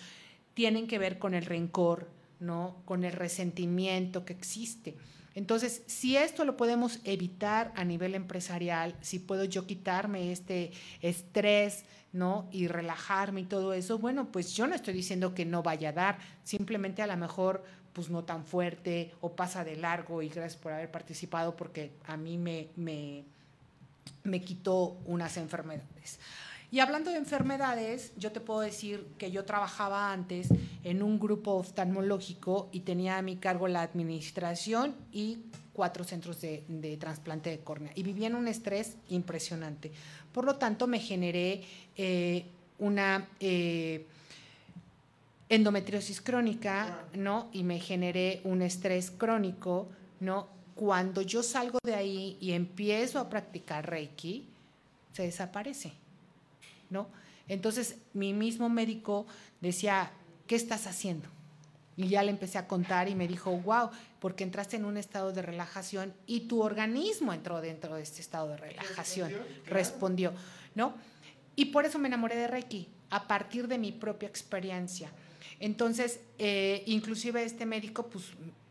tienen 0.55 0.87
que 0.87 0.99
ver 0.99 1.18
con 1.18 1.35
el 1.35 1.45
rencor, 1.45 2.09
¿no? 2.41 2.77
Con 2.87 3.05
el 3.05 3.12
resentimiento 3.12 4.25
que 4.25 4.33
existe. 4.33 4.97
Entonces, 5.35 5.83
si 5.87 6.16
esto 6.16 6.45
lo 6.45 6.57
podemos 6.57 7.01
evitar 7.05 7.72
a 7.74 7.85
nivel 7.85 8.14
empresarial, 8.14 8.95
si 9.01 9.18
puedo 9.18 9.45
yo 9.45 9.66
quitarme 9.66 10.33
este 10.33 10.72
estrés, 11.01 11.85
¿no? 12.12 12.49
Y 12.53 12.68
relajarme 12.68 13.41
y 13.41 13.45
todo 13.45 13.72
eso, 13.72 13.99
bueno, 13.99 14.30
pues 14.30 14.53
yo 14.53 14.66
no 14.66 14.74
estoy 14.74 14.95
diciendo 14.95 15.35
que 15.35 15.47
no 15.47 15.62
vaya 15.62 15.91
a 15.91 15.93
dar, 15.93 16.18
simplemente 16.45 17.03
a 17.03 17.07
lo 17.07 17.16
mejor 17.16 17.64
pues 17.93 18.11
no 18.11 18.24
tan 18.24 18.45
fuerte 18.45 19.14
o 19.20 19.33
pasa 19.33 19.64
de 19.64 19.76
largo 19.76 20.22
y 20.22 20.28
gracias 20.28 20.57
por 20.57 20.72
haber 20.72 20.91
participado 20.91 21.57
porque 21.57 21.93
a 22.07 22.16
mí 22.16 22.39
me, 22.39 22.68
me, 22.76 23.24
me 24.24 24.41
quitó 24.41 24.99
unas 25.05 25.37
enfermedades. 25.37 26.18
Y 26.70 26.80
hablando 26.80 27.11
de 27.11 27.18
enfermedades, 27.18 28.12
yo 28.16 28.33
te 28.33 28.41
puedo 28.41 28.61
decir 28.61 29.07
que 29.18 29.30
yo 29.30 29.45
trabajaba 29.45 30.11
antes 30.11 30.49
en 30.85 31.03
un 31.03 31.18
grupo 31.18 31.53
oftalmológico 31.53 32.68
y 32.72 32.80
tenía 32.80 33.18
a 33.18 33.22
mi 33.22 33.37
cargo 33.37 33.68
la 33.68 33.83
administración 33.83 34.95
y 35.12 35.39
cuatro 35.72 36.05
centros 36.05 36.41
de, 36.41 36.97
trasplante 36.99 37.51
de 37.51 37.61
córnea. 37.61 37.93
Y 37.95 38.03
vivía 38.03 38.26
en 38.26 38.35
un 38.35 38.49
estrés 38.49 38.97
impresionante. 39.09 39.93
Por 40.33 40.45
lo 40.45 40.57
tanto, 40.57 40.87
me 40.87 40.99
generé 40.99 41.62
eh, 41.97 42.45
una... 42.78 43.28
Eh, 43.41 44.07
endometriosis 45.53 46.22
crónica, 46.22 47.05
¿no? 47.12 47.51
Y 47.53 47.62
me 47.62 47.78
generé 47.78 48.41
un 48.45 48.62
estrés 48.62 49.11
crónico, 49.11 49.87
¿no? 50.18 50.49
Cuando 50.74 51.20
yo 51.20 51.43
salgo 51.43 51.78
de 51.85 51.95
ahí 51.95 52.39
y 52.41 52.53
empiezo 52.53 53.18
a 53.18 53.28
practicar 53.28 53.91
Reiki, 53.91 54.49
se 55.12 55.24
desaparece, 55.24 55.93
¿no? 56.89 57.07
Entonces, 57.49 57.97
mi 58.14 58.33
mismo 58.33 58.70
médico 58.70 59.26
decía, 59.61 60.11
¿qué 60.47 60.57
estás 60.57 60.86
haciendo? 60.86 61.28
Y 61.97 62.09
ya 62.09 62.22
le 62.22 62.30
empecé 62.30 62.59
a 62.59 62.66
contar 62.66 63.09
y 63.09 63.14
me 63.14 63.28
dijo, 63.28 63.51
wow, 63.51 63.90
porque 64.18 64.45
entraste 64.45 64.76
en 64.76 64.84
un 64.84 64.97
estado 64.97 65.32
de 65.32 65.43
relajación 65.43 66.14
y 66.26 66.40
tu 66.40 66.62
organismo 66.62 67.32
entró 67.32 67.61
dentro 67.61 67.97
de 67.97 68.03
este 68.03 68.20
estado 68.20 68.49
de 68.49 68.57
relajación. 68.57 69.32
Respondió, 69.66 70.32
¿no? 70.74 70.95
Y 71.55 71.66
por 71.66 71.84
eso 71.84 71.99
me 71.99 72.09
enamoré 72.09 72.36
de 72.36 72.49
Reiki, 72.49 72.88
a 73.11 73.28
partir 73.28 73.68
de 73.68 73.76
mi 73.76 73.93
propia 73.93 74.28
experiencia. 74.28 75.11
Entonces, 75.61 76.20
eh, 76.38 76.82
inclusive 76.86 77.45
este 77.45 77.66
médico, 77.66 78.07
pues, 78.07 78.24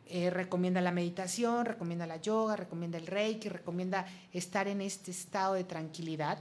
eh, 0.08 0.30
recomienda 0.30 0.82
la 0.82 0.92
meditación, 0.92 1.66
recomienda 1.66 2.06
la 2.06 2.18
yoga, 2.18 2.58
recomienda 2.58 2.98
el 2.98 3.08
reiki, 3.08 3.48
recomienda 3.48 4.06
estar 4.34 4.68
en 4.68 4.82
este 4.82 5.10
estado 5.12 5.54
de 5.54 5.64
tranquilidad, 5.64 6.38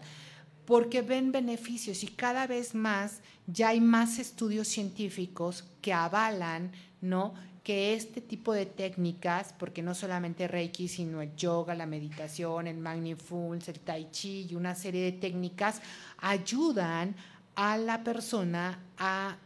porque 0.71 1.03
ven 1.03 1.33
beneficios 1.33 2.05
y 2.05 2.07
cada 2.07 2.47
vez 2.47 2.77
más 2.77 3.23
ya 3.49 3.71
hay 3.71 3.81
más 3.81 4.21
estudios 4.21 4.69
científicos 4.69 5.65
que 5.83 5.93
avalan, 5.93 6.71
¿no? 7.01 7.35
que 7.65 7.93
este 7.95 8.21
tipo 8.21 8.53
de 8.53 8.67
técnicas, 8.67 9.53
porque 9.59 9.83
no 9.83 9.97
solamente 9.97 10.47
Reiki, 10.47 10.87
sino 10.87 11.23
el 11.23 11.35
yoga, 11.35 11.75
la 11.75 11.87
meditación, 11.87 12.69
el 12.69 12.77
mindfulness, 12.77 13.69
el 13.69 13.81
tai 13.81 14.13
chi 14.13 14.47
y 14.49 14.55
una 14.55 14.77
serie 14.77 15.03
de 15.03 15.11
técnicas 15.11 15.83
ayudan 16.19 17.17
a 17.57 17.77
la 17.77 18.05
persona 18.05 18.79
a 18.97 19.39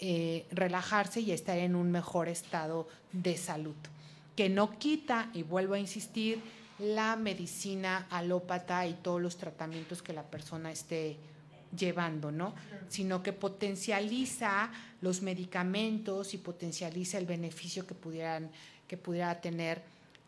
eh, 0.00 0.46
relajarse 0.50 1.20
y 1.20 1.30
estar 1.30 1.58
en 1.58 1.76
un 1.76 1.92
mejor 1.92 2.26
estado 2.26 2.88
de 3.12 3.36
salud. 3.36 3.76
Que 4.34 4.48
no 4.48 4.80
quita, 4.80 5.30
y 5.32 5.44
vuelvo 5.44 5.74
a 5.74 5.78
insistir, 5.78 6.40
la 6.82 7.16
medicina 7.16 8.06
alópata 8.10 8.86
y 8.86 8.94
todos 8.94 9.20
los 9.20 9.36
tratamientos 9.36 10.02
que 10.02 10.12
la 10.12 10.22
persona 10.22 10.70
esté 10.70 11.16
llevando, 11.76 12.30
¿no? 12.30 12.54
Sino 12.88 13.22
que 13.22 13.32
potencializa 13.32 14.70
los 15.00 15.22
medicamentos 15.22 16.34
y 16.34 16.38
potencializa 16.38 17.18
el 17.18 17.26
beneficio 17.26 17.86
que 17.86 17.94
pudieran 17.94 18.50
que 18.86 18.98
pudiera 18.98 19.40
tener 19.40 19.82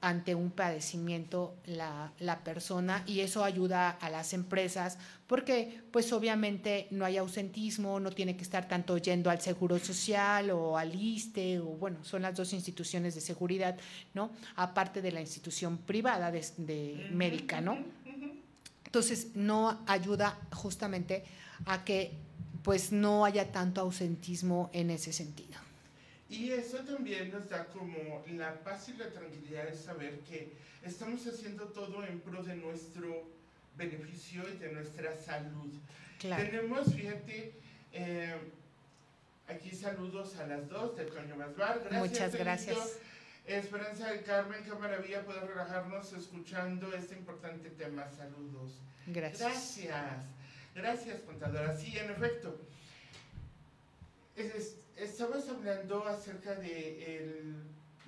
ante 0.05 0.35
un 0.35 0.51
padecimiento 0.51 1.57
la, 1.65 2.13
persona 2.45 3.03
y 3.07 3.21
eso 3.21 3.43
ayuda 3.43 3.89
a 3.89 4.11
las 4.11 4.35
empresas 4.35 4.99
porque 5.27 5.81
pues 5.91 6.13
obviamente 6.13 6.89
no 6.91 7.07
hay 7.07 7.17
ausentismo, 7.17 7.99
no 8.01 8.11
tiene 8.11 8.37
que 8.37 8.43
estar 8.43 8.69
tanto 8.69 8.99
yendo 8.99 9.31
al 9.31 9.41
Seguro 9.41 9.79
Social 9.79 10.51
o 10.51 10.77
al 10.77 10.95
ISTE 10.95 11.59
o 11.59 11.65
bueno, 11.65 12.05
son 12.05 12.21
las 12.21 12.37
dos 12.37 12.53
instituciones 12.53 13.15
de 13.15 13.23
seguridad, 13.23 13.79
¿no? 14.13 14.31
Aparte 14.57 15.01
de 15.01 15.11
la 15.11 15.23
institución 15.23 15.79
privada 15.79 16.31
de, 16.31 16.45
de 16.59 17.09
médica, 17.11 17.63
¿no? 17.63 17.79
Entonces 18.85 19.29
no 19.35 19.81
ayuda 19.87 20.39
justamente 20.53 21.25
a 21.65 21.83
que 21.83 22.13
pues 22.63 22.93
no 22.93 23.25
haya 23.25 23.51
tanto 23.51 23.81
ausentismo 23.81 24.69
en 24.75 24.91
ese 24.91 25.15
sentido. 25.15 25.64
Y 26.29 26.51
eso 26.51 26.79
también 26.79 27.31
nos 27.31 27.49
da 27.49 27.67
como 27.67 28.25
la 28.29 28.55
paz 28.61 28.89
y 28.89 28.95
la 28.95 29.11
tranquilidad 29.11 29.65
de 29.65 29.77
saber 29.77 30.21
que 30.21 30.53
estamos 30.83 31.27
haciendo 31.27 31.67
todo 31.67 32.05
en 32.05 32.21
pro 32.21 32.43
de 32.43 32.57
nuestro 32.57 33.25
beneficio 33.77 34.49
y 34.49 34.57
de 34.57 34.73
nuestra 34.73 35.17
salud. 35.17 35.73
Tenemos, 36.19 36.95
fíjate, 36.95 37.53
eh, 37.93 38.35
aquí 39.49 39.71
saludos 39.71 40.37
a 40.37 40.47
las 40.47 40.69
dos 40.69 40.97
de 40.97 41.05
Toño 41.05 41.37
Masbar. 41.37 41.81
Gracias. 41.81 42.01
Muchas 42.01 42.35
gracias. 42.35 42.99
Esperanza 43.47 44.11
de 44.11 44.23
Carmen, 44.23 44.65
qué 44.65 44.73
maravilla 44.73 45.23
poder 45.23 45.47
relajarnos 45.47 46.13
escuchando 46.15 46.95
este 46.95 47.15
importante 47.15 47.69
tema. 47.71 48.09
Saludos. 48.17 48.73
Gracias. 49.07 49.41
Gracias. 49.41 50.25
Gracias, 50.75 51.21
contadora. 51.21 51.77
Sí, 51.77 51.97
en 51.97 52.11
efecto. 52.11 52.59
Es, 54.35 54.77
estabas 54.97 55.49
hablando 55.49 56.07
acerca 56.07 56.55
de 56.55 57.55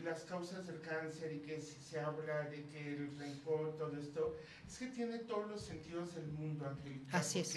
las 0.02 0.24
causas 0.24 0.66
del 0.66 0.80
cáncer 0.80 1.32
y 1.32 1.38
que 1.40 1.60
se 1.60 1.98
habla 1.98 2.48
de 2.50 2.64
que 2.66 2.94
el 2.94 3.18
rencor, 3.18 3.76
todo 3.76 3.96
esto, 3.98 4.36
es 4.66 4.78
que 4.78 4.86
tiene 4.88 5.18
todos 5.20 5.48
los 5.48 5.62
sentidos 5.62 6.14
del 6.14 6.26
mundo, 6.28 6.68
Angélica. 6.68 7.18
Así 7.18 7.40
es. 7.40 7.56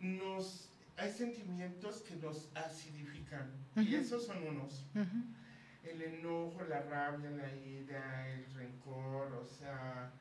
nos, 0.00 0.68
hay 0.96 1.12
sentimientos 1.12 2.02
que 2.02 2.16
nos 2.16 2.48
acidifican, 2.54 3.50
y 3.76 3.94
esos 3.94 4.26
son 4.26 4.46
unos. 4.46 4.84
El 5.82 6.02
enojo, 6.02 6.62
la 6.68 6.82
rabia, 6.82 7.30
la 7.30 7.54
ira, 7.54 8.28
el 8.34 8.52
rencor, 8.54 9.32
o 9.32 9.46
sea, 9.46 10.12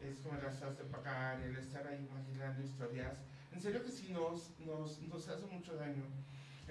es 0.00 0.18
como 0.20 0.40
las 0.40 0.60
has 0.62 0.76
de 0.76 0.84
pagar, 0.84 1.40
el 1.42 1.56
estar 1.56 1.86
ahí 1.86 2.06
imaginando 2.10 2.62
historias. 2.62 3.16
En 3.52 3.60
serio 3.60 3.84
que 3.84 3.90
sí 3.90 4.08
nos, 4.12 4.58
nos, 4.60 5.00
nos 5.02 5.28
hace 5.28 5.46
mucho 5.46 5.76
daño. 5.76 6.04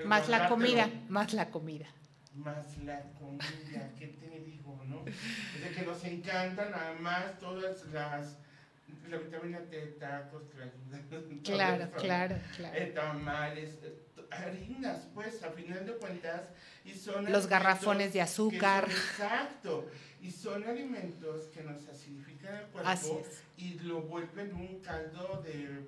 Más 0.06 0.30
la 0.30 0.47
comida, 0.47 0.89
más 1.08 1.34
la 1.34 1.50
comida. 1.50 1.88
Más 2.34 2.78
la 2.86 3.02
comida, 3.14 3.91
¿qué 3.97 4.08
te 4.08 4.39
digo, 4.45 4.82
no? 4.88 5.04
Es 5.06 5.76
que 5.76 5.86
nos 5.86 6.04
encantan 6.04 6.74
además 6.74 7.38
todas 7.39 7.86
las 7.88 8.38
la 9.10 9.18
vitamina 9.18 9.60
T, 9.60 9.78
tacos, 10.00 10.43
claro, 11.43 11.89
claro, 11.97 12.36
claro. 12.56 12.78
Eh, 12.78 12.91
tamales, 12.93 13.80
eh, 13.84 14.06
harinas, 14.30 15.08
pues, 15.14 15.41
a 15.43 15.50
final 15.52 15.86
de 15.86 15.93
cuentas, 15.93 16.50
y 16.86 16.93
son 16.93 17.32
los 17.32 17.47
garrafones 17.47 18.14
de 18.14 18.22
azúcar. 18.22 18.86
exacto, 18.86 19.88
y 20.22 20.32
son 20.32 20.64
alimentos 20.64 21.45
que 21.45 21.64
nos 21.64 21.88
acidifican 21.88 22.56
el 22.56 22.66
cuerpo 22.68 23.24
y 23.58 23.80
lo 23.80 24.02
vuelven 24.02 24.54
un 24.54 24.80
caldo 24.80 25.41
de, 25.43 25.88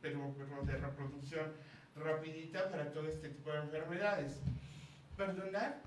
pero, 0.00 0.34
pero 0.38 0.62
de 0.64 0.76
reproducción 0.76 1.52
rapidita 2.00 2.70
para 2.70 2.92
todo 2.92 3.06
este 3.08 3.28
tipo 3.28 3.52
de 3.52 3.58
enfermedades. 3.58 4.40
Perdonar, 5.16 5.82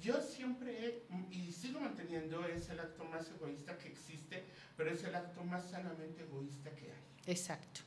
yo 0.00 0.20
siempre 0.20 1.04
y 1.30 1.52
sigo 1.52 1.80
manteniendo, 1.80 2.44
es 2.46 2.68
el 2.70 2.80
acto 2.80 3.04
más 3.04 3.30
egoísta 3.30 3.78
que 3.78 3.88
existe, 3.88 4.44
pero 4.76 4.90
es 4.90 5.04
el 5.04 5.14
acto 5.14 5.44
más 5.44 5.70
sanamente 5.70 6.22
egoísta 6.22 6.70
que 6.74 6.86
hay. 6.86 7.04
Exacto. 7.26 7.80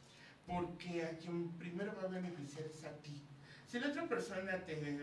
Porque 0.48 1.04
a 1.04 1.18
quien 1.18 1.52
primero 1.54 1.94
va 1.98 2.04
a 2.04 2.08
beneficiar 2.08 2.66
es 2.66 2.84
a 2.84 2.92
ti. 2.98 3.22
Si 3.68 3.80
la 3.80 3.90
otra 3.90 4.08
persona 4.08 4.64
te 4.64 5.02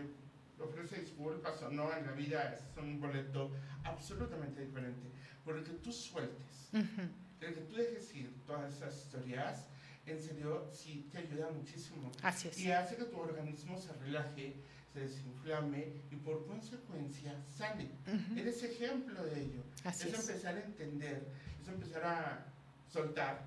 ofrece 0.57 1.01
disculpas 1.01 1.61
o 1.61 1.69
no 1.69 1.95
en 1.95 2.05
la 2.05 2.13
vida, 2.13 2.53
es 2.55 2.77
un 2.77 2.99
boleto 2.99 3.51
absolutamente 3.83 4.65
diferente. 4.65 5.09
Porque 5.43 5.69
tú 5.71 5.91
sueltes, 5.91 6.69
el 6.73 7.53
que 7.53 7.61
tú 7.61 7.75
dejes 7.75 8.15
ir 8.15 8.33
todas 8.47 8.73
esas 8.73 8.95
historias, 8.95 9.67
en 10.05 10.21
serio 10.21 10.69
sí 10.73 11.07
te 11.11 11.19
ayuda 11.19 11.49
muchísimo. 11.51 12.11
Así 12.21 12.49
es. 12.49 12.59
Y 12.59 12.71
hace 12.71 12.95
que 12.95 13.05
tu 13.05 13.17
organismo 13.17 13.79
se 13.79 13.93
relaje, 13.93 14.53
se 14.93 14.99
desinflame 14.99 15.87
y 16.11 16.15
por 16.17 16.45
consecuencia 16.45 17.35
sane. 17.55 17.89
Eres 18.35 18.63
ejemplo 18.63 19.23
de 19.23 19.41
ello. 19.41 19.63
Así 19.83 20.09
es, 20.09 20.19
empezar 20.19 20.55
a 20.55 20.63
entender, 20.63 21.27
es 21.61 21.67
empezar 21.67 22.03
a 22.03 22.45
soltar 22.91 23.45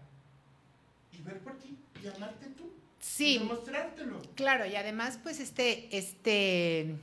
y 1.12 1.22
ver 1.22 1.38
por 1.40 1.58
ti 1.58 1.76
y 2.02 2.06
amarte 2.08 2.46
tú. 2.56 2.72
Sí. 3.00 3.36
Y 3.36 3.38
demostrártelo. 3.38 4.20
Claro, 4.34 4.66
y 4.66 4.76
además 4.76 5.18
pues 5.22 5.40
este, 5.40 5.96
este 5.96 6.96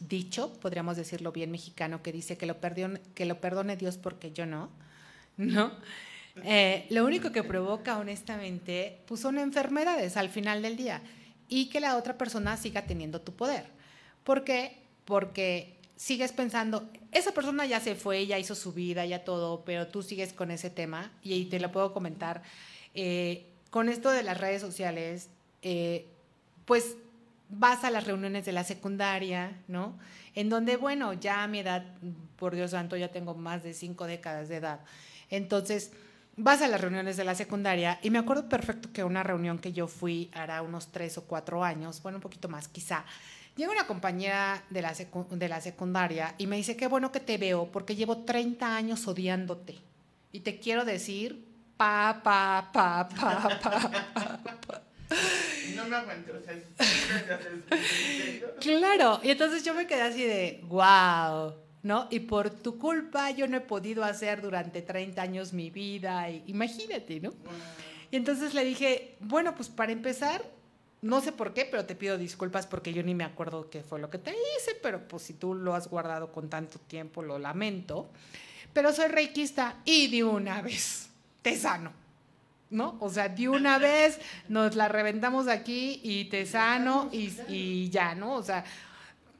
dicho, 0.00 0.52
podríamos 0.60 0.96
decirlo 0.96 1.32
bien 1.32 1.50
mexicano, 1.50 2.02
que 2.02 2.12
dice 2.12 2.36
que 2.36 2.46
lo, 2.46 2.58
perdone, 2.60 3.00
que 3.14 3.24
lo 3.26 3.40
perdone 3.40 3.76
Dios 3.76 3.98
porque 3.98 4.32
yo 4.32 4.46
no, 4.46 4.70
¿no? 5.36 5.72
Eh, 6.42 6.86
lo 6.90 7.04
único 7.04 7.30
que 7.30 7.44
provoca, 7.44 7.98
honestamente, 7.98 8.98
pues 9.06 9.20
son 9.20 9.38
enfermedades 9.38 10.16
al 10.16 10.28
final 10.28 10.62
del 10.62 10.76
día 10.76 11.00
y 11.48 11.68
que 11.68 11.80
la 11.80 11.96
otra 11.96 12.18
persona 12.18 12.56
siga 12.56 12.82
teniendo 12.82 13.20
tu 13.20 13.34
poder. 13.34 13.66
¿Por 14.24 14.44
qué? 14.44 14.78
Porque 15.04 15.76
sigues 15.96 16.32
pensando, 16.32 16.88
esa 17.12 17.32
persona 17.32 17.66
ya 17.66 17.80
se 17.80 17.94
fue, 17.94 18.26
ya 18.26 18.38
hizo 18.38 18.54
su 18.54 18.72
vida, 18.72 19.06
ya 19.06 19.24
todo, 19.24 19.64
pero 19.64 19.86
tú 19.86 20.02
sigues 20.02 20.32
con 20.32 20.50
ese 20.50 20.70
tema 20.70 21.12
y 21.22 21.44
te 21.46 21.60
lo 21.60 21.70
puedo 21.70 21.92
comentar. 21.92 22.42
Eh, 22.94 23.46
con 23.70 23.88
esto 23.88 24.10
de 24.10 24.22
las 24.22 24.38
redes 24.38 24.60
sociales, 24.60 25.28
eh, 25.62 26.06
pues 26.64 26.96
vas 27.48 27.84
a 27.84 27.90
las 27.90 28.06
reuniones 28.06 28.44
de 28.44 28.52
la 28.52 28.64
secundaria, 28.64 29.62
¿no? 29.68 29.98
En 30.34 30.48
donde, 30.48 30.76
bueno, 30.76 31.12
ya 31.12 31.44
a 31.44 31.48
mi 31.48 31.60
edad, 31.60 31.84
por 32.36 32.54
Dios 32.54 32.72
santo, 32.72 32.96
ya 32.96 33.08
tengo 33.08 33.34
más 33.34 33.62
de 33.62 33.74
cinco 33.74 34.06
décadas 34.06 34.48
de 34.48 34.56
edad. 34.56 34.80
Entonces, 35.30 35.92
vas 36.36 36.62
a 36.62 36.68
las 36.68 36.80
reuniones 36.80 37.16
de 37.16 37.24
la 37.24 37.34
secundaria 37.34 37.98
y 38.02 38.10
me 38.10 38.18
acuerdo 38.18 38.48
perfecto 38.48 38.92
que 38.92 39.04
una 39.04 39.22
reunión 39.22 39.58
que 39.58 39.72
yo 39.72 39.86
fui 39.86 40.30
hará 40.32 40.62
unos 40.62 40.88
tres 40.90 41.18
o 41.18 41.24
cuatro 41.24 41.62
años, 41.62 42.02
bueno, 42.02 42.18
un 42.18 42.22
poquito 42.22 42.48
más 42.48 42.68
quizá, 42.68 43.04
llega 43.56 43.72
una 43.72 43.86
compañera 43.86 44.64
de 44.70 44.82
la, 44.82 44.92
de 44.92 45.48
la 45.48 45.60
secundaria 45.60 46.34
y 46.38 46.46
me 46.46 46.56
dice, 46.56 46.76
qué 46.76 46.86
bueno 46.86 47.12
que 47.12 47.20
te 47.20 47.38
veo 47.38 47.70
porque 47.70 47.96
llevo 47.96 48.18
30 48.24 48.76
años 48.76 49.06
odiándote 49.06 49.78
y 50.32 50.40
te 50.40 50.58
quiero 50.58 50.84
decir, 50.84 51.46
pa, 51.76 52.20
pa, 52.22 52.70
pa, 52.72 53.08
pa, 53.08 53.58
pa, 53.60 53.60
pa. 53.60 54.82
No 55.76 55.84
me 55.86 55.96
aguanto, 55.96 56.32
o 56.36 56.40
sea, 56.40 56.54
Claro, 58.60 59.20
y 59.22 59.30
entonces 59.30 59.64
yo 59.64 59.74
me 59.74 59.86
quedé 59.86 60.02
así 60.02 60.24
de, 60.24 60.60
wow, 60.64 61.54
¿no? 61.84 62.08
Y 62.10 62.20
por 62.20 62.48
tu 62.48 62.78
culpa 62.78 63.30
yo 63.30 63.46
no 63.46 63.58
he 63.58 63.60
podido 63.60 64.04
hacer 64.04 64.40
durante 64.40 64.80
30 64.80 65.20
años 65.20 65.52
mi 65.52 65.70
vida, 65.70 66.28
y, 66.30 66.42
imagínate, 66.46 67.20
¿no? 67.20 67.32
Y 68.10 68.16
entonces 68.16 68.54
le 68.54 68.64
dije, 68.64 69.16
bueno, 69.20 69.54
pues 69.54 69.68
para 69.68 69.92
empezar, 69.92 70.42
no 71.02 71.20
sé 71.20 71.30
por 71.30 71.52
qué, 71.52 71.66
pero 71.70 71.84
te 71.84 71.94
pido 71.94 72.16
disculpas 72.16 72.66
porque 72.66 72.94
yo 72.94 73.02
ni 73.02 73.14
me 73.14 73.24
acuerdo 73.24 73.68
qué 73.68 73.82
fue 73.82 74.00
lo 74.00 74.08
que 74.08 74.16
te 74.16 74.30
hice, 74.30 74.74
pero 74.82 75.06
pues 75.06 75.24
si 75.24 75.34
tú 75.34 75.54
lo 75.54 75.74
has 75.74 75.88
guardado 75.88 76.32
con 76.32 76.48
tanto 76.48 76.78
tiempo, 76.78 77.22
lo 77.22 77.38
lamento. 77.38 78.08
Pero 78.72 78.90
soy 78.92 79.08
reikista 79.08 79.76
y 79.84 80.08
de 80.08 80.24
una 80.24 80.62
vez 80.62 81.10
te 81.42 81.54
sano, 81.54 81.92
¿no? 82.70 82.96
O 83.00 83.10
sea, 83.10 83.28
de 83.28 83.46
una 83.46 83.78
vez 83.78 84.18
nos 84.48 84.74
la 84.74 84.88
reventamos 84.88 85.48
aquí 85.48 86.00
y 86.02 86.24
te 86.30 86.46
sano 86.46 87.10
y, 87.12 87.30
y 87.48 87.90
ya, 87.90 88.14
¿no? 88.14 88.36
O 88.36 88.42
sea, 88.42 88.64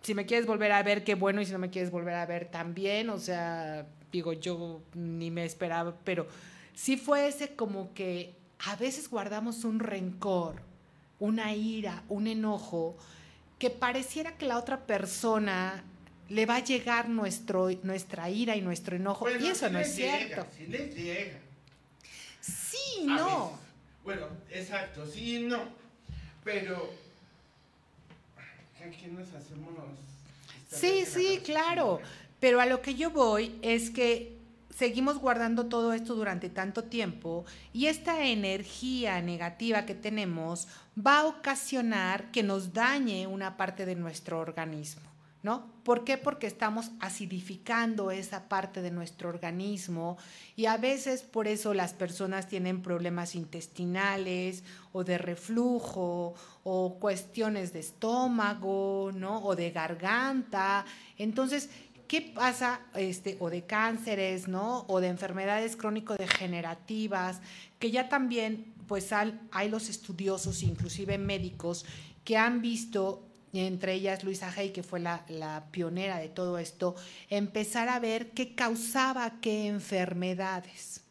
si 0.05 0.15
me 0.15 0.27
quieres 0.27 0.47
volver 0.47 0.71
a 0.71 0.83
ver, 0.83 1.03
qué 1.03 1.15
bueno, 1.15 1.41
y 1.41 1.47
si 1.47 1.53
no 1.53 1.59
me 1.59 1.71
quieres 1.71 1.91
volver 1.91 2.15
a 2.15 2.27
ver, 2.27 2.51
también, 2.51 3.09
o 3.09 3.19
sea, 3.19 3.87
digo, 4.13 4.35
yo 4.35 4.83
ni 4.93 5.31
me 5.31 5.47
esperaba, 5.47 5.97
pero 6.05 6.29
sí 6.75 6.99
fue 6.99 7.27
ese 7.27 7.57
como 7.57 7.95
que 7.95 8.35
a 8.67 8.77
veces 8.77 9.09
guardamos 9.09 9.65
un 9.65 9.81
rencor, 9.81 10.57
una 11.19 11.55
ira, 11.55 12.03
un 12.11 12.27
enojo, 12.27 12.99
que 13.59 13.71
pareciera 13.71 14.37
que 14.37 14.45
la 14.45 14.59
otra 14.59 14.87
persona 14.87 15.83
le 16.29 16.45
va 16.45 16.57
a 16.57 16.65
llegar 16.65 17.09
nuestro, 17.09 17.71
nuestra 17.83 18.29
ira 18.29 18.57
y 18.57 18.61
nuestro 18.61 18.97
enojo, 18.97 19.27
y 19.31 19.47
eso 19.47 19.71
no 19.71 19.79
es 19.79 19.95
cierto. 19.95 20.47
Sí 20.55 20.67
les 20.67 20.95
llega. 20.95 21.39
Sí, 22.43 23.05
no. 23.07 23.59
Bueno, 24.05 24.27
exacto, 24.51 25.07
sí 25.07 25.37
y 25.37 25.43
no, 25.45 25.63
pero 26.45 26.93
aquí 28.87 29.07
nos 29.07 29.29
hacemos... 29.35 29.75
Sí, 30.69 31.05
sí, 31.07 31.41
claro. 31.45 32.01
Pero 32.41 32.61
a 32.61 32.67
lo 32.67 32.83
que 32.83 32.95
yo 32.95 33.11
voy 33.11 33.59
es 33.63 33.91
que 33.91 34.37
seguimos 34.77 35.19
guardando 35.19 35.67
todo 35.67 35.93
esto 35.93 36.15
durante 36.15 36.51
tanto 36.51 36.85
tiempo 36.85 37.45
y 37.73 37.87
esta 37.87 38.27
energía 38.27 39.21
negativa 39.23 39.87
que 39.87 39.95
tenemos 39.95 40.67
va 40.95 41.21
a 41.21 41.27
ocasionar 41.27 42.31
que 42.33 42.43
nos 42.43 42.73
dañe 42.73 43.27
una 43.27 43.57
parte 43.57 43.87
de 43.87 43.95
nuestro 43.95 44.41
organismo. 44.41 45.14
¿No? 45.45 45.75
¿Por 45.85 46.05
qué? 46.05 46.17
Porque 46.17 46.47
estamos 46.47 46.91
acidificando 47.01 48.11
esa 48.11 48.49
parte 48.49 48.81
de 48.81 48.91
nuestro 48.91 49.29
organismo 49.29 50.17
y 50.57 50.65
a 50.65 50.79
veces 50.79 51.21
por 51.21 51.47
eso 51.47 51.75
las 51.75 51.93
personas 51.93 52.49
tienen 52.49 52.81
problemas 52.81 53.35
intestinales 53.35 54.65
o 54.93 55.05
de 55.05 55.19
reflujo 55.19 56.33
o 56.63 56.99
cuestiones 56.99 57.75
de 57.75 57.81
estómago, 57.81 59.11
¿no? 59.15 59.45
O 59.45 59.55
de 59.55 59.71
garganta. 59.71 60.87
Entonces, 61.19 61.69
¿qué 62.09 62.23
pasa? 62.23 62.81
Este, 62.95 63.37
o 63.39 63.51
de 63.51 63.67
cánceres, 63.67 64.49
¿no? 64.49 64.87
O 64.89 65.01
de 65.01 65.09
enfermedades 65.09 65.77
crónico-degenerativas, 65.77 67.43
que 67.79 67.91
ya 67.91 68.09
también, 68.09 68.73
pues 68.89 69.13
hay 69.13 69.69
los 69.69 69.91
estudiosos, 69.91 70.63
inclusive 70.63 71.19
médicos, 71.19 71.85
que 72.25 72.39
han 72.39 72.63
visto 72.63 73.29
entre 73.61 73.95
ellas 73.95 74.25
Luisa 74.25 74.53
Hay, 74.57 74.71
que 74.71 74.83
fue 74.83 75.01
la, 75.01 75.25
pionera 75.71 76.19
de 76.19 76.29
todo 76.29 76.59
esto, 76.59 76.97
empezar 77.31 77.89
a 77.89 77.99
ver 77.99 78.31
qué 78.31 78.55
causaba 78.55 79.41
qué 79.41 79.67
enfermedades. 79.67 81.03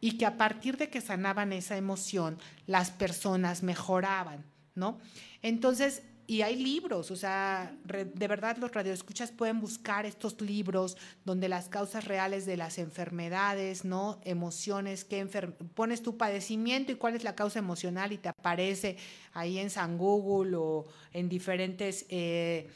Y 0.00 0.18
que 0.18 0.26
a 0.26 0.36
partir 0.36 0.76
de 0.76 0.90
que 0.90 1.00
sanaban 1.00 1.52
esa 1.52 1.76
emoción, 1.76 2.38
las 2.66 2.90
personas 2.90 3.62
mejoraban, 3.62 4.44
¿no? 4.74 4.98
Entonces, 5.42 6.02
y 6.26 6.40
hay 6.40 6.56
libros, 6.56 7.10
o 7.10 7.16
sea, 7.16 7.76
de 7.84 8.28
verdad 8.28 8.56
los 8.56 8.72
radioescuchas 8.72 9.30
pueden 9.30 9.60
buscar 9.60 10.06
estos 10.06 10.40
libros 10.40 10.96
donde 11.24 11.48
las 11.48 11.68
causas 11.68 12.06
reales 12.06 12.46
de 12.46 12.56
las 12.56 12.78
enfermedades, 12.78 13.84
¿no? 13.84 14.20
Emociones, 14.24 15.04
qué 15.04 15.26
pones 15.74 16.02
tu 16.02 16.16
padecimiento 16.16 16.92
y 16.92 16.94
cuál 16.94 17.14
es 17.14 17.24
la 17.24 17.34
causa 17.34 17.58
emocional 17.58 18.12
y 18.12 18.18
te 18.18 18.30
aparece 18.30 18.96
ahí 19.34 19.58
en 19.58 19.68
San 19.68 19.98
Google 19.98 20.56
o 20.56 20.86
en 21.12 21.28
diferentes 21.28 22.06
eh, 22.08 22.70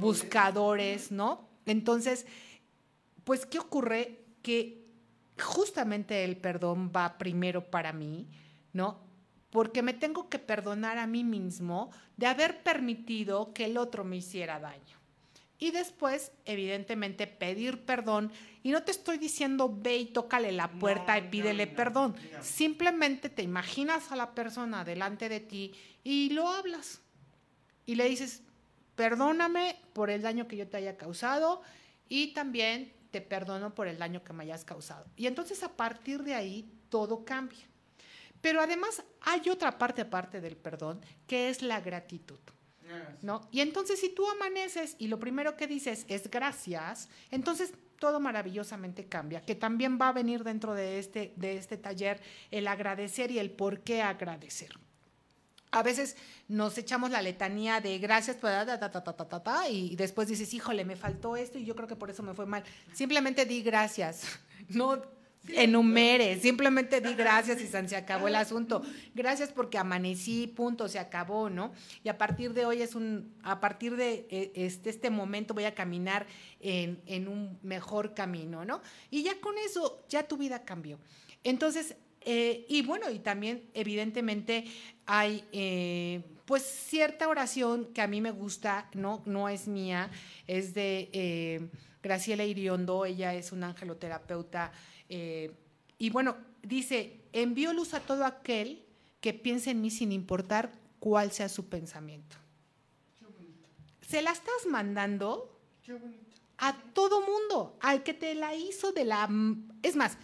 buscadores, 0.00 1.12
¿no? 1.12 1.48
Entonces, 1.66 2.24
pues, 3.24 3.44
¿qué 3.44 3.58
ocurre? 3.58 4.24
Que 4.42 4.86
justamente 5.38 6.24
el 6.24 6.38
perdón 6.38 6.90
va 6.94 7.18
primero 7.18 7.70
para 7.70 7.92
mí, 7.92 8.26
¿no? 8.72 9.09
Porque 9.50 9.82
me 9.82 9.92
tengo 9.92 10.28
que 10.28 10.38
perdonar 10.38 10.98
a 10.98 11.06
mí 11.06 11.24
mismo 11.24 11.90
de 12.16 12.26
haber 12.26 12.62
permitido 12.62 13.52
que 13.52 13.66
el 13.66 13.76
otro 13.76 14.04
me 14.04 14.16
hiciera 14.16 14.58
daño. 14.60 15.00
Y 15.58 15.72
después, 15.72 16.32
evidentemente, 16.46 17.26
pedir 17.26 17.84
perdón. 17.84 18.32
Y 18.62 18.70
no 18.70 18.82
te 18.82 18.92
estoy 18.92 19.18
diciendo 19.18 19.70
ve 19.70 19.98
y 19.98 20.06
tócale 20.06 20.52
la 20.52 20.70
puerta 20.72 21.18
y 21.18 21.28
pídele 21.28 21.66
perdón. 21.66 22.16
Simplemente 22.40 23.28
te 23.28 23.42
imaginas 23.42 24.10
a 24.10 24.16
la 24.16 24.34
persona 24.34 24.84
delante 24.84 25.28
de 25.28 25.40
ti 25.40 25.72
y 26.02 26.30
lo 26.30 26.48
hablas. 26.48 27.02
Y 27.84 27.96
le 27.96 28.08
dices, 28.08 28.42
perdóname 28.94 29.76
por 29.92 30.08
el 30.08 30.22
daño 30.22 30.48
que 30.48 30.56
yo 30.56 30.66
te 30.66 30.78
haya 30.78 30.96
causado 30.96 31.60
y 32.08 32.32
también 32.32 32.94
te 33.10 33.20
perdono 33.20 33.74
por 33.74 33.86
el 33.86 33.98
daño 33.98 34.24
que 34.24 34.32
me 34.32 34.44
hayas 34.44 34.64
causado. 34.64 35.04
Y 35.16 35.26
entonces 35.26 35.62
a 35.62 35.76
partir 35.76 36.22
de 36.22 36.34
ahí 36.34 36.72
todo 36.88 37.24
cambia. 37.24 37.69
Pero 38.40 38.60
además 38.60 39.02
hay 39.20 39.48
otra 39.50 39.78
parte 39.78 40.02
aparte 40.02 40.40
del 40.40 40.56
perdón, 40.56 41.00
que 41.26 41.50
es 41.50 41.62
la 41.62 41.80
gratitud. 41.80 42.38
¿No? 43.22 43.46
Y 43.52 43.60
entonces 43.60 44.00
si 44.00 44.08
tú 44.08 44.28
amaneces 44.28 44.96
y 44.98 45.06
lo 45.06 45.20
primero 45.20 45.56
que 45.56 45.68
dices 45.68 46.04
es 46.08 46.28
gracias, 46.28 47.08
entonces 47.30 47.72
todo 48.00 48.18
maravillosamente 48.18 49.06
cambia, 49.06 49.42
que 49.42 49.54
también 49.54 49.96
va 50.00 50.08
a 50.08 50.12
venir 50.12 50.42
dentro 50.42 50.74
de 50.74 50.98
este, 50.98 51.32
de 51.36 51.56
este 51.56 51.76
taller 51.76 52.20
el 52.50 52.66
agradecer 52.66 53.30
y 53.30 53.38
el 53.38 53.50
por 53.50 53.80
qué 53.80 54.02
agradecer. 54.02 54.70
A 55.70 55.84
veces 55.84 56.16
nos 56.48 56.76
echamos 56.78 57.10
la 57.10 57.22
letanía 57.22 57.80
de 57.80 57.98
gracias, 57.98 58.38
y 59.68 59.94
después 59.94 60.26
dices, 60.26 60.52
híjole, 60.52 60.84
me 60.84 60.96
faltó 60.96 61.36
esto 61.36 61.58
y 61.58 61.64
yo 61.64 61.76
creo 61.76 61.86
que 61.86 61.94
por 61.94 62.10
eso 62.10 62.24
me 62.24 62.34
fue 62.34 62.46
mal. 62.46 62.64
Simplemente 62.92 63.44
di 63.44 63.62
gracias. 63.62 64.24
No 64.68 65.00
enumere, 65.48 66.38
simplemente 66.38 67.00
di 67.00 67.14
gracias 67.14 67.60
y 67.60 67.66
se 67.66 67.96
acabó 67.96 68.28
el 68.28 68.36
asunto. 68.36 68.82
Gracias 69.14 69.50
porque 69.52 69.78
amanecí, 69.78 70.46
punto, 70.46 70.88
se 70.88 70.98
acabó, 70.98 71.50
¿no? 71.50 71.72
Y 72.04 72.08
a 72.08 72.18
partir 72.18 72.52
de 72.52 72.66
hoy 72.66 72.82
es 72.82 72.94
un, 72.94 73.34
a 73.42 73.60
partir 73.60 73.96
de 73.96 74.26
e, 74.30 74.52
este, 74.54 74.90
este 74.90 75.10
momento 75.10 75.54
voy 75.54 75.64
a 75.64 75.74
caminar 75.74 76.26
en, 76.60 77.28
un 77.28 77.58
mejor 77.62 78.14
camino, 78.14 78.64
¿no? 78.64 78.82
Y 79.10 79.22
ya 79.22 79.40
con 79.40 79.56
eso, 79.58 80.04
ya 80.08 80.28
tu 80.28 80.36
vida 80.36 80.64
cambió. 80.64 80.98
Entonces, 81.42 81.96
eh, 82.22 82.66
y 82.68 82.82
bueno, 82.82 83.10
y 83.10 83.18
también 83.18 83.70
evidentemente 83.72 84.64
hay 85.06 85.42
eh, 85.52 86.22
pues 86.44 86.62
cierta 86.62 87.28
oración 87.28 87.86
que 87.94 88.02
a 88.02 88.06
mí 88.06 88.20
me 88.20 88.30
gusta, 88.30 88.90
no, 88.92 89.22
no 89.24 89.48
es 89.48 89.68
mía, 89.68 90.10
es 90.46 90.74
de 90.74 91.08
eh, 91.12 91.70
Graciela 92.02 92.44
Iriondo, 92.44 93.06
ella 93.06 93.34
es 93.34 93.52
una 93.52 93.68
angeloterapeuta 93.68 94.72
eh, 95.10 95.52
y 95.98 96.08
bueno, 96.08 96.36
dice, 96.62 97.20
envío 97.32 97.74
luz 97.74 97.92
a 97.92 98.00
todo 98.00 98.24
aquel 98.24 98.86
que 99.20 99.34
piense 99.34 99.70
en 99.70 99.82
mí 99.82 99.90
sin 99.90 100.12
importar 100.12 100.72
cuál 100.98 101.32
sea 101.32 101.48
su 101.48 101.68
pensamiento. 101.68 102.36
Se 104.08 104.22
la 104.22 104.30
estás 104.30 104.66
mandando 104.68 105.60
a 106.58 106.76
todo 106.94 107.20
mundo, 107.20 107.76
al 107.80 108.02
que 108.02 108.14
te 108.14 108.34
la 108.34 108.54
hizo 108.54 108.92
de 108.92 109.04
la... 109.04 109.28
Es 109.82 109.96
más, 109.96 110.16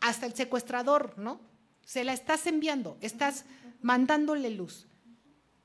hasta 0.00 0.26
el 0.26 0.34
secuestrador, 0.34 1.18
¿no? 1.18 1.40
Se 1.84 2.02
la 2.02 2.12
estás 2.12 2.46
enviando, 2.46 2.96
estás 3.00 3.44
mandándole 3.82 4.50
luz. 4.50 4.86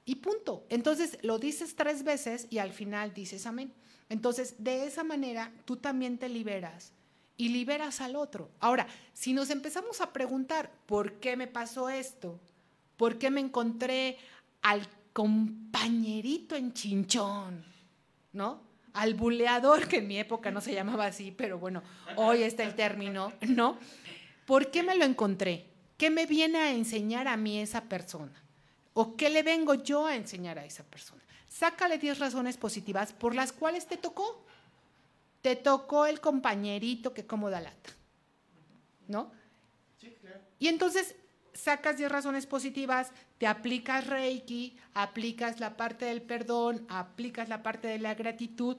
Y 0.05 0.15
punto. 0.15 0.65
Entonces 0.69 1.17
lo 1.21 1.39
dices 1.39 1.75
tres 1.75 2.03
veces 2.03 2.47
y 2.49 2.57
al 2.57 2.71
final 2.73 3.13
dices 3.13 3.45
amén. 3.45 3.73
Entonces, 4.09 4.55
de 4.57 4.85
esa 4.85 5.03
manera, 5.03 5.53
tú 5.65 5.77
también 5.77 6.17
te 6.17 6.27
liberas 6.27 6.91
y 7.39 7.47
liberas 7.47 8.01
al 8.01 8.17
otro. 8.17 8.51
Ahora, 8.59 8.85
si 9.13 9.31
nos 9.31 9.49
empezamos 9.49 10.01
a 10.01 10.11
preguntar, 10.11 10.69
¿por 10.85 11.21
qué 11.21 11.37
me 11.37 11.47
pasó 11.47 11.87
esto? 11.89 12.37
¿Por 12.97 13.17
qué 13.17 13.31
me 13.31 13.39
encontré 13.39 14.17
al 14.61 14.85
compañerito 15.13 16.57
en 16.57 16.73
chinchón? 16.73 17.63
¿No? 18.33 18.61
Al 18.91 19.13
buleador, 19.13 19.87
que 19.87 19.99
en 19.99 20.09
mi 20.09 20.19
época 20.19 20.51
no 20.51 20.59
se 20.59 20.73
llamaba 20.73 21.05
así, 21.05 21.31
pero 21.31 21.57
bueno, 21.57 21.81
hoy 22.17 22.43
está 22.43 22.63
el 22.63 22.75
término, 22.75 23.31
¿no? 23.47 23.77
¿Por 24.45 24.69
qué 24.69 24.83
me 24.83 24.97
lo 24.97 25.05
encontré? 25.05 25.65
¿Qué 25.97 26.09
me 26.09 26.25
viene 26.25 26.57
a 26.57 26.73
enseñar 26.73 27.29
a 27.29 27.37
mí 27.37 27.61
esa 27.61 27.85
persona? 27.85 28.43
¿O 28.93 29.15
qué 29.15 29.29
le 29.29 29.43
vengo 29.43 29.75
yo 29.75 30.07
a 30.07 30.17
enseñar 30.17 30.59
a 30.59 30.65
esa 30.65 30.83
persona? 30.83 31.21
Sácale 31.47 31.99
10 31.99 32.19
razones 32.19 32.57
positivas 32.57 33.13
por 33.13 33.33
las 33.33 33.53
cuales 33.53 33.87
te 33.87 33.95
tocó. 33.95 34.45
Te 35.41 35.55
tocó 35.55 36.05
el 36.05 36.19
compañerito 36.19 37.13
que 37.13 37.25
como 37.25 37.49
da 37.49 37.61
lata. 37.61 37.91
¿No? 39.07 39.31
Sí, 39.97 40.15
claro. 40.21 40.39
Y 40.59 40.67
entonces 40.67 41.15
sacas 41.53 41.97
10 41.97 42.11
razones 42.11 42.45
positivas, 42.45 43.11
te 43.37 43.47
aplicas 43.47 44.07
Reiki, 44.07 44.77
aplicas 44.93 45.59
la 45.59 45.77
parte 45.77 46.05
del 46.05 46.21
perdón, 46.21 46.85
aplicas 46.89 47.49
la 47.49 47.63
parte 47.63 47.87
de 47.87 47.99
la 47.99 48.15
gratitud. 48.15 48.77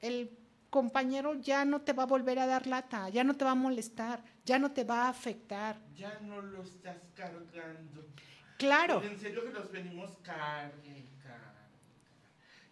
El 0.00 0.30
compañero 0.70 1.34
ya 1.34 1.64
no 1.64 1.82
te 1.82 1.92
va 1.92 2.04
a 2.04 2.06
volver 2.06 2.38
a 2.38 2.46
dar 2.46 2.66
lata, 2.66 3.08
ya 3.08 3.24
no 3.24 3.36
te 3.36 3.44
va 3.44 3.52
a 3.52 3.56
molestar, 3.56 4.22
ya 4.44 4.58
no 4.58 4.72
te 4.72 4.84
va 4.84 5.04
a 5.04 5.08
afectar. 5.08 5.78
Ya 5.94 6.18
no 6.20 6.40
lo 6.40 6.62
estás 6.62 6.98
cargando. 7.14 8.06
Claro, 8.56 9.02
En 9.02 9.18
serio 9.18 9.42
que 9.44 9.52
los 9.52 9.72
venimos. 9.72 10.10
Y 10.84 11.08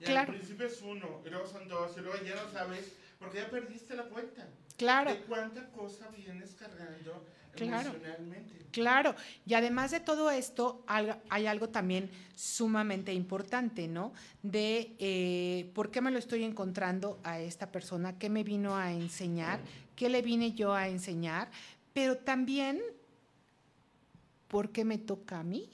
Claro. 0.05 0.33
al 0.33 0.37
principio 0.39 0.67
es 0.67 0.81
uno, 0.83 1.21
y 1.27 1.31
luego 1.31 1.47
son 1.47 1.69
dos, 1.69 1.97
y 1.97 2.01
luego 2.01 2.23
ya 2.25 2.35
no 2.35 2.51
sabes, 2.53 2.93
porque 3.19 3.39
ya 3.39 3.51
perdiste 3.51 3.95
la 3.95 4.05
cuenta. 4.05 4.49
claro. 4.77 5.13
De 5.13 5.21
cuánta 5.23 5.69
cosa 5.71 6.09
vienes 6.09 6.55
cargando 6.55 7.25
Claro. 7.57 7.91
emocionalmente. 7.91 8.55
Claro, 8.71 9.15
y 9.45 9.55
además 9.55 9.91
de 9.91 9.99
todo 9.99 10.31
esto, 10.31 10.85
hay 10.87 11.47
algo 11.47 11.71
también 11.71 12.11
sumamente 12.37 13.13
importante, 13.13 13.89
¿no? 13.89 14.13
De 14.43 14.95
eh, 15.01 15.71
por 15.75 15.91
qué 15.91 16.01
me 16.01 16.11
lo 16.13 16.19
estoy 16.19 16.45
encontrando 16.45 17.19
a 17.25 17.41
esta 17.41 17.73
persona, 17.73 18.19
qué 18.19 18.29
me 18.31 18.45
vino 18.45 18.77
a 18.77 18.93
enseñar, 18.93 19.59
qué 19.97 20.09
le 20.09 20.23
vine 20.23 20.53
yo 20.53 20.73
a 20.75 20.87
enseñar, 20.87 21.51
pero 21.93 22.19
también 22.19 22.81
por 24.47 24.71
qué 24.71 24.85
me 24.85 24.99
toca 24.99 25.41
a 25.41 25.43
mí. 25.43 25.69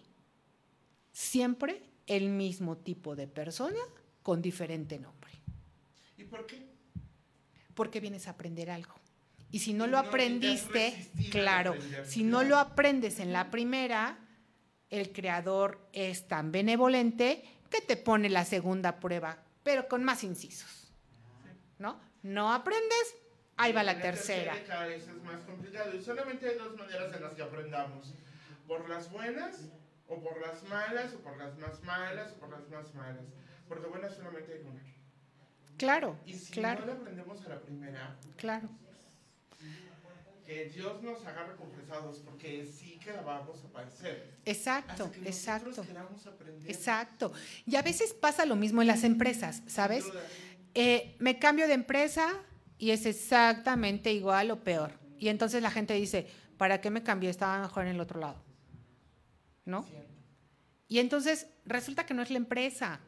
Siempre 1.12 1.82
el 2.06 2.30
mismo 2.30 2.76
tipo 2.76 3.14
de 3.16 3.26
persona 3.26 3.78
con 4.24 4.40
diferente 4.40 4.98
nombre, 4.98 5.30
¿Y 6.16 6.24
por 6.24 6.46
qué? 6.46 6.66
porque 7.74 8.00
vienes 8.00 8.26
a 8.26 8.30
aprender 8.30 8.70
algo. 8.70 8.94
Y 9.50 9.58
si 9.58 9.74
no 9.74 9.84
Y 9.84 9.90
lo 9.90 10.02
no 10.02 10.08
aprendiste, 10.08 11.10
claro, 11.30 11.76
si 12.04 12.24
no 12.24 12.42
lo 12.42 12.56
aprendes 12.58 13.20
en 13.20 13.32
la 13.34 13.50
primera, 13.50 14.18
el 14.88 15.12
creador 15.12 15.78
es 15.92 16.26
tan 16.26 16.50
benevolente 16.50 17.44
que 17.70 17.82
te 17.82 17.96
pone 17.98 18.30
la 18.30 18.46
segunda 18.46 18.98
prueba, 18.98 19.38
pero 19.62 19.88
con 19.88 20.02
más 20.02 20.24
incisos. 20.24 20.90
¿No? 21.78 22.00
No 22.22 22.52
aprendes, 22.52 23.14
ahí 23.58 23.72
va 23.72 23.82
la 23.82 23.92
en 23.92 24.00
tercera. 24.00 24.56
Cada 24.66 24.86
vez 24.86 25.06
es 25.06 25.22
más 25.22 25.42
complicado. 25.42 25.94
Y 25.94 26.00
solamente 26.02 26.48
hay 26.48 26.56
dos 26.56 26.74
maneras 26.76 27.14
en 27.14 27.22
las 27.22 27.34
que 27.34 27.42
aprendamos. 27.42 28.14
Por 28.66 28.88
las 28.88 29.10
buenas, 29.10 29.68
o 30.08 30.22
por 30.22 30.40
las 30.40 30.62
malas, 30.64 31.12
o 31.12 31.18
por 31.18 31.36
las 31.36 31.58
más 31.58 31.82
malas, 31.82 32.32
o 32.32 32.40
por 32.40 32.50
las 32.50 32.68
más 32.70 32.94
malas. 32.94 33.26
Porque 33.68 33.86
buenas 33.86 34.14
solamente 34.14 34.52
hay 34.52 34.60
una. 34.60 34.82
Claro, 35.76 36.18
Y 36.24 36.34
si 36.34 36.52
claro, 36.52 36.80
no 36.80 36.86
la 36.86 36.92
aprendemos 37.00 37.44
a 37.44 37.48
la 37.48 37.60
primera, 37.60 38.16
claro. 38.36 38.68
que 40.46 40.66
Dios 40.66 41.02
nos 41.02 41.26
agarre 41.26 41.56
confesados, 41.56 42.18
porque 42.18 42.64
sí 42.64 42.98
que 43.02 43.12
la 43.12 43.22
vamos 43.22 43.64
a 43.64 43.68
padecer. 43.72 44.38
Exacto, 44.44 45.10
que 45.10 45.28
exacto, 45.28 45.82
aprender. 45.82 46.70
exacto. 46.70 47.32
Y 47.66 47.74
a 47.76 47.82
veces 47.82 48.14
pasa 48.14 48.46
lo 48.46 48.54
mismo 48.54 48.82
en 48.82 48.88
las 48.88 49.02
empresas, 49.02 49.62
¿sabes? 49.66 50.04
Eh, 50.74 51.16
me 51.18 51.38
cambio 51.38 51.66
de 51.66 51.74
empresa 51.74 52.32
y 52.78 52.90
es 52.90 53.04
exactamente 53.06 54.12
igual 54.12 54.50
o 54.50 54.62
peor. 54.62 54.92
Y 55.18 55.28
entonces 55.28 55.62
la 55.62 55.70
gente 55.70 55.94
dice, 55.94 56.28
¿para 56.56 56.80
qué 56.80 56.90
me 56.90 57.02
cambié? 57.02 57.30
Estaba 57.30 57.60
mejor 57.60 57.84
en 57.84 57.94
el 57.94 58.00
otro 58.00 58.20
lado. 58.20 58.42
¿No? 59.64 59.82
Cierto. 59.84 60.12
Y 60.88 60.98
entonces 60.98 61.48
resulta 61.64 62.06
que 62.06 62.14
no 62.14 62.22
es 62.22 62.30
la 62.30 62.36
empresa, 62.36 63.00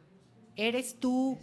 eres 0.56 0.98
tú. 0.98 1.38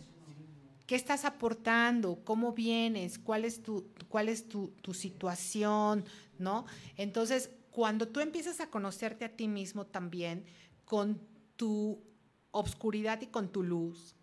¿Qué 0.85 0.95
estás 0.95 1.23
aportando? 1.23 2.19
¿Cómo 2.25 2.51
vienes? 2.51 3.17
¿Cuál 3.17 3.45
es 3.45 3.63
tu, 3.63 3.87
cuál 4.09 4.27
es 4.27 4.49
tu, 4.49 4.69
tu 4.81 4.93
situación? 4.93 6.03
¿No? 6.37 6.65
Entonces, 6.97 7.49
cuando 7.71 8.07
tú 8.07 8.19
empiezas 8.19 8.59
a 8.59 8.69
conocerte 8.69 9.25
a 9.25 9.35
ti 9.35 9.47
mismo 9.47 9.85
también, 9.85 10.45
con 10.85 11.21
tu 11.55 12.03
obscuridad 12.51 13.21
y 13.21 13.27
con 13.27 13.49
tu 13.49 13.63
luz, 13.63 14.15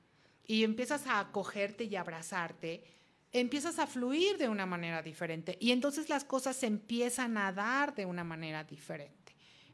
y 0.47 0.65
empiezas 0.65 1.07
a 1.07 1.21
acogerte 1.21 1.85
y 1.85 1.97
abrazarte, 1.97 2.85
empiezas 3.33 3.79
a 3.79 3.87
fluir 3.87 4.37
de 4.37 4.49
una 4.49 4.67
manera 4.67 5.03
diferente. 5.03 5.57
Y 5.61 5.71
entonces 5.71 6.09
las 6.09 6.25
cosas 6.25 6.57
se 6.57 6.67
empiezan 6.67 7.39
a 7.39 7.53
dar 7.53 7.95
de 7.95 8.05
una 8.05 8.25
manera 8.25 8.65
diferente. 8.65 9.21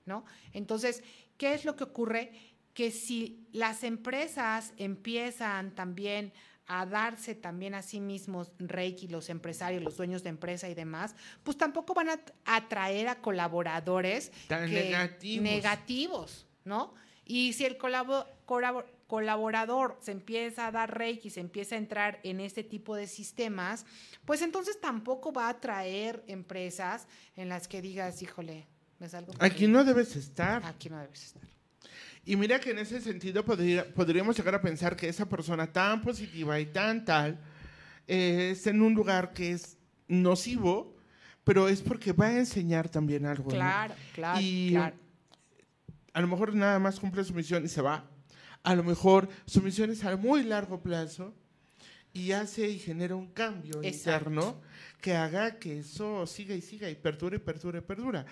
¿no? 0.07 0.25
Entonces, 0.53 1.03
¿qué 1.37 1.55
es 1.55 1.65
lo 1.65 1.77
que 1.77 1.85
ocurre? 1.85 2.33
Que 2.77 2.91
si 2.91 3.49
las 3.53 3.83
empresas 3.85 4.75
empiezan 4.77 5.75
también 5.75 6.31
a 6.67 6.85
darse 6.85 7.35
también 7.35 7.75
a 7.75 7.81
sí 7.81 8.01
mismos 8.01 8.53
Reiki, 8.59 9.09
los 9.09 9.31
empresarios, 9.31 9.83
los 9.83 9.97
dueños 9.97 10.23
de 10.23 10.29
empresa 10.29 10.69
y 10.69 10.75
demás, 10.75 11.15
pues 11.43 11.57
tampoco 11.57 11.95
van 11.95 12.11
a 12.11 12.21
atraer 12.45 13.09
a 13.09 13.23
colaboradores 13.23 14.31
Tan 14.47 14.69
que- 14.69 14.75
negativos. 14.91 15.43
negativos, 15.43 16.47
¿no? 16.67 16.93
Y 17.25 17.55
si 17.55 17.65
el 17.65 17.79
colabo- 17.79 18.27
colabo- 18.45 18.85
colaborador 19.07 19.97
se 20.03 20.11
empieza 20.13 20.67
a 20.67 20.71
dar 20.73 20.99
Reiki, 20.99 21.31
se 21.31 21.41
empieza 21.41 21.77
a 21.77 21.79
entrar 21.79 22.21
en 22.25 22.41
este 22.41 22.63
tipo 22.63 22.95
de 22.95 23.07
sistemas, 23.07 23.87
pues 24.27 24.43
entonces 24.43 24.79
tampoco 24.81 25.33
va 25.33 25.47
a 25.47 25.51
atraer 25.51 26.25
empresas 26.27 27.07
en 27.37 27.49
las 27.49 27.69
que 27.69 27.81
digas, 27.81 28.21
híjole, 28.21 28.67
me 28.99 29.09
salgo. 29.09 29.33
Aquí 29.39 29.67
no 29.67 29.83
debes 29.85 30.15
estar. 30.17 30.63
Aquí 30.67 30.91
no 30.91 30.99
debes 31.01 31.23
estar. 31.25 31.56
Y 32.27 32.35
mira 32.37 32.59
que 32.61 32.73
en 32.73 32.79
ese 32.81 33.01
sentido 33.01 33.45
podría- 33.45 33.87
podríamos 33.95 34.37
llegar 34.37 34.55
a 34.57 34.61
pensar 34.61 34.97
que 34.97 35.09
esa 35.09 35.29
persona 35.29 35.73
tan 35.73 36.03
positiva 36.03 36.59
y 36.61 36.67
tan 36.67 37.05
tal 37.05 37.39
eh, 38.09 38.51
está 38.53 38.71
en 38.71 38.83
un 38.83 38.95
lugar 38.95 39.33
que 39.33 39.53
es 39.53 39.79
nocivo, 40.09 40.97
pero 41.45 41.69
es 41.69 41.81
porque 41.83 42.13
va 42.13 42.27
a 42.27 42.39
enseñar 42.39 42.89
también 42.89 43.27
algo. 43.27 43.45
¿no? 43.45 43.51
Claro, 43.57 43.95
claro, 44.15 44.41
Y 44.41 44.71
claro. 44.73 44.97
a 46.13 46.21
lo 46.21 46.27
mejor 46.29 46.55
nada 46.55 46.79
más 46.79 46.99
cumple 47.01 47.25
su 47.25 47.33
misión 47.35 47.65
y 47.65 47.69
se 47.69 47.81
va. 47.83 48.05
A 48.65 48.75
lo 48.75 48.83
mejor 48.83 49.29
su 49.47 49.63
misión 49.63 49.91
es 49.91 50.05
a 50.05 50.17
muy 50.17 50.43
largo 50.43 50.81
plazo 50.83 51.33
y 52.13 52.33
hace 52.33 52.69
y 52.69 52.79
genera 52.81 53.15
un 53.15 53.29
cambio 53.29 53.81
Exacto. 53.83 54.29
interno 54.31 54.61
que 55.01 55.15
haga 55.15 55.59
que 55.61 55.79
eso 55.81 56.27
siga 56.27 56.55
y 56.57 56.61
siga 56.63 56.91
y 56.91 56.97
perdure 56.97 57.37
y 57.37 57.41
perdure 57.41 57.79
y 57.79 57.83
perdura. 57.83 58.27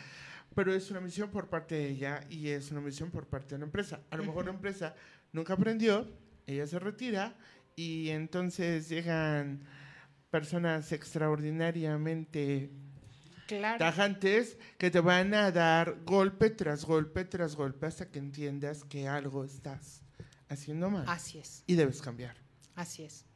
Pero 0.54 0.72
es 0.74 0.90
una 0.90 1.00
misión 1.00 1.30
por 1.30 1.48
parte 1.48 1.74
de 1.74 1.88
ella 1.90 2.24
y 2.30 2.48
es 2.48 2.70
una 2.70 2.80
misión 2.80 3.10
por 3.10 3.26
parte 3.26 3.54
de 3.54 3.58
la 3.58 3.64
empresa. 3.64 4.00
A 4.10 4.16
lo 4.16 4.24
mejor 4.24 4.44
la 4.46 4.52
empresa 4.52 4.94
nunca 5.32 5.54
aprendió, 5.54 6.08
ella 6.46 6.66
se 6.66 6.78
retira 6.78 7.36
y 7.76 8.10
entonces 8.10 8.88
llegan 8.88 9.64
personas 10.30 10.92
extraordinariamente 10.92 12.70
Claro. 13.46 13.78
tajantes 13.78 14.56
que 14.78 14.90
te 14.90 15.00
van 15.00 15.34
a 15.34 15.50
dar 15.50 16.02
golpe 16.04 16.48
tras 16.48 16.84
golpe 16.86 17.24
tras 17.26 17.54
golpe 17.56 17.86
hasta 17.86 18.10
que 18.10 18.18
entiendas 18.18 18.84
que 18.84 19.06
algo 19.06 19.44
estás 19.44 20.00
haciendo 20.48 20.88
mal 20.88 21.04
Así 21.08 21.38
es. 21.38 21.62
y 21.66 21.74
debes 21.74 22.00
cambiar. 22.00 22.36
Así 22.74 23.02
es. 23.04 23.26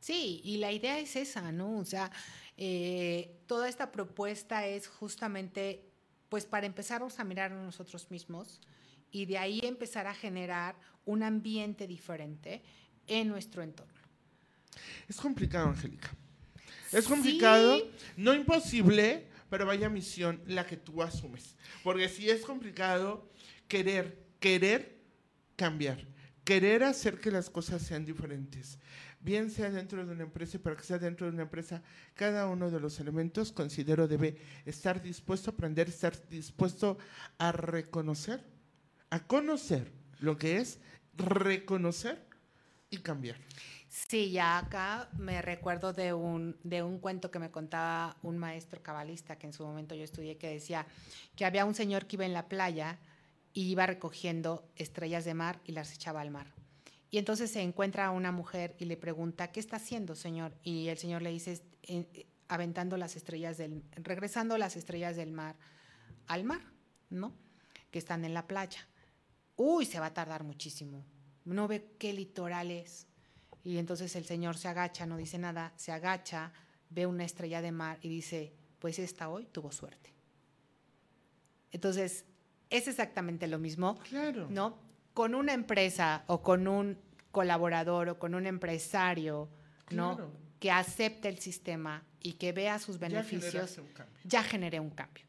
Sí, 0.00 0.40
y 0.44 0.56
la 0.58 0.72
idea 0.72 0.98
es 1.00 1.16
esa, 1.16 1.52
¿no? 1.52 1.76
O 1.78 1.84
sea, 1.84 2.10
eh, 2.56 3.42
toda 3.46 3.68
esta 3.68 3.92
propuesta 3.92 4.66
es 4.66 4.86
justamente, 4.88 5.87
pues, 6.28 6.44
para 6.46 6.66
empezarnos 6.66 7.18
a 7.18 7.24
mirar 7.24 7.52
a 7.52 7.62
nosotros 7.62 8.10
mismos 8.10 8.60
y 9.10 9.26
de 9.26 9.38
ahí 9.38 9.60
empezar 9.62 10.06
a 10.06 10.14
generar 10.14 10.76
un 11.04 11.22
ambiente 11.22 11.86
diferente 11.86 12.62
en 13.06 13.28
nuestro 13.28 13.62
entorno. 13.62 13.92
Es 15.08 15.16
complicado, 15.16 15.68
Angélica. 15.68 16.10
Es 16.92 17.06
complicado, 17.06 17.78
Sí. 17.78 17.90
no 18.16 18.34
imposible, 18.34 19.26
pero 19.50 19.66
vaya 19.66 19.88
misión 19.88 20.42
la 20.46 20.66
que 20.66 20.76
tú 20.76 21.02
asumes. 21.02 21.56
Porque 21.82 22.08
si 22.08 22.28
es 22.30 22.42
complicado 22.42 23.30
querer, 23.66 24.26
querer 24.40 24.98
cambiar, 25.56 26.06
querer 26.44 26.84
hacer 26.84 27.18
que 27.20 27.30
las 27.30 27.50
cosas 27.50 27.82
sean 27.82 28.04
diferentes. 28.04 28.78
Bien 29.20 29.50
sea 29.50 29.70
dentro 29.70 30.06
de 30.06 30.12
una 30.12 30.22
empresa, 30.22 30.56
y 30.56 30.60
para 30.60 30.76
que 30.76 30.84
sea 30.84 30.98
dentro 30.98 31.26
de 31.26 31.32
una 31.32 31.42
empresa, 31.42 31.82
cada 32.14 32.46
uno 32.46 32.70
de 32.70 32.78
los 32.78 33.00
elementos 33.00 33.50
considero 33.52 34.06
debe 34.06 34.36
estar 34.64 35.02
dispuesto 35.02 35.50
a 35.50 35.54
aprender, 35.54 35.88
estar 35.88 36.14
dispuesto 36.28 36.98
a 37.38 37.50
reconocer, 37.50 38.44
a 39.10 39.26
conocer 39.26 39.90
lo 40.20 40.38
que 40.38 40.58
es 40.58 40.78
reconocer 41.16 42.24
y 42.90 42.98
cambiar. 42.98 43.36
Sí, 43.88 44.30
ya 44.30 44.58
acá 44.58 45.08
me 45.18 45.42
recuerdo 45.42 45.92
de 45.92 46.12
un, 46.12 46.56
de 46.62 46.82
un 46.82 46.98
cuento 46.98 47.30
que 47.30 47.38
me 47.38 47.50
contaba 47.50 48.16
un 48.22 48.38
maestro 48.38 48.82
cabalista 48.82 49.36
que 49.36 49.46
en 49.46 49.52
su 49.52 49.64
momento 49.64 49.94
yo 49.94 50.04
estudié 50.04 50.36
que 50.36 50.48
decía 50.48 50.86
que 51.34 51.44
había 51.44 51.64
un 51.64 51.74
señor 51.74 52.06
que 52.06 52.16
iba 52.16 52.26
en 52.26 52.34
la 52.34 52.48
playa 52.48 52.98
y 53.52 53.70
iba 53.70 53.86
recogiendo 53.86 54.68
estrellas 54.76 55.24
de 55.24 55.34
mar 55.34 55.60
y 55.64 55.72
las 55.72 55.92
echaba 55.92 56.20
al 56.20 56.30
mar. 56.30 56.57
Y 57.10 57.18
entonces 57.18 57.50
se 57.50 57.62
encuentra 57.62 58.06
a 58.06 58.10
una 58.10 58.32
mujer 58.32 58.74
y 58.78 58.84
le 58.84 58.96
pregunta, 58.96 59.50
¿qué 59.50 59.60
está 59.60 59.76
haciendo, 59.76 60.14
señor? 60.14 60.54
Y 60.62 60.88
el 60.88 60.98
señor 60.98 61.22
le 61.22 61.30
dice, 61.30 61.62
"Eh, 61.84 62.26
aventando 62.48 62.96
las 62.96 63.16
estrellas 63.16 63.56
del, 63.56 63.82
regresando 63.92 64.58
las 64.58 64.76
estrellas 64.76 65.16
del 65.16 65.32
mar 65.32 65.56
al 66.26 66.44
mar, 66.44 66.60
¿no? 67.10 67.32
Que 67.90 67.98
están 67.98 68.24
en 68.24 68.34
la 68.34 68.46
playa. 68.46 68.86
Uy, 69.56 69.86
se 69.86 69.98
va 70.00 70.06
a 70.06 70.14
tardar 70.14 70.44
muchísimo. 70.44 71.04
No 71.44 71.66
ve 71.68 71.90
qué 71.98 72.12
litoral 72.12 72.70
es. 72.70 73.06
Y 73.64 73.78
entonces 73.78 74.14
el 74.16 74.24
señor 74.24 74.56
se 74.56 74.68
agacha, 74.68 75.06
no 75.06 75.16
dice 75.16 75.38
nada, 75.38 75.72
se 75.76 75.92
agacha, 75.92 76.52
ve 76.90 77.06
una 77.06 77.24
estrella 77.24 77.60
de 77.62 77.72
mar 77.72 77.98
y 78.02 78.08
dice, 78.08 78.52
pues 78.78 78.98
esta 78.98 79.28
hoy 79.30 79.46
tuvo 79.46 79.72
suerte. 79.72 80.12
Entonces, 81.70 82.24
es 82.70 82.88
exactamente 82.88 83.46
lo 83.46 83.58
mismo, 83.58 83.98
Claro. 84.08 84.46
¿no? 84.50 84.78
Con 85.18 85.34
una 85.34 85.52
empresa 85.52 86.22
o 86.28 86.42
con 86.42 86.68
un 86.68 86.96
colaborador 87.32 88.08
o 88.08 88.18
con 88.20 88.36
un 88.36 88.46
empresario, 88.46 89.48
¿no? 89.90 90.14
Claro. 90.14 90.30
Que 90.60 90.70
acepte 90.70 91.28
el 91.28 91.38
sistema 91.40 92.04
y 92.20 92.34
que 92.34 92.52
vea 92.52 92.78
sus 92.78 93.00
beneficios, 93.00 93.78
un 93.78 93.88
ya 94.24 94.44
generé 94.44 94.78
un 94.78 94.90
cambio. 94.90 95.24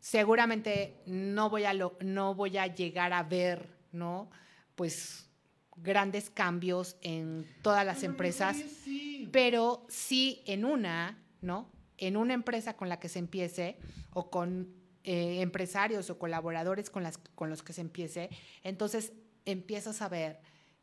Seguramente 0.00 0.96
no 1.06 1.50
voy 1.50 1.64
a, 1.64 1.74
lo- 1.74 1.96
no 2.00 2.34
voy 2.34 2.56
a 2.56 2.66
llegar 2.68 3.12
a 3.12 3.22
ver, 3.22 3.68
¿no? 3.92 4.30
Pues 4.76 5.28
grandes 5.76 6.30
cambios 6.30 6.96
en 7.02 7.46
todas 7.62 7.84
las 7.84 8.02
empresas, 8.02 8.56
y 8.58 8.68
sí. 8.68 9.28
pero 9.30 9.84
sí 9.88 10.42
en 10.46 10.64
una, 10.64 11.22
¿no? 11.42 11.70
En 11.98 12.16
una 12.16 12.32
empresa 12.32 12.76
con 12.78 12.88
la 12.88 12.98
que 12.98 13.08
se 13.10 13.18
empiece 13.18 13.76
o 14.14 14.30
con 14.30 14.68
eh, 15.04 15.42
empresarios 15.42 16.08
o 16.08 16.18
colaboradores 16.18 16.88
con, 16.88 17.02
las, 17.02 17.18
con 17.34 17.50
los 17.50 17.62
que 17.62 17.72
se 17.74 17.82
empiece, 17.82 18.30
entonces 18.62 19.12
empiezas 19.44 20.02
a 20.02 20.08
ver 20.08 20.40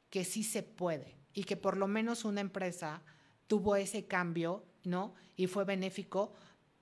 que 0.10 0.24
sí 0.26 0.44
se 0.44 0.64
puede 0.64 1.16
y 1.34 1.44
que 1.44 1.58
por 1.58 1.78
lo 1.78 1.88
menos 1.88 2.26
una 2.26 2.42
empresa 2.42 3.02
tuvo 3.48 3.76
ese 3.76 4.06
cambio, 4.06 4.64
¿no? 4.84 5.14
Y 5.36 5.48
fue 5.48 5.66
benéfico 5.66 6.34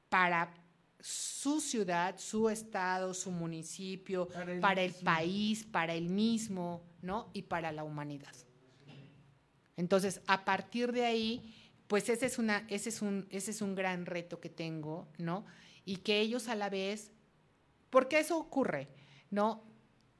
para 0.09 0.53
su 0.99 1.61
ciudad, 1.61 2.17
su 2.17 2.49
estado, 2.49 3.13
su 3.13 3.31
municipio, 3.31 4.27
Para 4.27 4.51
el 4.51 4.59
para 4.59 4.81
el 4.81 4.91
mismo. 4.91 5.05
país, 5.05 5.63
para 5.63 5.93
el 5.93 6.09
mismo, 6.09 6.83
¿no? 7.01 7.29
Y 7.33 7.43
para 7.43 7.71
la 7.71 7.83
humanidad. 7.83 8.33
Entonces, 9.77 10.21
a 10.27 10.43
partir 10.43 10.91
de 10.91 11.05
ahí, 11.05 11.55
pues 11.87 12.09
ese 12.09 12.25
es, 12.25 12.37
una, 12.37 12.65
ese, 12.69 12.89
es 12.89 13.01
un, 13.01 13.27
ese 13.29 13.51
es 13.51 13.61
un 13.61 13.75
gran 13.75 14.05
reto 14.05 14.41
que 14.41 14.49
tengo, 14.49 15.07
¿no? 15.17 15.45
Y 15.85 15.97
que 15.97 16.19
ellos 16.19 16.49
a 16.49 16.55
la 16.55 16.69
vez, 16.69 17.11
porque 17.89 18.19
eso 18.19 18.37
ocurre, 18.37 18.89
¿no? 19.31 19.63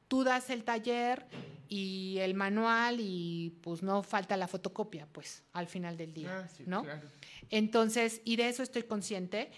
Tú 0.10 0.24
das 0.26 0.50
el 0.50 0.64
taller 0.66 1.26
y 1.70 2.18
el 2.18 2.34
manual 2.34 2.98
y 3.00 3.58
pues 3.62 3.82
no 3.84 4.04
falta 4.04 4.36
la 4.36 4.48
fotocopia, 4.50 5.08
pues, 5.12 5.44
al 5.54 5.68
final 5.68 5.96
del 5.96 6.14
día, 6.14 6.40
Ah, 6.40 6.48
sí, 6.50 6.64
¿no? 6.66 6.84
claro. 6.84 7.08
Entonces, 7.50 8.22
y 8.26 8.36
de 8.36 8.50
eso 8.50 8.62
estoy 8.64 8.84
consciente, 8.84 9.52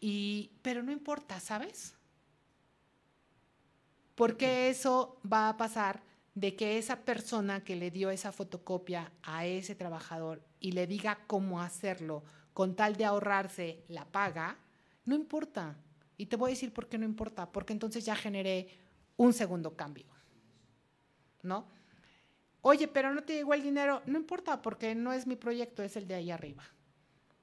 y, 0.00 0.50
pero 0.60 0.82
no 0.82 0.92
importa, 0.92 1.40
¿sabes? 1.40 1.94
Porque 4.14 4.68
eso 4.68 5.20
va 5.30 5.48
a 5.48 5.56
pasar 5.56 6.02
de 6.34 6.54
que 6.56 6.78
esa 6.78 7.00
persona 7.04 7.62
que 7.64 7.76
le 7.76 7.90
dio 7.90 8.10
esa 8.10 8.32
fotocopia 8.32 9.12
a 9.22 9.46
ese 9.46 9.74
trabajador 9.74 10.42
y 10.60 10.72
le 10.72 10.86
diga 10.86 11.20
cómo 11.26 11.60
hacerlo 11.62 12.22
con 12.54 12.74
tal 12.74 12.96
de 12.96 13.04
ahorrarse 13.04 13.84
la 13.88 14.04
paga, 14.04 14.58
no 15.04 15.14
importa. 15.14 15.76
Y 16.16 16.26
te 16.26 16.36
voy 16.36 16.50
a 16.50 16.54
decir 16.54 16.72
por 16.72 16.88
qué 16.88 16.98
no 16.98 17.04
importa, 17.04 17.50
porque 17.50 17.72
entonces 17.72 18.04
ya 18.04 18.14
generé 18.16 18.68
un 19.22 19.32
segundo 19.32 19.76
cambio. 19.76 20.06
¿No? 21.42 21.68
Oye, 22.60 22.88
pero 22.88 23.12
no 23.14 23.22
te 23.22 23.34
llegó 23.34 23.54
el 23.54 23.62
dinero, 23.62 24.02
no 24.06 24.18
importa, 24.18 24.62
porque 24.62 24.94
no 24.94 25.12
es 25.12 25.26
mi 25.26 25.36
proyecto, 25.36 25.82
es 25.82 25.96
el 25.96 26.06
de 26.06 26.14
ahí 26.14 26.30
arriba. 26.30 26.64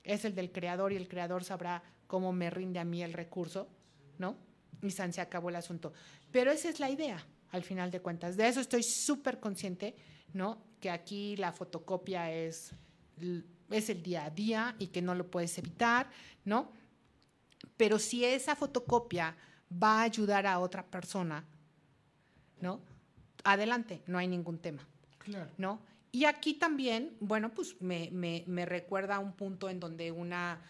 Es 0.04 0.26
el 0.26 0.36
del 0.36 0.52
creador 0.52 0.92
y 0.92 0.98
el 0.98 1.08
creador 1.08 1.44
sabrá 1.44 1.84
cómo 2.08 2.34
me 2.34 2.50
rinde 2.50 2.80
a 2.80 2.86
mí 2.86 3.02
el 3.02 3.14
recurso, 3.14 3.70
¿no? 4.18 4.38
Y 4.82 4.92
san 4.92 5.14
se 5.14 5.22
acabó 5.22 5.50
el 5.50 5.56
asunto. 5.56 5.94
Pero 6.32 6.52
esa 6.52 6.70
es 6.70 6.80
la 6.80 6.90
idea, 6.90 7.26
al 7.52 7.64
final 7.64 7.92
de 7.92 8.02
cuentas. 8.02 8.36
De 8.36 8.48
eso 8.48 8.60
estoy 8.60 8.84
súper 8.84 9.40
consciente, 9.40 9.96
¿no? 10.34 10.62
Que 10.80 10.90
aquí 10.90 11.38
la 11.38 11.52
fotocopia 11.52 12.32
es, 12.32 12.74
es 13.70 13.90
el 13.90 14.04
día 14.04 14.26
a 14.26 14.30
día 14.30 14.76
y 14.80 14.88
que 14.88 15.02
no 15.02 15.16
lo 15.16 15.30
puedes 15.30 15.58
evitar, 15.58 16.10
¿no? 16.44 16.72
Pero 17.78 18.00
si 18.00 18.26
esa 18.26 18.56
fotocopia 18.56 19.36
va 19.72 20.00
a 20.00 20.04
ayudar 20.04 20.48
a 20.48 20.60
otra 20.60 20.86
persona, 20.86 21.46
¿no? 22.62 22.80
Adelante, 23.44 24.02
no 24.08 24.18
hay 24.18 24.28
ningún 24.28 24.58
tema. 24.60 24.86
Claro. 25.20 25.50
¿no? 25.58 25.80
Y 26.12 26.26
aquí 26.26 26.54
también, 26.56 27.16
bueno, 27.20 27.54
pues 27.54 27.76
me, 27.82 28.10
me- 28.12 28.44
me 28.48 28.66
recuerda 28.66 29.16
a 29.16 29.20
un 29.20 29.34
punto 29.34 29.70
en 29.70 29.80
donde 29.80 30.12
una, 30.12 30.62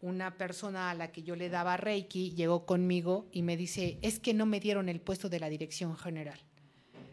una 0.00 0.36
persona 0.36 0.90
a 0.90 0.94
la 0.94 1.12
que 1.12 1.22
yo 1.22 1.36
le 1.36 1.48
daba 1.50 1.76
Reiki 1.76 2.30
llegó 2.34 2.64
conmigo 2.66 3.26
y 3.32 3.42
me 3.42 3.56
dice, 3.56 3.98
es 4.02 4.18
que 4.18 4.32
no 4.34 4.46
me 4.46 4.58
dieron 4.60 4.88
el 4.88 5.00
puesto 5.00 5.28
de 5.28 5.40
la 5.40 5.48
dirección 5.48 5.96
general. 5.96 6.40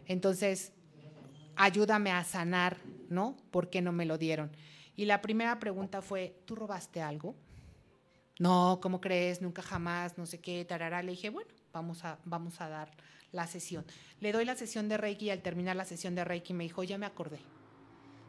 Entonces, 0.08 0.72
ayúdame 1.56 2.12
a 2.12 2.24
sanar, 2.24 2.78
¿no? 3.10 3.36
¿Por 3.52 3.70
qué 3.70 3.82
no 3.82 3.92
me 3.92 4.06
lo 4.06 4.18
dieron? 4.18 4.52
Y 4.96 5.06
la 5.06 5.22
primera 5.22 5.60
pregunta 5.60 6.02
fue, 6.02 6.36
¿tú 6.46 6.56
robaste 6.56 7.02
algo? 7.02 7.36
No, 8.40 8.80
¿cómo 8.82 9.00
crees? 9.02 9.42
Nunca 9.42 9.62
jamás, 9.62 10.18
no 10.18 10.26
sé 10.26 10.40
qué, 10.40 10.66
tarará. 10.66 11.02
Le 11.04 11.12
dije, 11.12 11.30
bueno, 11.30 11.50
vamos 11.74 12.06
a, 12.06 12.20
vamos 12.24 12.62
a 12.62 12.70
dar 12.70 12.92
la 13.32 13.48
sesión. 13.48 13.84
Le 14.22 14.32
doy 14.32 14.46
la 14.46 14.56
sesión 14.56 14.88
de 14.88 14.98
Reiki 14.98 15.26
y 15.26 15.30
al 15.32 15.42
terminar 15.42 15.76
la 15.76 15.86
sesión 15.86 16.16
de 16.16 16.24
Reiki 16.24 16.54
me 16.54 16.64
dijo, 16.64 16.84
ya 16.84 16.98
me 16.98 17.06
acordé. 17.06 17.40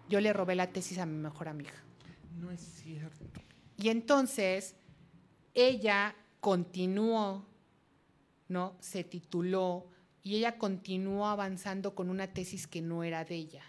Yo 0.09 0.21
le 0.21 0.33
robé 0.33 0.55
la 0.55 0.73
tesis 0.73 0.99
a 0.99 1.07
mi 1.07 1.17
mejor 1.17 1.49
amiga. 1.49 1.73
No 2.41 2.51
es 2.51 2.61
cierto. 2.61 3.25
Y 3.77 3.91
entonces 3.91 4.75
ella 5.55 6.17
continuó, 6.41 7.47
¿no? 8.49 8.77
Se 8.81 9.05
tituló 9.05 9.87
y 10.23 10.37
ella 10.37 10.59
continuó 10.59 11.27
avanzando 11.27 11.95
con 11.95 12.09
una 12.11 12.29
tesis 12.33 12.67
que 12.67 12.81
no 12.83 13.05
era 13.05 13.25
de 13.25 13.35
ella. 13.37 13.63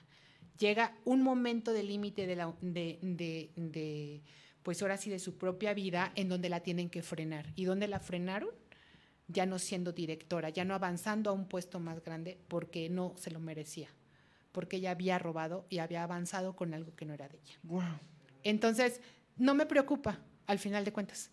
Llega 0.58 0.96
un 1.04 1.22
momento 1.22 1.74
de 1.74 1.84
límite 1.84 2.28
de, 2.28 2.36
de- 2.62 3.50
de, 3.56 4.22
pues 4.64 4.82
ahora 4.82 4.96
sí, 4.98 5.10
de 5.10 5.20
su 5.20 5.38
propia 5.38 5.74
vida 5.74 6.14
en 6.16 6.30
donde 6.30 6.48
la 6.48 6.62
tienen 6.62 6.90
que 6.90 7.02
frenar. 7.02 7.52
¿Y 7.58 7.66
dónde 7.66 7.90
la 7.90 8.00
frenaron? 8.00 8.50
Ya 9.28 9.46
no 9.46 9.58
siendo 9.58 9.92
directora, 9.92 10.50
ya 10.50 10.66
no 10.66 10.76
avanzando 10.76 11.30
a 11.30 11.34
un 11.34 11.48
puesto 11.48 11.80
más 11.80 12.04
grande 12.04 12.38
porque 12.48 12.90
no 12.90 13.14
se 13.18 13.32
lo 13.32 13.40
merecía, 13.40 13.90
porque 14.52 14.78
ella 14.78 14.92
había 14.92 15.18
robado 15.18 15.66
y 15.70 15.80
había 15.80 16.04
avanzado 16.04 16.56
con 16.56 16.74
algo 16.74 16.96
que 16.96 17.06
no 17.06 17.14
era 17.14 17.28
de 17.28 17.38
ella. 17.40 17.60
Wow. 17.64 18.00
Entonces, 18.44 19.02
no 19.38 19.56
me 19.56 19.66
preocupa, 19.66 20.20
al 20.48 20.60
final 20.60 20.86
de 20.86 20.94
cuentas. 20.94 21.32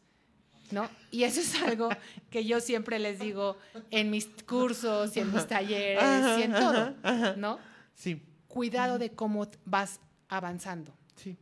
¿No? 0.70 0.88
Y 1.10 1.24
eso 1.24 1.40
es 1.40 1.54
algo 1.62 1.90
que 2.30 2.46
yo 2.46 2.58
siempre 2.60 2.98
les 2.98 3.18
digo 3.18 3.58
en 3.90 4.10
mis 4.10 4.26
cursos 4.46 5.14
y 5.14 5.20
en 5.20 5.30
mis 5.30 5.46
talleres 5.46 6.38
y 6.38 6.42
en 6.44 6.52
todo, 6.52 6.94
¿no? 7.36 7.58
Sí, 7.94 8.22
Cuidado 8.48 8.98
de 8.98 9.10
cómo 9.12 9.48
vas 9.64 10.00
avanzando. 10.28 10.94
sí. 11.16 11.36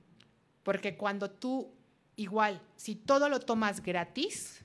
Porque 0.62 0.96
cuando 0.96 1.30
tú, 1.30 1.72
igual, 2.16 2.60
si 2.76 2.94
todo 2.94 3.28
lo 3.28 3.40
tomas 3.40 3.82
gratis, 3.82 4.62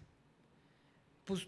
pues 1.24 1.48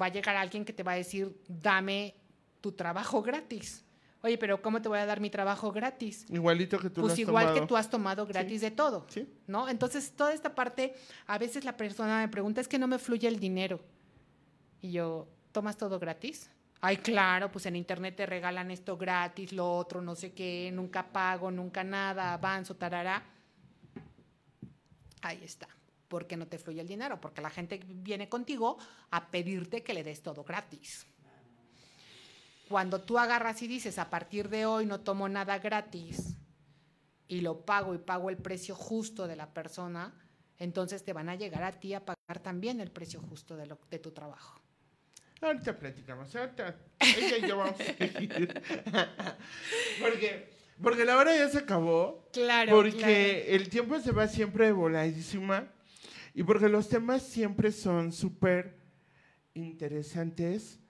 va 0.00 0.06
a 0.06 0.08
llegar 0.10 0.36
alguien 0.36 0.64
que 0.64 0.72
te 0.72 0.82
va 0.82 0.92
a 0.92 0.96
decir, 0.96 1.36
dame 1.48 2.14
tu 2.60 2.72
trabajo 2.72 3.22
gratis. 3.22 3.84
Oye, 4.22 4.38
pero 4.38 4.62
¿cómo 4.62 4.80
te 4.80 4.88
voy 4.88 4.98
a 4.98 5.04
dar 5.06 5.20
mi 5.20 5.28
trabajo 5.28 5.70
gratis? 5.70 6.24
Igualito 6.30 6.78
que 6.78 6.88
tú 6.88 7.02
lo 7.02 7.06
pues 7.08 7.12
has 7.12 7.18
igual 7.18 7.44
tomado. 7.44 7.60
que 7.60 7.66
tú 7.66 7.76
has 7.76 7.90
tomado 7.90 8.26
gratis 8.26 8.62
de 8.62 8.70
todo, 8.70 9.04
Sí. 9.08 9.28
¿no? 9.46 9.68
Entonces, 9.68 10.12
toda 10.16 10.32
esta 10.32 10.54
parte, 10.54 10.94
a 11.26 11.36
veces 11.36 11.64
la 11.66 11.76
persona 11.76 12.20
me 12.20 12.28
pregunta, 12.28 12.60
es 12.62 12.66
que 12.68 12.78
no 12.78 12.86
me 12.86 12.98
fluye 12.98 13.28
el 13.28 13.38
dinero. 13.38 13.80
Y 14.80 14.92
yo, 14.92 15.28
¿tomas 15.52 15.76
todo 15.76 15.98
gratis? 15.98 16.50
Ay, 16.80 16.96
claro, 16.98 17.50
pues 17.52 17.66
en 17.66 17.76
internet 17.76 18.16
te 18.16 18.24
regalan 18.26 18.70
esto 18.70 18.96
gratis, 18.96 19.52
lo 19.52 19.70
otro, 19.76 20.00
no 20.00 20.14
sé 20.14 20.32
qué, 20.32 20.70
nunca 20.72 21.12
pago, 21.12 21.50
nunca 21.50 21.84
nada, 21.84 22.32
avanzo, 22.34 22.76
tarará. 22.76 23.22
Ahí 25.22 25.40
está. 25.42 25.68
¿Por 26.14 26.28
qué 26.28 26.36
no 26.36 26.46
te 26.46 26.58
fluye 26.58 26.80
el 26.80 26.86
dinero? 26.86 27.20
Porque 27.20 27.40
la 27.40 27.50
gente 27.50 27.80
viene 27.88 28.28
contigo 28.28 28.78
a 29.10 29.32
pedirte 29.32 29.82
que 29.82 29.92
le 29.92 30.04
des 30.04 30.22
todo 30.22 30.44
gratis. 30.44 31.08
Cuando 32.68 33.00
tú 33.02 33.18
agarras 33.18 33.60
y 33.62 33.66
dices, 33.66 33.98
a 33.98 34.10
partir 34.10 34.48
de 34.48 34.64
hoy 34.64 34.86
no 34.86 35.00
tomo 35.00 35.28
nada 35.28 35.58
gratis 35.58 36.36
y 37.26 37.40
lo 37.40 37.62
pago 37.66 37.96
y 37.96 37.98
pago 37.98 38.30
el 38.30 38.36
precio 38.36 38.76
justo 38.76 39.26
de 39.26 39.34
la 39.34 39.52
persona, 39.52 40.14
entonces 40.60 41.04
te 41.04 41.12
van 41.12 41.28
a 41.28 41.34
llegar 41.34 41.64
a 41.64 41.72
ti 41.72 41.94
a 41.94 42.04
pagar 42.04 42.38
también 42.40 42.78
el 42.78 42.92
precio 42.92 43.20
justo 43.20 43.56
de, 43.56 43.66
lo- 43.66 43.80
de 43.90 43.98
tu 43.98 44.12
trabajo. 44.12 44.60
Ahorita 45.40 45.76
platicamos. 45.76 46.32
Ahorita 46.36 46.76
ella 47.00 47.38
y 47.38 47.48
yo 47.48 47.56
vamos 47.56 47.80
a 47.80 47.84
seguir. 47.84 48.62
porque, 50.00 50.48
porque 50.80 51.04
la 51.04 51.16
hora 51.18 51.36
ya 51.36 51.48
se 51.48 51.58
acabó. 51.58 52.28
Claro, 52.32 52.70
Porque 52.70 53.52
el 53.56 53.68
tiempo 53.68 53.98
se 53.98 54.12
va 54.12 54.28
siempre 54.28 54.70
voladísima. 54.70 55.66
Y 56.34 56.42
porque 56.42 56.68
los 56.68 56.88
temas 56.88 57.22
siempre 57.22 57.70
son 57.70 58.12
súper 58.12 58.76
interesantes. 59.54 60.80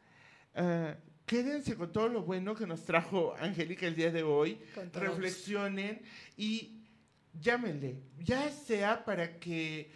Ah, 0.54 0.96
quédense 1.26 1.76
con 1.76 1.92
todo 1.92 2.08
lo 2.08 2.22
bueno 2.22 2.54
que 2.54 2.66
nos 2.66 2.84
trajo 2.84 3.34
Angélica 3.38 3.86
el 3.86 3.94
día 3.94 4.10
de 4.10 4.22
hoy. 4.22 4.58
Reflexionen 4.94 6.00
y 6.38 6.80
llámenle, 7.38 8.00
ya 8.22 8.50
sea 8.50 9.04
para 9.04 9.38
que 9.38 9.90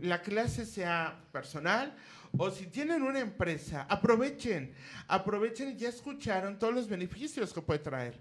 la 0.00 0.22
clase 0.22 0.64
sea 0.64 1.22
personal 1.30 1.94
o 2.38 2.50
si 2.50 2.66
tienen 2.66 3.02
una 3.02 3.20
empresa, 3.20 3.86
aprovechen, 3.90 4.72
aprovechen 5.08 5.70
y 5.70 5.76
ya 5.76 5.90
escucharon 5.90 6.58
todos 6.58 6.72
los 6.72 6.88
beneficios 6.88 7.52
que 7.52 7.60
puede 7.60 7.80
traer. 7.80 8.18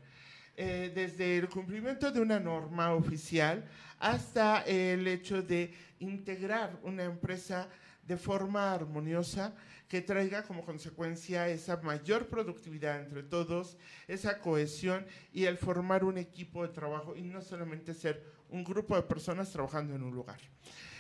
Eh, 0.58 0.92
desde 0.94 1.38
el 1.38 1.48
cumplimiento 1.48 2.12
de 2.12 2.20
una 2.20 2.38
norma 2.38 2.94
oficial 2.94 3.66
hasta 4.00 4.62
el 4.64 5.08
hecho 5.08 5.42
de 5.42 5.74
integrar 6.02 6.80
una 6.84 7.04
empresa 7.04 7.70
de 8.04 8.18
forma 8.18 8.74
armoniosa 8.74 9.56
que 9.88 10.02
traiga 10.02 10.44
como 10.44 10.66
consecuencia 10.66 11.48
esa 11.48 11.78
mayor 11.78 12.28
productividad 12.28 13.00
entre 13.00 13.24
todos, 13.24 13.78
esa 14.08 14.40
cohesión 14.40 15.06
y 15.34 15.46
el 15.46 15.58
formar 15.58 16.04
un 16.04 16.18
equipo 16.18 16.66
de 16.66 16.74
trabajo 16.74 17.16
y 17.16 17.22
no 17.22 17.42
solamente 17.42 17.94
ser 17.94 18.24
un 18.50 18.64
grupo 18.64 18.96
de 18.96 19.04
personas 19.04 19.52
trabajando 19.52 19.96
en 19.96 20.04
un 20.04 20.14
lugar. 20.14 20.40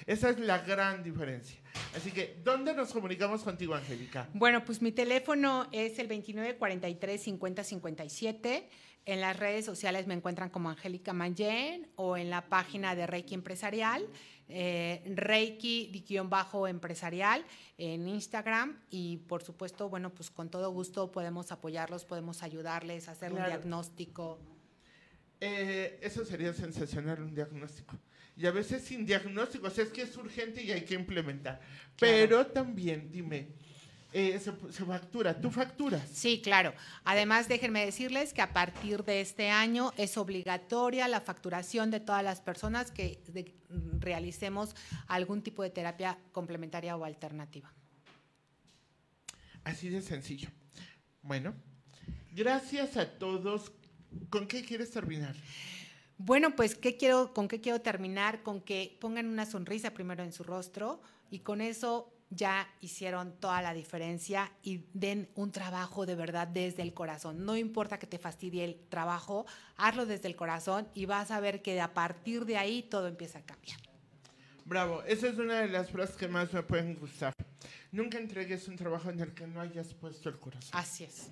Esa 0.06 0.30
es 0.30 0.40
la 0.40 0.60
gran 0.60 1.04
diferencia. 1.04 1.60
Así 1.96 2.12
que, 2.12 2.40
¿dónde 2.44 2.74
nos 2.74 2.92
comunicamos 2.92 3.44
contigo, 3.44 3.76
Angélica? 3.76 4.28
Bueno, 4.34 4.66
pues 4.66 4.82
mi 4.82 4.92
teléfono 4.92 5.68
es 5.72 6.00
el 6.00 6.08
2943 6.08 7.22
5057. 7.22 8.70
En 9.06 9.20
las 9.20 9.38
redes 9.38 9.66
sociales 9.66 10.06
me 10.06 10.14
encuentran 10.14 10.50
como 10.50 10.70
Angélica 10.70 11.12
Mayen 11.14 11.88
o 11.96 12.18
en 12.18 12.30
la 12.30 12.50
página 12.50 12.96
de 12.96 13.08
Reiki 13.08 13.34
Empresarial, 13.34 14.08
eh, 14.52 15.02
Reiki-empresarial 15.16 17.44
en 17.78 18.08
Instagram 18.08 18.80
y 18.90 19.18
por 19.18 19.44
supuesto, 19.44 19.90
bueno, 19.90 20.14
pues 20.14 20.30
con 20.30 20.50
todo 20.50 20.72
gusto 20.72 21.12
podemos 21.12 21.52
apoyarlos, 21.52 22.06
podemos 22.06 22.44
ayudarles 22.44 23.08
a 23.08 23.14
hacer 23.14 23.34
un 23.34 23.44
diagnóstico. 23.44 24.40
Eh, 25.40 25.98
eso 26.02 26.24
sería 26.24 26.54
sensacional, 26.54 27.24
un 27.24 27.34
diagnóstico. 27.34 27.98
Y 28.38 28.46
a 28.46 28.52
veces 28.52 28.84
sin 28.84 29.06
diagnóstico, 29.06 29.68
o 29.68 29.70
sea, 29.70 29.84
es 29.84 29.92
que 29.92 30.04
es 30.04 30.16
urgente 30.18 30.64
y 30.64 30.72
hay 30.72 30.82
que 30.82 30.96
implementar. 30.96 31.60
Pero 32.00 32.48
también, 32.48 33.12
dime, 33.12 33.50
eh, 34.14 34.40
se, 34.40 34.52
factura. 34.52 35.40
¿Tú 35.40 35.50
facturas? 35.52 36.02
Sí, 36.12 36.42
claro. 36.42 36.74
Además, 37.06 37.48
déjenme 37.48 37.86
decirles 37.86 38.34
que 38.34 38.42
a 38.42 38.52
partir 38.52 39.06
de 39.06 39.22
este 39.22 39.50
año 39.50 39.94
es 39.98 40.18
obligatoria 40.18 41.08
la 41.08 41.22
facturación 41.22 41.92
de 41.92 42.02
todas 42.02 42.24
las 42.24 42.42
personas 42.42 42.92
que 42.92 43.22
realicemos 44.00 44.76
algún 45.08 45.42
tipo 45.42 45.64
de 45.64 45.70
terapia 45.70 46.18
complementaria 46.34 46.98
o 46.98 47.06
alternativa. 47.06 47.74
Así 49.64 49.90
de 49.90 50.02
sencillo. 50.02 50.50
Bueno, 51.22 51.54
gracias 52.34 52.98
a 52.98 53.18
todos. 53.18 53.72
¿Con 54.30 54.48
qué 54.48 54.66
quieres 54.66 54.92
terminar? 54.92 55.36
Bueno, 56.18 56.56
pues 56.56 56.76
¿qué 56.76 56.98
quiero, 56.98 57.34
¿con 57.34 57.48
qué 57.48 57.62
quiero 57.62 57.80
terminar? 57.80 58.44
Con 58.44 58.62
que 58.62 58.98
pongan 59.00 59.28
una 59.28 59.46
sonrisa 59.46 59.92
primero 59.92 60.24
en 60.24 60.34
su 60.34 60.44
rostro 60.44 61.02
y 61.30 61.40
con 61.40 61.62
eso 61.62 62.14
ya 62.32 62.68
hicieron 62.80 63.34
toda 63.40 63.62
la 63.62 63.74
diferencia 63.74 64.52
y 64.64 64.86
den 64.94 65.30
un 65.36 65.52
trabajo 65.52 66.06
de 66.06 66.16
verdad 66.16 66.48
desde 66.48 66.82
el 66.82 66.94
corazón. 66.94 67.46
No 67.46 67.58
importa 67.58 68.00
que 68.00 68.08
te 68.08 68.18
fastidie 68.18 68.64
el 68.64 68.76
trabajo, 68.90 69.46
hazlo 69.78 70.06
desde 70.06 70.28
el 70.28 70.36
corazón 70.36 70.88
y 70.96 71.06
vas 71.06 71.30
a 71.30 71.40
ver 71.40 71.62
que 71.62 71.80
a 71.80 71.94
partir 71.94 72.46
de 72.46 72.58
ahí 72.58 72.84
todo 72.84 73.08
empieza 73.08 73.40
a 73.40 73.42
cambiar. 73.44 73.78
Bravo, 74.66 75.04
esa 75.04 75.28
es 75.28 75.38
una 75.38 75.60
de 75.60 75.68
las 75.68 75.92
frases 75.92 76.16
que 76.16 76.28
más 76.28 76.54
me 76.54 76.64
pueden 76.64 76.96
gustar. 76.96 77.34
Nunca 77.92 78.18
entregues 78.18 78.68
un 78.70 78.78
trabajo 78.78 79.10
en 79.10 79.20
el 79.20 79.34
que 79.34 79.46
no 79.46 79.60
hayas 79.60 79.94
puesto 79.94 80.30
el 80.30 80.40
corazón. 80.40 80.72
Así 80.72 81.04
es. 81.04 81.30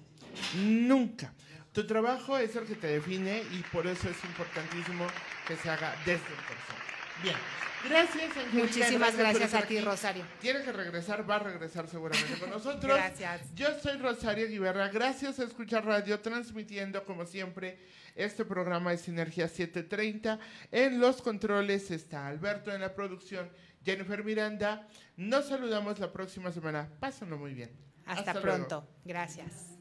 Nunca. 0.58 1.34
Tu 1.72 1.88
trabajo 1.88 2.38
es 2.38 2.56
el 2.56 2.66
que 2.66 2.76
te 2.76 2.88
define 2.88 3.42
y 3.54 3.64
por 3.72 3.88
eso 3.88 4.10
es 4.10 4.24
importantísimo 4.26 5.08
que 5.48 5.56
se 5.56 5.70
haga 5.70 5.96
desde 6.06 6.14
el 6.14 6.44
corazón. 6.48 6.89
Bien. 7.24 7.36
Gracias, 7.88 8.32
Muchísimas 8.52 9.16
gracias, 9.16 9.54
a 9.54 9.62
ti, 9.62 9.80
Rosario. 9.80 10.26
Tiene 10.42 10.64
que 10.64 10.72
regresar, 10.72 11.30
va 11.30 11.38
a 11.38 11.40
regresar 11.40 11.88
seguramente 11.88 12.38
con 12.38 12.50
nosotros. 12.52 12.94
gracias. 12.94 13.56
Yo 13.56 13.68
soy 13.80 13.98
Rosario 13.98 14.48
Guiberra. 14.48 14.90
Gracias 14.90 15.40
a 15.40 15.46
escuchar 15.46 15.86
radio, 15.86 16.20
transmitiendo 16.20 17.04
como 17.06 17.26
siempre 17.26 17.80
este 18.16 18.44
programa 18.44 18.92
de 18.92 18.98
Sinergia 18.98 19.48
730. 19.48 20.40
En 20.72 21.00
los 21.00 21.22
controles 21.22 21.90
está 21.92 22.28
Alberto 22.28 22.72
en 22.74 22.82
la 22.82 22.94
producción, 22.94 23.50
Jennifer 23.86 24.26
Miranda. 24.26 24.86
Nos 25.16 25.48
saludamos 25.48 26.00
la 26.00 26.12
próxima 26.12 26.52
semana. 26.52 26.90
Pásenlo 27.00 27.38
muy 27.38 27.54
bien. 27.54 27.72
Hasta, 28.06 28.34
pronto. 28.42 28.86
Gracias. 29.06 29.79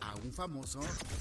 A 0.00 0.14
un 0.22 0.32
famoso. 0.32 0.78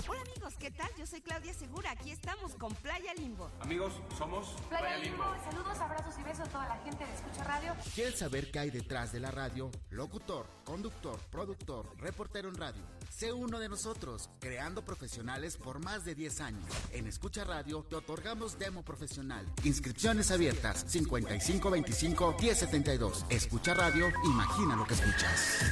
Hola 0.07 0.21
amigos, 0.21 0.53
¿qué 0.59 0.69
tal? 0.69 0.87
Yo 0.99 1.07
soy 1.07 1.19
Claudia 1.19 1.51
Segura. 1.51 1.91
Aquí 1.91 2.11
estamos 2.11 2.53
con 2.53 2.71
Playa 2.75 3.11
Limbo. 3.15 3.49
Amigos, 3.59 3.93
somos 4.19 4.49
Playa, 4.69 4.97
Limbo. 4.97 5.23
Saludos, 5.49 5.79
abrazos 5.79 6.13
y 6.19 6.23
besos 6.23 6.41
a 6.41 6.51
toda 6.51 6.67
la 6.67 6.77
gente 6.83 7.03
de 7.03 7.11
Escucha 7.11 7.43
Radio. 7.43 7.75
¿Quieres 7.95 8.19
saber 8.19 8.51
qué 8.51 8.59
hay 8.59 8.69
detrás 8.69 9.11
de 9.11 9.19
la 9.19 9.31
radio? 9.31 9.71
Locutor, 9.89 10.45
conductor, 10.63 11.19
productor, 11.31 11.91
reportero 11.97 12.49
en 12.49 12.55
radio. 12.55 12.83
Sé 13.09 13.33
uno 13.33 13.57
de 13.57 13.67
nosotros, 13.67 14.29
creando 14.39 14.85
profesionales 14.85 15.57
por 15.57 15.83
más 15.83 16.05
de 16.05 16.13
10 16.13 16.41
años. 16.41 16.69
En 16.91 17.07
Escucha 17.07 17.43
Radio 17.45 17.81
te 17.81 17.95
otorgamos 17.95 18.59
demo 18.59 18.83
profesional. 18.83 19.51
Inscripciones 19.63 20.29
abiertas 20.29 20.85
5525 20.87 22.35
1072. 22.39 23.25
Escucha 23.29 23.73
Radio, 23.73 24.07
imagina 24.23 24.75
lo 24.75 24.85
que 24.85 24.93
escuchas. 24.93 25.63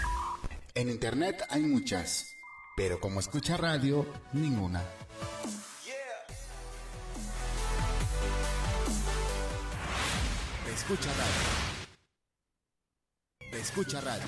En 0.73 0.89
internet 0.89 1.43
hay 1.49 1.61
muchas 1.61 2.36
pero 2.77 2.99
como 2.99 3.19
escucha 3.19 3.57
radio, 3.57 4.05
ninguna. 4.33 4.83
Escucha 10.75 11.09
radio. 11.09 11.41
Escucha 13.59 13.99
radio. 13.99 14.27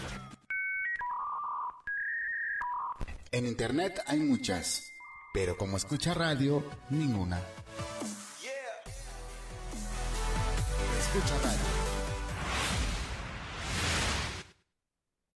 En 3.32 3.46
internet 3.46 4.02
hay 4.08 4.20
muchas, 4.20 4.94
pero 5.32 5.56
como 5.56 5.78
escucha 5.78 6.16
radio, 6.16 6.64
ninguna. 6.90 7.40
Escucha 11.00 11.38
radio. 11.44 11.79